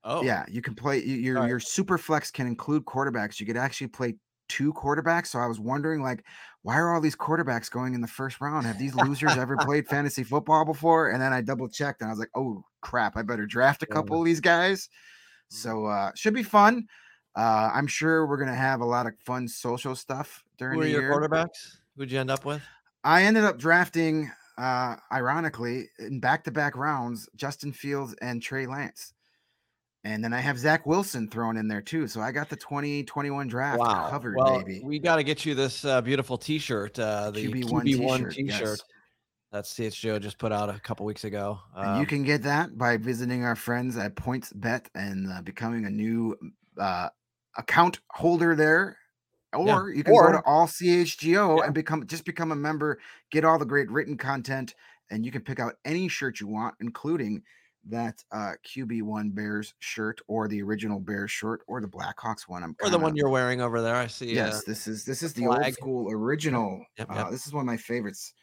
Oh, 0.03 0.23
yeah, 0.23 0.45
you 0.47 0.61
can 0.61 0.75
play 0.75 1.03
your 1.03 1.35
right. 1.35 1.49
your 1.49 1.59
super 1.59 1.97
flex 1.97 2.31
can 2.31 2.47
include 2.47 2.85
quarterbacks. 2.85 3.39
You 3.39 3.45
could 3.45 3.57
actually 3.57 3.87
play 3.87 4.15
two 4.47 4.73
quarterbacks. 4.73 5.27
So 5.27 5.39
I 5.39 5.47
was 5.47 5.59
wondering, 5.59 6.01
like, 6.01 6.23
why 6.63 6.77
are 6.77 6.93
all 6.93 7.01
these 7.01 7.15
quarterbacks 7.15 7.69
going 7.69 7.93
in 7.93 8.01
the 8.01 8.07
first 8.07 8.41
round? 8.41 8.65
Have 8.65 8.79
these 8.79 8.95
losers 8.95 9.37
ever 9.37 9.57
played 9.61 9.87
fantasy 9.87 10.23
football 10.23 10.65
before? 10.65 11.09
And 11.11 11.21
then 11.21 11.33
I 11.33 11.41
double 11.41 11.67
checked 11.67 12.01
and 12.01 12.09
I 12.09 12.11
was 12.11 12.19
like, 12.19 12.31
oh 12.35 12.63
crap, 12.81 13.17
I 13.17 13.21
better 13.21 13.45
draft 13.45 13.83
a 13.83 13.85
couple 13.85 14.19
of 14.19 14.25
these 14.25 14.39
guys. 14.39 14.87
Mm-hmm. 14.87 15.55
So 15.55 15.85
uh 15.85 16.11
should 16.15 16.33
be 16.33 16.43
fun. 16.43 16.87
Uh 17.35 17.69
I'm 17.73 17.87
sure 17.87 18.27
we're 18.27 18.37
gonna 18.37 18.55
have 18.55 18.81
a 18.81 18.85
lot 18.85 19.07
of 19.07 19.13
fun 19.25 19.47
social 19.47 19.95
stuff 19.95 20.43
during 20.57 20.79
Who 20.79 20.85
the 20.85 20.91
your 20.91 21.01
year. 21.01 21.11
quarterbacks? 21.11 21.77
Who'd 21.95 22.11
you 22.11 22.19
end 22.19 22.31
up 22.31 22.45
with? 22.45 22.61
I 23.03 23.23
ended 23.23 23.45
up 23.45 23.57
drafting 23.57 24.29
uh 24.57 24.95
ironically 25.11 25.89
in 25.99 26.19
back-to-back 26.19 26.75
rounds 26.75 27.29
Justin 27.35 27.71
Fields 27.73 28.15
and 28.21 28.41
Trey 28.41 28.65
Lance. 28.67 29.13
And 30.03 30.23
then 30.23 30.33
I 30.33 30.39
have 30.39 30.57
Zach 30.57 30.85
Wilson 30.85 31.27
thrown 31.27 31.57
in 31.57 31.67
there 31.67 31.81
too. 31.81 32.07
So 32.07 32.21
I 32.21 32.31
got 32.31 32.49
the 32.49 32.55
2021 32.55 33.47
draft 33.47 33.79
wow. 33.79 34.09
covered, 34.09 34.35
well, 34.37 34.59
baby. 34.59 34.81
We 34.83 34.99
got 34.99 35.17
to 35.17 35.23
get 35.23 35.45
you 35.45 35.53
this 35.53 35.83
uh, 35.83 35.99
beautiful 35.99 36.37
t 36.37 36.59
shirt, 36.59 36.97
uh, 36.97 37.31
the 37.31 37.45
QB1, 37.45 37.83
QB1 37.83 38.33
t 38.33 38.49
shirt. 38.49 38.79
Yes. 38.79 38.83
That 39.51 39.63
CHGO 39.63 40.21
just 40.21 40.37
put 40.37 40.51
out 40.51 40.69
a 40.69 40.79
couple 40.79 41.05
weeks 41.05 41.23
ago. 41.23 41.59
Um, 41.75 41.87
and 41.87 41.99
you 41.99 42.05
can 42.05 42.23
get 42.23 42.43
that 42.43 42.77
by 42.77 42.97
visiting 42.97 43.43
our 43.43 43.55
friends 43.55 43.97
at 43.97 44.15
Points 44.15 44.51
Bet 44.53 44.89
and 44.93 45.31
uh, 45.31 45.41
becoming 45.41 45.85
a 45.85 45.89
new 45.89 46.37
uh, 46.77 47.09
account 47.57 47.99
holder 48.09 48.55
there. 48.55 48.97
Or 49.53 49.89
yeah. 49.89 49.97
you 49.97 50.03
can 50.03 50.13
or, 50.13 50.31
go 50.31 50.37
to 50.37 50.43
all 50.45 50.67
CHGO 50.67 51.57
yeah. 51.57 51.65
and 51.65 51.73
become 51.73 52.05
just 52.05 52.25
become 52.25 52.51
a 52.51 52.55
member, 52.55 52.99
get 53.31 53.45
all 53.45 53.57
the 53.57 53.65
great 53.65 53.89
written 53.89 54.17
content, 54.17 54.75
and 55.09 55.25
you 55.25 55.31
can 55.31 55.41
pick 55.41 55.59
out 55.59 55.75
any 55.85 56.07
shirt 56.07 56.39
you 56.39 56.47
want, 56.47 56.75
including 56.81 57.41
that 57.89 58.21
uh, 58.31 58.53
QB1 58.65 59.33
Bears 59.33 59.73
shirt 59.79 60.19
or 60.27 60.47
the 60.47 60.61
original 60.61 60.99
Bears 60.99 61.31
shirt 61.31 61.61
or 61.67 61.79
the 61.81 61.87
Blackhawks 61.87 62.41
one. 62.47 62.63
I'm 62.63 62.75
or 62.81 62.89
the 62.89 62.97
one 62.97 63.15
you're 63.15 63.29
wearing 63.29 63.61
over 63.61 63.81
there. 63.81 63.95
I 63.95 64.07
see. 64.07 64.33
Yes, 64.33 64.57
uh, 64.57 64.61
this 64.67 64.87
is 64.87 65.05
this 65.05 65.23
is 65.23 65.33
the 65.33 65.45
flag. 65.45 65.65
old 65.65 65.73
school 65.73 66.11
original. 66.11 66.83
Yep, 66.97 67.07
yep. 67.09 67.25
Uh, 67.25 67.31
this 67.31 67.47
is 67.47 67.53
one 67.53 67.61
of 67.61 67.67
my 67.67 67.77
favorites. 67.77 68.33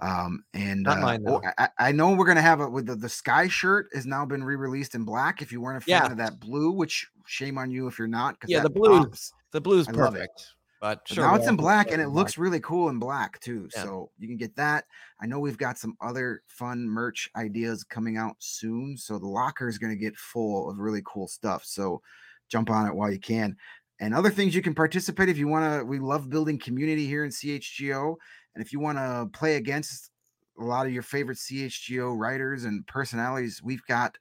Um, 0.00 0.44
and 0.54 0.82
Not 0.82 0.98
uh, 0.98 1.00
mine, 1.00 1.24
oh, 1.26 1.42
I, 1.58 1.68
I, 1.78 1.92
know 1.92 2.12
we're 2.12 2.26
gonna 2.26 2.40
have 2.40 2.60
it 2.60 2.70
with 2.70 2.86
the, 2.86 2.96
the 2.96 3.08
sky 3.08 3.48
shirt 3.48 3.88
has 3.92 4.06
now 4.06 4.24
been 4.24 4.42
re-released 4.42 4.94
in 4.94 5.04
black. 5.04 5.42
If 5.42 5.52
you 5.52 5.60
weren't 5.60 5.82
a 5.82 5.86
fan 5.86 6.04
yeah. 6.04 6.10
of 6.10 6.16
that 6.16 6.40
blue, 6.40 6.70
which 6.70 7.06
shame 7.26 7.58
on 7.58 7.70
you 7.70 7.86
if 7.86 7.98
you're 7.98 8.08
not, 8.08 8.34
because 8.34 8.50
yeah, 8.50 8.62
the 8.62 8.70
blue, 8.70 9.04
pops. 9.04 9.32
the 9.52 9.60
blue's 9.60 9.86
perfect. 9.86 10.54
But, 10.80 11.02
sure, 11.04 11.26
now 11.26 11.34
it's 11.34 11.46
in 11.46 11.56
black 11.56 11.92
and 11.92 12.00
it 12.00 12.08
looks 12.08 12.38
really 12.38 12.60
cool 12.60 12.88
in 12.88 12.98
black 12.98 13.38
too. 13.40 13.68
Yeah. 13.76 13.82
So 13.82 14.10
you 14.18 14.26
can 14.26 14.38
get 14.38 14.56
that. 14.56 14.86
I 15.20 15.26
know 15.26 15.38
we've 15.38 15.58
got 15.58 15.78
some 15.78 15.94
other 16.00 16.42
fun 16.46 16.88
merch 16.88 17.28
ideas 17.36 17.84
coming 17.84 18.16
out 18.16 18.36
soon. 18.38 18.96
So 18.96 19.18
the 19.18 19.26
locker 19.26 19.68
is 19.68 19.76
going 19.76 19.92
to 19.92 20.00
get 20.00 20.16
full 20.16 20.70
of 20.70 20.78
really 20.78 21.02
cool 21.04 21.28
stuff. 21.28 21.66
So 21.66 22.00
jump 22.48 22.70
on 22.70 22.86
it 22.86 22.94
while 22.94 23.12
you 23.12 23.20
can. 23.20 23.56
And 24.00 24.14
other 24.14 24.30
things 24.30 24.54
you 24.54 24.62
can 24.62 24.74
participate 24.74 25.28
if 25.28 25.36
you 25.36 25.48
want 25.48 25.80
to. 25.80 25.84
We 25.84 25.98
love 25.98 26.30
building 26.30 26.58
community 26.58 27.06
here 27.06 27.24
in 27.24 27.30
CHGO. 27.30 28.16
And 28.54 28.64
if 28.64 28.72
you 28.72 28.80
want 28.80 28.98
to 28.98 29.28
play 29.32 29.56
against 29.56 30.10
a 30.58 30.64
lot 30.64 30.86
of 30.86 30.92
your 30.92 31.02
favorite 31.02 31.38
CHGO 31.38 32.16
writers 32.16 32.64
and 32.64 32.86
personalities, 32.86 33.60
we've 33.62 33.84
got 33.86 34.16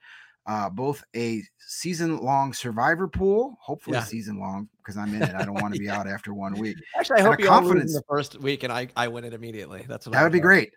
uh, 0.49 0.67
both 0.67 1.03
a 1.15 1.43
season 1.59 2.17
long 2.17 2.53
survivor 2.53 3.07
pool, 3.07 3.55
hopefully 3.61 3.97
yeah. 3.97 4.03
season 4.03 4.39
long 4.39 4.67
because 4.77 4.97
I'm 4.97 5.13
in 5.13 5.21
it. 5.21 5.35
I 5.35 5.45
don't 5.45 5.61
want 5.61 5.75
to 5.75 5.79
be 5.79 5.89
out 5.91 6.07
after 6.07 6.33
one 6.33 6.53
week. 6.53 6.75
Actually, 6.97 7.19
I 7.19 7.21
hope 7.21 7.39
you 7.39 7.45
confidence 7.45 7.93
the 7.93 8.01
first 8.09 8.39
week 8.41 8.63
and 8.63 8.73
I, 8.73 8.87
I 8.95 9.07
win 9.09 9.25
it 9.25 9.33
immediately. 9.33 9.85
That's 9.87 10.07
what 10.07 10.13
that 10.13 10.23
would 10.23 10.31
be 10.31 10.39
great. 10.39 10.73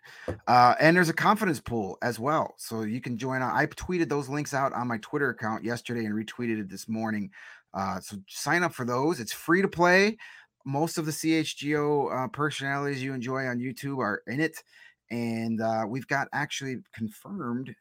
Uh, 0.47 0.75
and 0.79 0.95
there's 0.95 1.09
a 1.09 1.13
confidence 1.13 1.59
pool 1.59 1.97
as 2.03 2.19
well. 2.19 2.53
So 2.57 2.83
you 2.83 3.01
can 3.01 3.17
join. 3.17 3.41
I 3.41 3.65
tweeted 3.65 4.09
those 4.09 4.29
links 4.29 4.53
out 4.53 4.73
on 4.73 4.87
my 4.87 4.99
Twitter 4.99 5.29
account 5.29 5.63
yesterday 5.63 6.05
and 6.05 6.13
retweeted 6.13 6.59
it 6.59 6.69
this 6.69 6.87
morning. 6.87 7.31
Uh, 7.73 7.99
so 7.99 8.17
sign 8.27 8.61
up 8.61 8.73
for 8.73 8.85
those. 8.85 9.19
It's 9.19 9.33
free 9.33 9.63
to 9.63 9.67
play. 9.67 10.17
Most 10.65 10.97
of 10.97 11.05
the 11.05 11.11
CHGO 11.11 12.25
uh, 12.25 12.27
personalities 12.29 13.03
you 13.03 13.13
enjoy 13.13 13.45
on 13.45 13.59
YouTube 13.59 13.99
are 13.99 14.21
in 14.27 14.39
it. 14.39 14.63
And 15.11 15.61
uh, 15.61 15.85
we've 15.87 16.07
got 16.07 16.27
actually 16.33 16.77
confirmed 16.93 17.75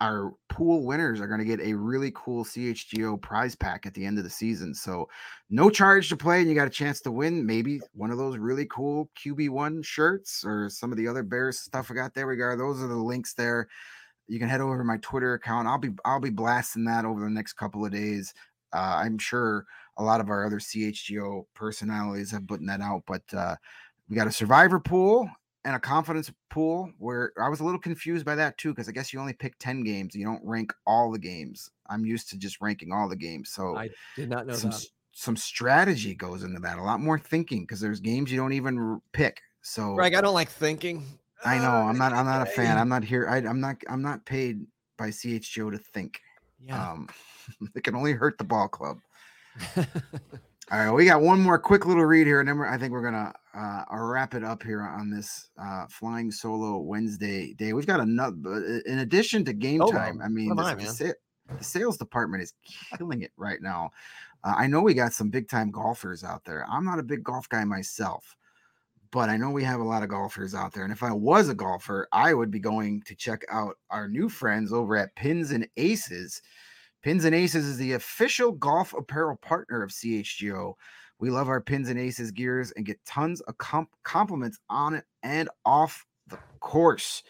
our 0.00 0.34
pool 0.48 0.84
winners 0.84 1.20
are 1.20 1.26
going 1.26 1.38
to 1.38 1.46
get 1.46 1.60
a 1.60 1.72
really 1.72 2.12
cool 2.14 2.44
CHGO 2.44 3.20
prize 3.20 3.54
pack 3.54 3.86
at 3.86 3.94
the 3.94 4.04
end 4.04 4.18
of 4.18 4.24
the 4.24 4.30
season. 4.30 4.74
So, 4.74 5.08
no 5.50 5.70
charge 5.70 6.08
to 6.08 6.16
play, 6.16 6.40
and 6.40 6.48
you 6.48 6.54
got 6.54 6.66
a 6.66 6.70
chance 6.70 7.00
to 7.02 7.10
win 7.10 7.46
maybe 7.46 7.80
one 7.94 8.10
of 8.10 8.18
those 8.18 8.36
really 8.36 8.66
cool 8.66 9.08
QB1 9.24 9.84
shirts 9.84 10.44
or 10.44 10.68
some 10.68 10.90
of 10.90 10.98
the 10.98 11.08
other 11.08 11.22
Bears 11.22 11.60
stuff 11.60 11.90
I 11.90 11.94
got 11.94 12.12
there. 12.12 12.26
We 12.26 12.36
got 12.36 12.58
those 12.58 12.82
are 12.82 12.88
the 12.88 12.94
links 12.94 13.34
there. 13.34 13.68
You 14.26 14.38
can 14.38 14.48
head 14.48 14.60
over 14.60 14.76
to 14.76 14.84
my 14.84 14.98
Twitter 14.98 15.34
account. 15.34 15.68
I'll 15.68 15.78
be 15.78 15.90
I'll 16.04 16.20
be 16.20 16.30
blasting 16.30 16.84
that 16.84 17.04
over 17.04 17.20
the 17.20 17.30
next 17.30 17.54
couple 17.54 17.84
of 17.84 17.92
days. 17.92 18.34
Uh, 18.74 19.00
I'm 19.04 19.18
sure 19.18 19.64
a 19.96 20.02
lot 20.02 20.20
of 20.20 20.28
our 20.28 20.44
other 20.44 20.58
CHGO 20.58 21.44
personalities 21.54 22.30
have 22.30 22.46
put 22.46 22.64
that 22.66 22.80
out, 22.80 23.02
but 23.06 23.22
uh, 23.32 23.56
we 24.08 24.16
got 24.16 24.26
a 24.26 24.32
survivor 24.32 24.80
pool 24.80 25.28
and 25.64 25.74
a 25.74 25.80
confidence 25.80 26.30
pool 26.50 26.90
where 26.98 27.32
I 27.40 27.48
was 27.48 27.60
a 27.60 27.64
little 27.64 27.80
confused 27.80 28.24
by 28.24 28.34
that 28.34 28.58
too, 28.58 28.70
because 28.70 28.88
I 28.88 28.92
guess 28.92 29.12
you 29.12 29.20
only 29.20 29.32
pick 29.32 29.58
10 29.58 29.82
games. 29.82 30.14
You 30.14 30.24
don't 30.24 30.44
rank 30.44 30.72
all 30.86 31.10
the 31.10 31.18
games. 31.18 31.70
I'm 31.88 32.04
used 32.04 32.28
to 32.30 32.38
just 32.38 32.60
ranking 32.60 32.92
all 32.92 33.08
the 33.08 33.16
games. 33.16 33.50
So 33.50 33.76
I 33.76 33.90
did 34.16 34.28
not 34.28 34.46
know 34.46 34.54
some, 34.54 34.70
that. 34.70 34.86
Some 35.12 35.36
strategy 35.36 36.14
goes 36.14 36.42
into 36.42 36.60
that, 36.60 36.78
a 36.78 36.82
lot 36.82 37.00
more 37.00 37.18
thinking 37.18 37.62
because 37.62 37.80
there's 37.80 38.00
games 38.00 38.30
you 38.30 38.38
don't 38.38 38.52
even 38.52 39.00
pick. 39.12 39.40
So 39.62 39.94
Greg, 39.94 40.14
I 40.14 40.20
don't 40.20 40.34
like 40.34 40.50
thinking. 40.50 41.06
I 41.44 41.58
know. 41.58 41.70
I'm 41.70 41.98
not 41.98 42.12
I'm 42.12 42.26
not 42.26 42.42
a 42.42 42.50
fan. 42.50 42.78
I'm 42.78 42.88
not 42.88 43.04
here. 43.04 43.28
I, 43.28 43.38
am 43.38 43.60
not 43.60 43.76
I'm 43.88 44.02
not 44.02 44.24
paid 44.24 44.66
by 44.98 45.08
CHGO 45.08 45.70
to 45.70 45.78
think. 45.78 46.20
Yeah. 46.60 46.92
Um 46.92 47.08
it 47.74 47.84
can 47.84 47.94
only 47.94 48.12
hurt 48.12 48.38
the 48.38 48.44
ball 48.44 48.68
club. 48.68 48.98
All 50.72 50.78
right, 50.78 50.90
we 50.90 51.04
got 51.04 51.20
one 51.20 51.40
more 51.40 51.58
quick 51.58 51.84
little 51.84 52.04
read 52.04 52.26
here, 52.26 52.40
and 52.40 52.48
then 52.48 52.60
I 52.60 52.78
think 52.78 52.92
we're 52.92 53.02
gonna 53.02 53.32
uh, 53.54 53.84
wrap 53.90 54.34
it 54.34 54.42
up 54.42 54.62
here 54.62 54.82
on 54.82 55.10
this 55.10 55.48
uh, 55.60 55.86
flying 55.88 56.30
solo 56.30 56.78
Wednesday 56.78 57.52
day. 57.54 57.72
We've 57.72 57.86
got 57.86 58.00
another, 58.00 58.36
uh, 58.46 58.90
in 58.90 59.00
addition 59.00 59.44
to 59.44 59.52
game 59.52 59.82
oh, 59.82 59.90
time. 59.90 60.20
I 60.22 60.28
mean, 60.28 60.56
this, 60.56 60.66
I, 60.66 60.74
the, 60.74 61.14
the, 61.58 61.64
sales 61.64 61.98
department 61.98 62.42
is 62.42 62.54
killing 62.96 63.22
it 63.22 63.32
right 63.36 63.60
now. 63.60 63.90
Uh, 64.42 64.54
I 64.56 64.66
know 64.66 64.80
we 64.80 64.94
got 64.94 65.12
some 65.12 65.30
big 65.30 65.48
time 65.48 65.70
golfers 65.70 66.24
out 66.24 66.44
there. 66.44 66.66
I'm 66.70 66.84
not 66.84 66.98
a 66.98 67.04
big 67.04 67.22
golf 67.22 67.48
guy 67.48 67.64
myself, 67.64 68.34
but 69.10 69.28
I 69.28 69.36
know 69.36 69.50
we 69.50 69.64
have 69.64 69.80
a 69.80 69.84
lot 69.84 70.02
of 70.02 70.08
golfers 70.08 70.54
out 70.54 70.72
there. 70.72 70.84
And 70.84 70.92
if 70.92 71.02
I 71.02 71.12
was 71.12 71.48
a 71.48 71.54
golfer, 71.54 72.08
I 72.10 72.34
would 72.34 72.50
be 72.50 72.58
going 72.58 73.02
to 73.02 73.14
check 73.14 73.44
out 73.50 73.76
our 73.90 74.08
new 74.08 74.28
friends 74.28 74.72
over 74.72 74.96
at 74.96 75.14
Pins 75.14 75.50
and 75.50 75.68
Aces. 75.76 76.42
Pins 77.04 77.26
and 77.26 77.34
Aces 77.34 77.66
is 77.66 77.76
the 77.76 77.92
official 77.92 78.50
golf 78.50 78.94
apparel 78.94 79.36
partner 79.36 79.82
of 79.82 79.90
CHGO. 79.90 80.72
We 81.18 81.28
love 81.28 81.50
our 81.50 81.60
Pins 81.60 81.90
and 81.90 82.00
Aces 82.00 82.30
gears 82.30 82.72
and 82.76 82.86
get 82.86 83.04
tons 83.04 83.42
of 83.42 83.58
comp- 83.58 83.90
compliments 84.04 84.58
on 84.70 84.94
it 84.94 85.04
and 85.22 85.50
off 85.66 86.06
the 86.28 86.38
course. 86.60 87.22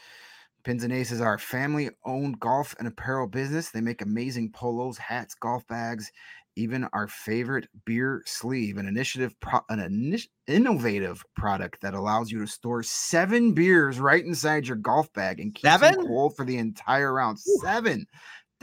Pins 0.63 0.85
and 0.85 0.93
Aces 0.93 1.21
are 1.21 1.35
a 1.35 1.39
family 1.41 1.91
owned 2.05 2.39
golf 2.39 2.77
and 2.79 2.87
apparel 2.87 3.27
business. 3.27 3.71
They 3.71 3.81
make 3.81 4.01
amazing 4.01 4.53
polos, 4.53 4.97
hats, 4.97 5.35
golf 5.35 5.67
bags, 5.67 6.09
even 6.55 6.85
our 6.93 7.09
favorite 7.09 7.67
beer 7.85 8.23
sleeve, 8.27 8.77
an 8.77 8.87
initiative, 8.87 9.35
pro- 9.41 9.65
an 9.71 9.81
init- 9.81 10.29
innovative 10.47 11.21
product 11.35 11.81
that 11.81 11.95
allows 11.95 12.31
you 12.31 12.39
to 12.39 12.47
store 12.47 12.85
seven 12.85 13.53
beers 13.53 13.99
right 13.99 14.25
inside 14.25 14.69
your 14.69 14.77
golf 14.77 15.13
bag 15.15 15.41
and 15.41 15.53
keep 15.53 15.65
seven? 15.65 15.97
them 15.97 16.07
cold 16.07 16.37
for 16.37 16.45
the 16.45 16.59
entire 16.59 17.13
round. 17.13 17.39
Ooh. 17.49 17.61
Seven. 17.61 18.07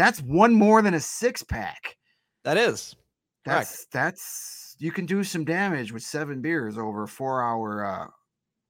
That's 0.01 0.21
one 0.23 0.51
more 0.51 0.81
than 0.81 0.95
a 0.95 0.99
six 0.99 1.43
pack. 1.43 1.95
That 2.43 2.57
is. 2.57 2.95
That's 3.45 3.85
Correct. 3.85 3.93
that's 3.93 4.75
you 4.79 4.91
can 4.91 5.05
do 5.05 5.23
some 5.23 5.45
damage 5.45 5.93
with 5.93 6.01
seven 6.01 6.41
beers 6.41 6.75
over 6.75 7.03
a 7.03 7.07
four 7.07 7.43
hour 7.43 7.85
uh, 7.85 8.07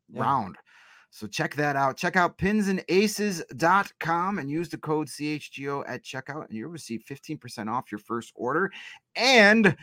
yeah. 0.10 0.22
round. 0.22 0.58
So 1.10 1.28
check 1.28 1.56
that 1.56 1.78
out. 1.78 1.96
Check 1.96 2.18
out 2.18 2.38
pinsandaces.com 2.38 4.40
and 4.40 4.52
use 4.52 4.68
the 4.68 4.78
code 4.78 5.08
CHGO 5.08 5.86
at 5.88 6.04
checkout, 6.04 6.50
and 6.50 6.58
you'll 6.58 6.70
receive 6.70 7.06
15% 7.10 7.72
off 7.72 7.94
your 7.94 8.00
first 8.00 8.34
order 8.36 8.70
and 9.16 9.78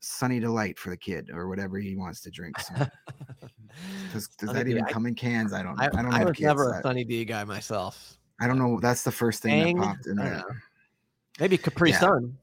Sunny 0.00 0.40
Delight 0.40 0.78
for 0.78 0.90
the 0.90 0.96
kid 0.96 1.30
or 1.32 1.48
whatever 1.48 1.78
he 1.78 1.96
wants 1.96 2.20
to 2.22 2.30
drink. 2.30 2.58
So, 2.60 2.74
does, 4.12 4.28
does 4.28 4.52
that 4.52 4.68
even 4.68 4.84
I, 4.84 4.90
come 4.90 5.06
in 5.06 5.14
cans? 5.14 5.52
I 5.52 5.62
don't. 5.62 5.80
I, 5.80 5.86
I 5.86 6.02
don't. 6.02 6.12
I 6.12 6.24
was 6.24 6.36
kids, 6.36 6.46
never 6.46 6.74
a 6.74 6.82
Sunny 6.82 7.04
D 7.04 7.24
guy 7.24 7.44
myself. 7.44 8.18
I 8.40 8.46
don't 8.46 8.58
know. 8.58 8.78
That's 8.80 9.02
the 9.02 9.12
first 9.12 9.42
thing 9.42 9.64
Bang? 9.64 9.76
that 9.78 9.84
popped 9.84 10.06
in 10.06 10.16
there. 10.16 10.44
Maybe 11.40 11.58
Capri 11.58 11.90
yeah. 11.90 12.00
Sun. 12.00 12.38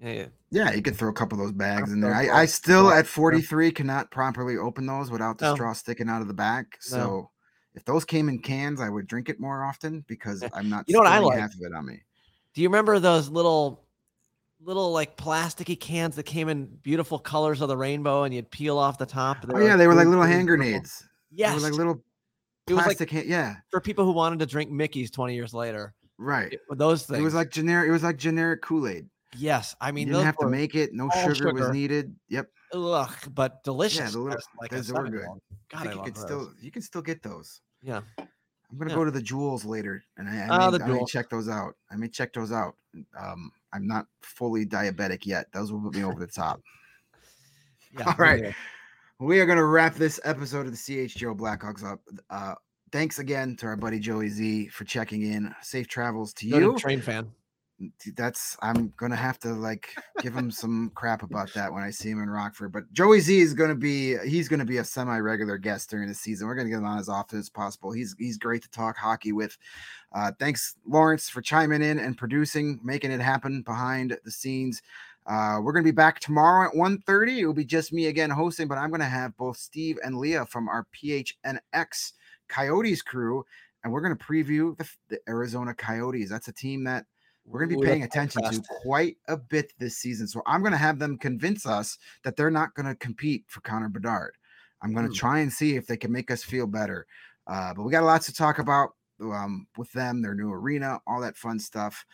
Yeah, 0.00 0.12
yeah. 0.12 0.26
Yeah, 0.50 0.72
you 0.72 0.80
could 0.80 0.96
throw 0.96 1.10
a 1.10 1.12
couple 1.12 1.38
of 1.38 1.44
those 1.44 1.52
bags 1.52 1.92
in 1.92 2.00
there. 2.00 2.14
I, 2.14 2.42
I 2.42 2.46
still 2.46 2.90
at 2.90 3.06
43 3.06 3.70
cannot 3.72 4.10
properly 4.10 4.56
open 4.56 4.86
those 4.86 5.10
without 5.10 5.36
the 5.36 5.50
no. 5.50 5.54
straw 5.54 5.72
sticking 5.74 6.08
out 6.08 6.22
of 6.22 6.28
the 6.28 6.34
back. 6.34 6.78
So 6.80 6.96
no. 6.96 7.30
if 7.74 7.84
those 7.84 8.06
came 8.06 8.30
in 8.30 8.38
cans, 8.38 8.80
I 8.80 8.88
would 8.88 9.06
drink 9.06 9.28
it 9.28 9.38
more 9.40 9.64
often 9.64 10.04
because 10.08 10.42
I'm 10.54 10.70
not. 10.70 10.84
You 10.86 10.94
know 10.94 11.00
what 11.00 11.08
I 11.08 11.18
like? 11.18 11.38
Half 11.38 11.54
of 11.54 11.60
it 11.62 11.74
on 11.74 11.84
me. 11.84 12.00
Do 12.54 12.62
you 12.62 12.68
remember 12.68 12.98
those 12.98 13.28
little 13.28 13.84
little 14.60 14.92
like 14.92 15.16
plasticky 15.16 15.78
cans 15.78 16.16
that 16.16 16.24
came 16.24 16.48
in 16.48 16.66
beautiful 16.82 17.18
colors 17.18 17.60
of 17.60 17.68
the 17.68 17.76
rainbow 17.76 18.24
and 18.24 18.34
you'd 18.34 18.50
peel 18.50 18.78
off 18.78 18.98
the 18.98 19.06
top. 19.06 19.38
Oh 19.48 19.58
yeah, 19.58 19.76
they 19.76 19.86
were 19.86 19.94
like 19.94 20.06
little 20.06 20.24
hand 20.24 20.48
grenades. 20.48 21.06
Yes, 21.30 21.50
they 21.50 21.56
were 21.56 21.70
like 21.70 21.78
little 21.78 22.02
plastic. 22.66 23.00
Like, 23.00 23.10
hand, 23.10 23.28
yeah, 23.28 23.56
for 23.70 23.80
people 23.80 24.04
who 24.04 24.12
wanted 24.12 24.38
to 24.40 24.46
drink 24.46 24.70
Mickey's 24.70 25.10
twenty 25.10 25.34
years 25.34 25.54
later. 25.54 25.94
Right. 26.18 26.52
It, 26.52 26.60
those 26.72 27.06
things. 27.06 27.20
It 27.20 27.22
was 27.22 27.34
like 27.34 27.50
generic. 27.50 27.88
It 27.88 27.92
was 27.92 28.02
like 28.02 28.16
generic 28.16 28.62
Kool 28.62 28.88
Aid. 28.88 29.08
Yes, 29.36 29.76
I 29.80 29.92
mean 29.92 30.08
you 30.08 30.14
didn't 30.14 30.26
have 30.26 30.38
to 30.38 30.48
make 30.48 30.74
it. 30.74 30.92
No 30.92 31.08
sugar, 31.10 31.34
sugar, 31.34 31.52
was 31.52 31.70
needed. 31.70 32.14
Yep. 32.28 32.48
Ugh, 32.74 33.14
but 33.34 33.62
delicious. 33.62 33.98
Yeah, 33.98 34.10
the 34.10 34.18
little, 34.18 34.40
like 34.60 34.70
those 34.70 34.92
were 34.92 35.08
good. 35.08 35.26
God, 35.70 35.86
I, 35.86 35.90
I 35.90 35.94
you 35.94 36.02
could 36.02 36.14
those. 36.14 36.24
still 36.24 36.52
you 36.60 36.70
can 36.70 36.82
still 36.82 37.02
get 37.02 37.22
those. 37.22 37.60
Yeah. 37.82 38.00
I'm 38.70 38.76
gonna 38.76 38.90
yeah. 38.90 38.96
go 38.96 39.04
to 39.04 39.10
the 39.10 39.22
Jewel's 39.22 39.64
later, 39.64 40.02
and 40.18 40.28
I, 40.28 40.46
I, 40.46 40.66
uh, 40.66 40.70
may, 40.72 40.84
I 40.84 40.88
may 40.88 41.04
check 41.06 41.30
those 41.30 41.48
out. 41.48 41.74
I 41.90 41.96
may 41.96 42.08
check 42.08 42.34
those 42.34 42.52
out. 42.52 42.74
Um, 43.18 43.50
I'm 43.72 43.86
not 43.86 44.06
fully 44.22 44.66
diabetic 44.66 45.26
yet. 45.26 45.46
Those 45.52 45.72
will 45.72 45.80
put 45.80 45.94
me 45.94 46.04
over 46.04 46.18
the 46.18 46.26
top. 46.26 46.60
Yeah, 47.98 48.04
All 48.06 48.16
right. 48.18 48.44
Yeah. 48.44 48.52
We 49.18 49.40
are 49.40 49.46
going 49.46 49.56
to 49.56 49.64
wrap 49.64 49.94
this 49.94 50.20
episode 50.22 50.66
of 50.66 50.72
the 50.72 50.76
CHGO 50.76 51.34
Blackhawks 51.34 51.82
up. 51.82 52.00
Uh, 52.28 52.54
thanks 52.92 53.18
again 53.18 53.56
to 53.56 53.66
our 53.66 53.76
buddy 53.76 53.98
Joey 53.98 54.28
Z 54.28 54.68
for 54.68 54.84
checking 54.84 55.22
in. 55.22 55.54
Safe 55.62 55.88
travels 55.88 56.34
to 56.34 56.46
you. 56.46 56.78
Train 56.78 57.00
fan 57.00 57.32
that's 58.16 58.56
I'm 58.60 58.92
gonna 58.96 59.16
have 59.16 59.38
to 59.40 59.52
like 59.52 59.94
give 60.20 60.34
him 60.34 60.50
some 60.50 60.90
crap 60.94 61.22
about 61.22 61.52
that 61.54 61.72
when 61.72 61.82
I 61.82 61.90
see 61.90 62.10
him 62.10 62.22
in 62.22 62.28
Rockford. 62.28 62.72
But 62.72 62.92
Joey 62.92 63.20
Z 63.20 63.38
is 63.38 63.54
gonna 63.54 63.74
be 63.74 64.16
he's 64.26 64.48
gonna 64.48 64.64
be 64.64 64.78
a 64.78 64.84
semi-regular 64.84 65.58
guest 65.58 65.90
during 65.90 66.08
the 66.08 66.14
season. 66.14 66.48
We're 66.48 66.56
gonna 66.56 66.70
get 66.70 66.78
him 66.78 66.84
on 66.84 66.98
as 66.98 67.08
often 67.08 67.38
as 67.38 67.48
possible. 67.48 67.92
He's 67.92 68.16
he's 68.18 68.36
great 68.36 68.62
to 68.62 68.70
talk 68.70 68.96
hockey 68.96 69.32
with. 69.32 69.56
Uh, 70.12 70.32
thanks, 70.38 70.76
Lawrence, 70.86 71.28
for 71.28 71.40
chiming 71.40 71.82
in 71.82 71.98
and 71.98 72.16
producing, 72.16 72.80
making 72.82 73.12
it 73.12 73.20
happen 73.20 73.62
behind 73.62 74.18
the 74.24 74.30
scenes. 74.30 74.82
Uh, 75.26 75.60
we're 75.62 75.72
gonna 75.72 75.84
be 75.84 75.90
back 75.90 76.18
tomorrow 76.18 76.68
at 76.68 76.74
1:30. 76.74 77.40
It 77.40 77.46
will 77.46 77.54
be 77.54 77.64
just 77.64 77.92
me 77.92 78.06
again 78.06 78.30
hosting, 78.30 78.66
but 78.66 78.78
I'm 78.78 78.90
gonna 78.90 79.04
have 79.04 79.36
both 79.36 79.56
Steve 79.56 79.98
and 80.02 80.16
Leah 80.16 80.46
from 80.46 80.68
our 80.68 80.86
PHNX 80.92 82.14
Coyotes 82.48 83.02
crew, 83.02 83.44
and 83.84 83.92
we're 83.92 84.00
gonna 84.00 84.16
preview 84.16 84.76
the, 84.76 84.88
the 85.08 85.20
Arizona 85.28 85.74
Coyotes. 85.74 86.30
That's 86.30 86.48
a 86.48 86.52
team 86.52 86.82
that 86.84 87.06
we're 87.48 87.60
going 87.60 87.70
to 87.70 87.80
be 87.80 87.86
paying 87.86 88.02
attention 88.02 88.42
to 88.42 88.62
quite 88.82 89.16
a 89.28 89.36
bit 89.36 89.72
this 89.78 89.96
season. 89.96 90.28
So 90.28 90.42
I'm 90.46 90.60
going 90.60 90.72
to 90.72 90.78
have 90.78 90.98
them 90.98 91.16
convince 91.16 91.66
us 91.66 91.98
that 92.24 92.36
they're 92.36 92.50
not 92.50 92.74
going 92.74 92.86
to 92.86 92.94
compete 92.94 93.44
for 93.48 93.60
Connor 93.60 93.88
Bedard. 93.88 94.36
I'm 94.82 94.92
going 94.92 95.06
to 95.06 95.12
hmm. 95.12 95.18
try 95.18 95.38
and 95.40 95.52
see 95.52 95.76
if 95.76 95.86
they 95.86 95.96
can 95.96 96.12
make 96.12 96.30
us 96.30 96.42
feel 96.42 96.66
better. 96.66 97.06
Uh, 97.46 97.72
but 97.74 97.82
we 97.82 97.90
got 97.90 98.04
lots 98.04 98.26
to 98.26 98.34
talk 98.34 98.58
about 98.58 98.90
um, 99.20 99.66
with 99.76 99.90
them, 99.92 100.22
their 100.22 100.34
new 100.34 100.52
arena, 100.52 101.00
all 101.06 101.20
that 101.20 101.36
fun 101.36 101.58
stuff. 101.58 102.04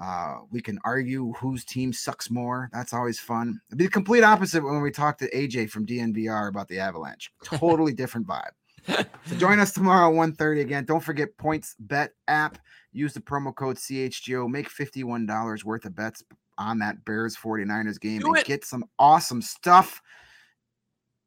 Uh, 0.00 0.38
we 0.50 0.60
can 0.60 0.78
argue 0.84 1.32
whose 1.34 1.64
team 1.64 1.92
sucks 1.92 2.30
more. 2.30 2.68
That's 2.72 2.92
always 2.92 3.20
fun. 3.20 3.60
It'd 3.68 3.78
be 3.78 3.84
the 3.84 3.90
complete 3.90 4.24
opposite 4.24 4.62
when 4.62 4.80
we 4.80 4.90
talk 4.90 5.18
to 5.18 5.30
AJ 5.30 5.70
from 5.70 5.86
DNVR 5.86 6.48
about 6.48 6.68
the 6.68 6.78
Avalanche. 6.78 7.32
Totally 7.44 7.92
different 7.92 8.26
vibe. 8.26 8.52
so 8.86 9.36
join 9.36 9.58
us 9.60 9.72
tomorrow 9.72 10.12
1.30 10.12 10.60
again. 10.60 10.84
Don't 10.84 11.02
forget 11.02 11.36
Points 11.36 11.76
Bet 11.78 12.12
app. 12.26 12.58
Use 12.92 13.14
the 13.14 13.20
promo 13.20 13.54
code 13.54 13.76
CHGO. 13.76 14.48
Make 14.48 14.68
$51 14.68 15.64
worth 15.64 15.84
of 15.84 15.94
bets 15.96 16.22
on 16.58 16.78
that 16.80 17.04
Bears 17.04 17.36
49ers 17.36 18.00
game 18.00 18.20
Do 18.20 18.28
and 18.28 18.38
it. 18.38 18.46
get 18.46 18.64
some 18.64 18.84
awesome 18.98 19.42
stuff 19.42 20.00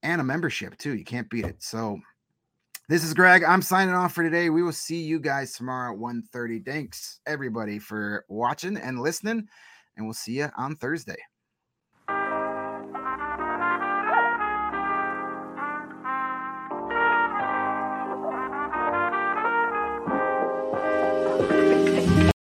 and 0.04 0.22
a 0.22 0.24
membership 0.24 0.78
too. 0.78 0.96
You 0.96 1.04
can't 1.04 1.30
beat 1.30 1.46
it. 1.46 1.62
So 1.62 2.00
this 2.88 3.04
is 3.04 3.14
Greg. 3.14 3.44
I'm 3.44 3.64
signing 3.64 3.96
off 3.96 4.14
for 4.14 4.24
today. 4.24 4.52
We 4.52 4.62
will 4.62 4.72
see 4.72 5.02
you 5.02 5.20
guys 5.20 5.54
tomorrow 5.54 5.94
at 5.94 6.00
1:30. 6.00 6.64
Thanks 6.64 7.20
everybody 7.26 7.80
for 7.80 8.24
watching 8.30 8.78
and 8.78 9.02
listening, 9.02 9.48
and 9.98 10.06
we'll 10.06 10.14
see 10.14 10.38
you 10.38 10.50
on 10.56 10.76
Thursday. 10.76 11.18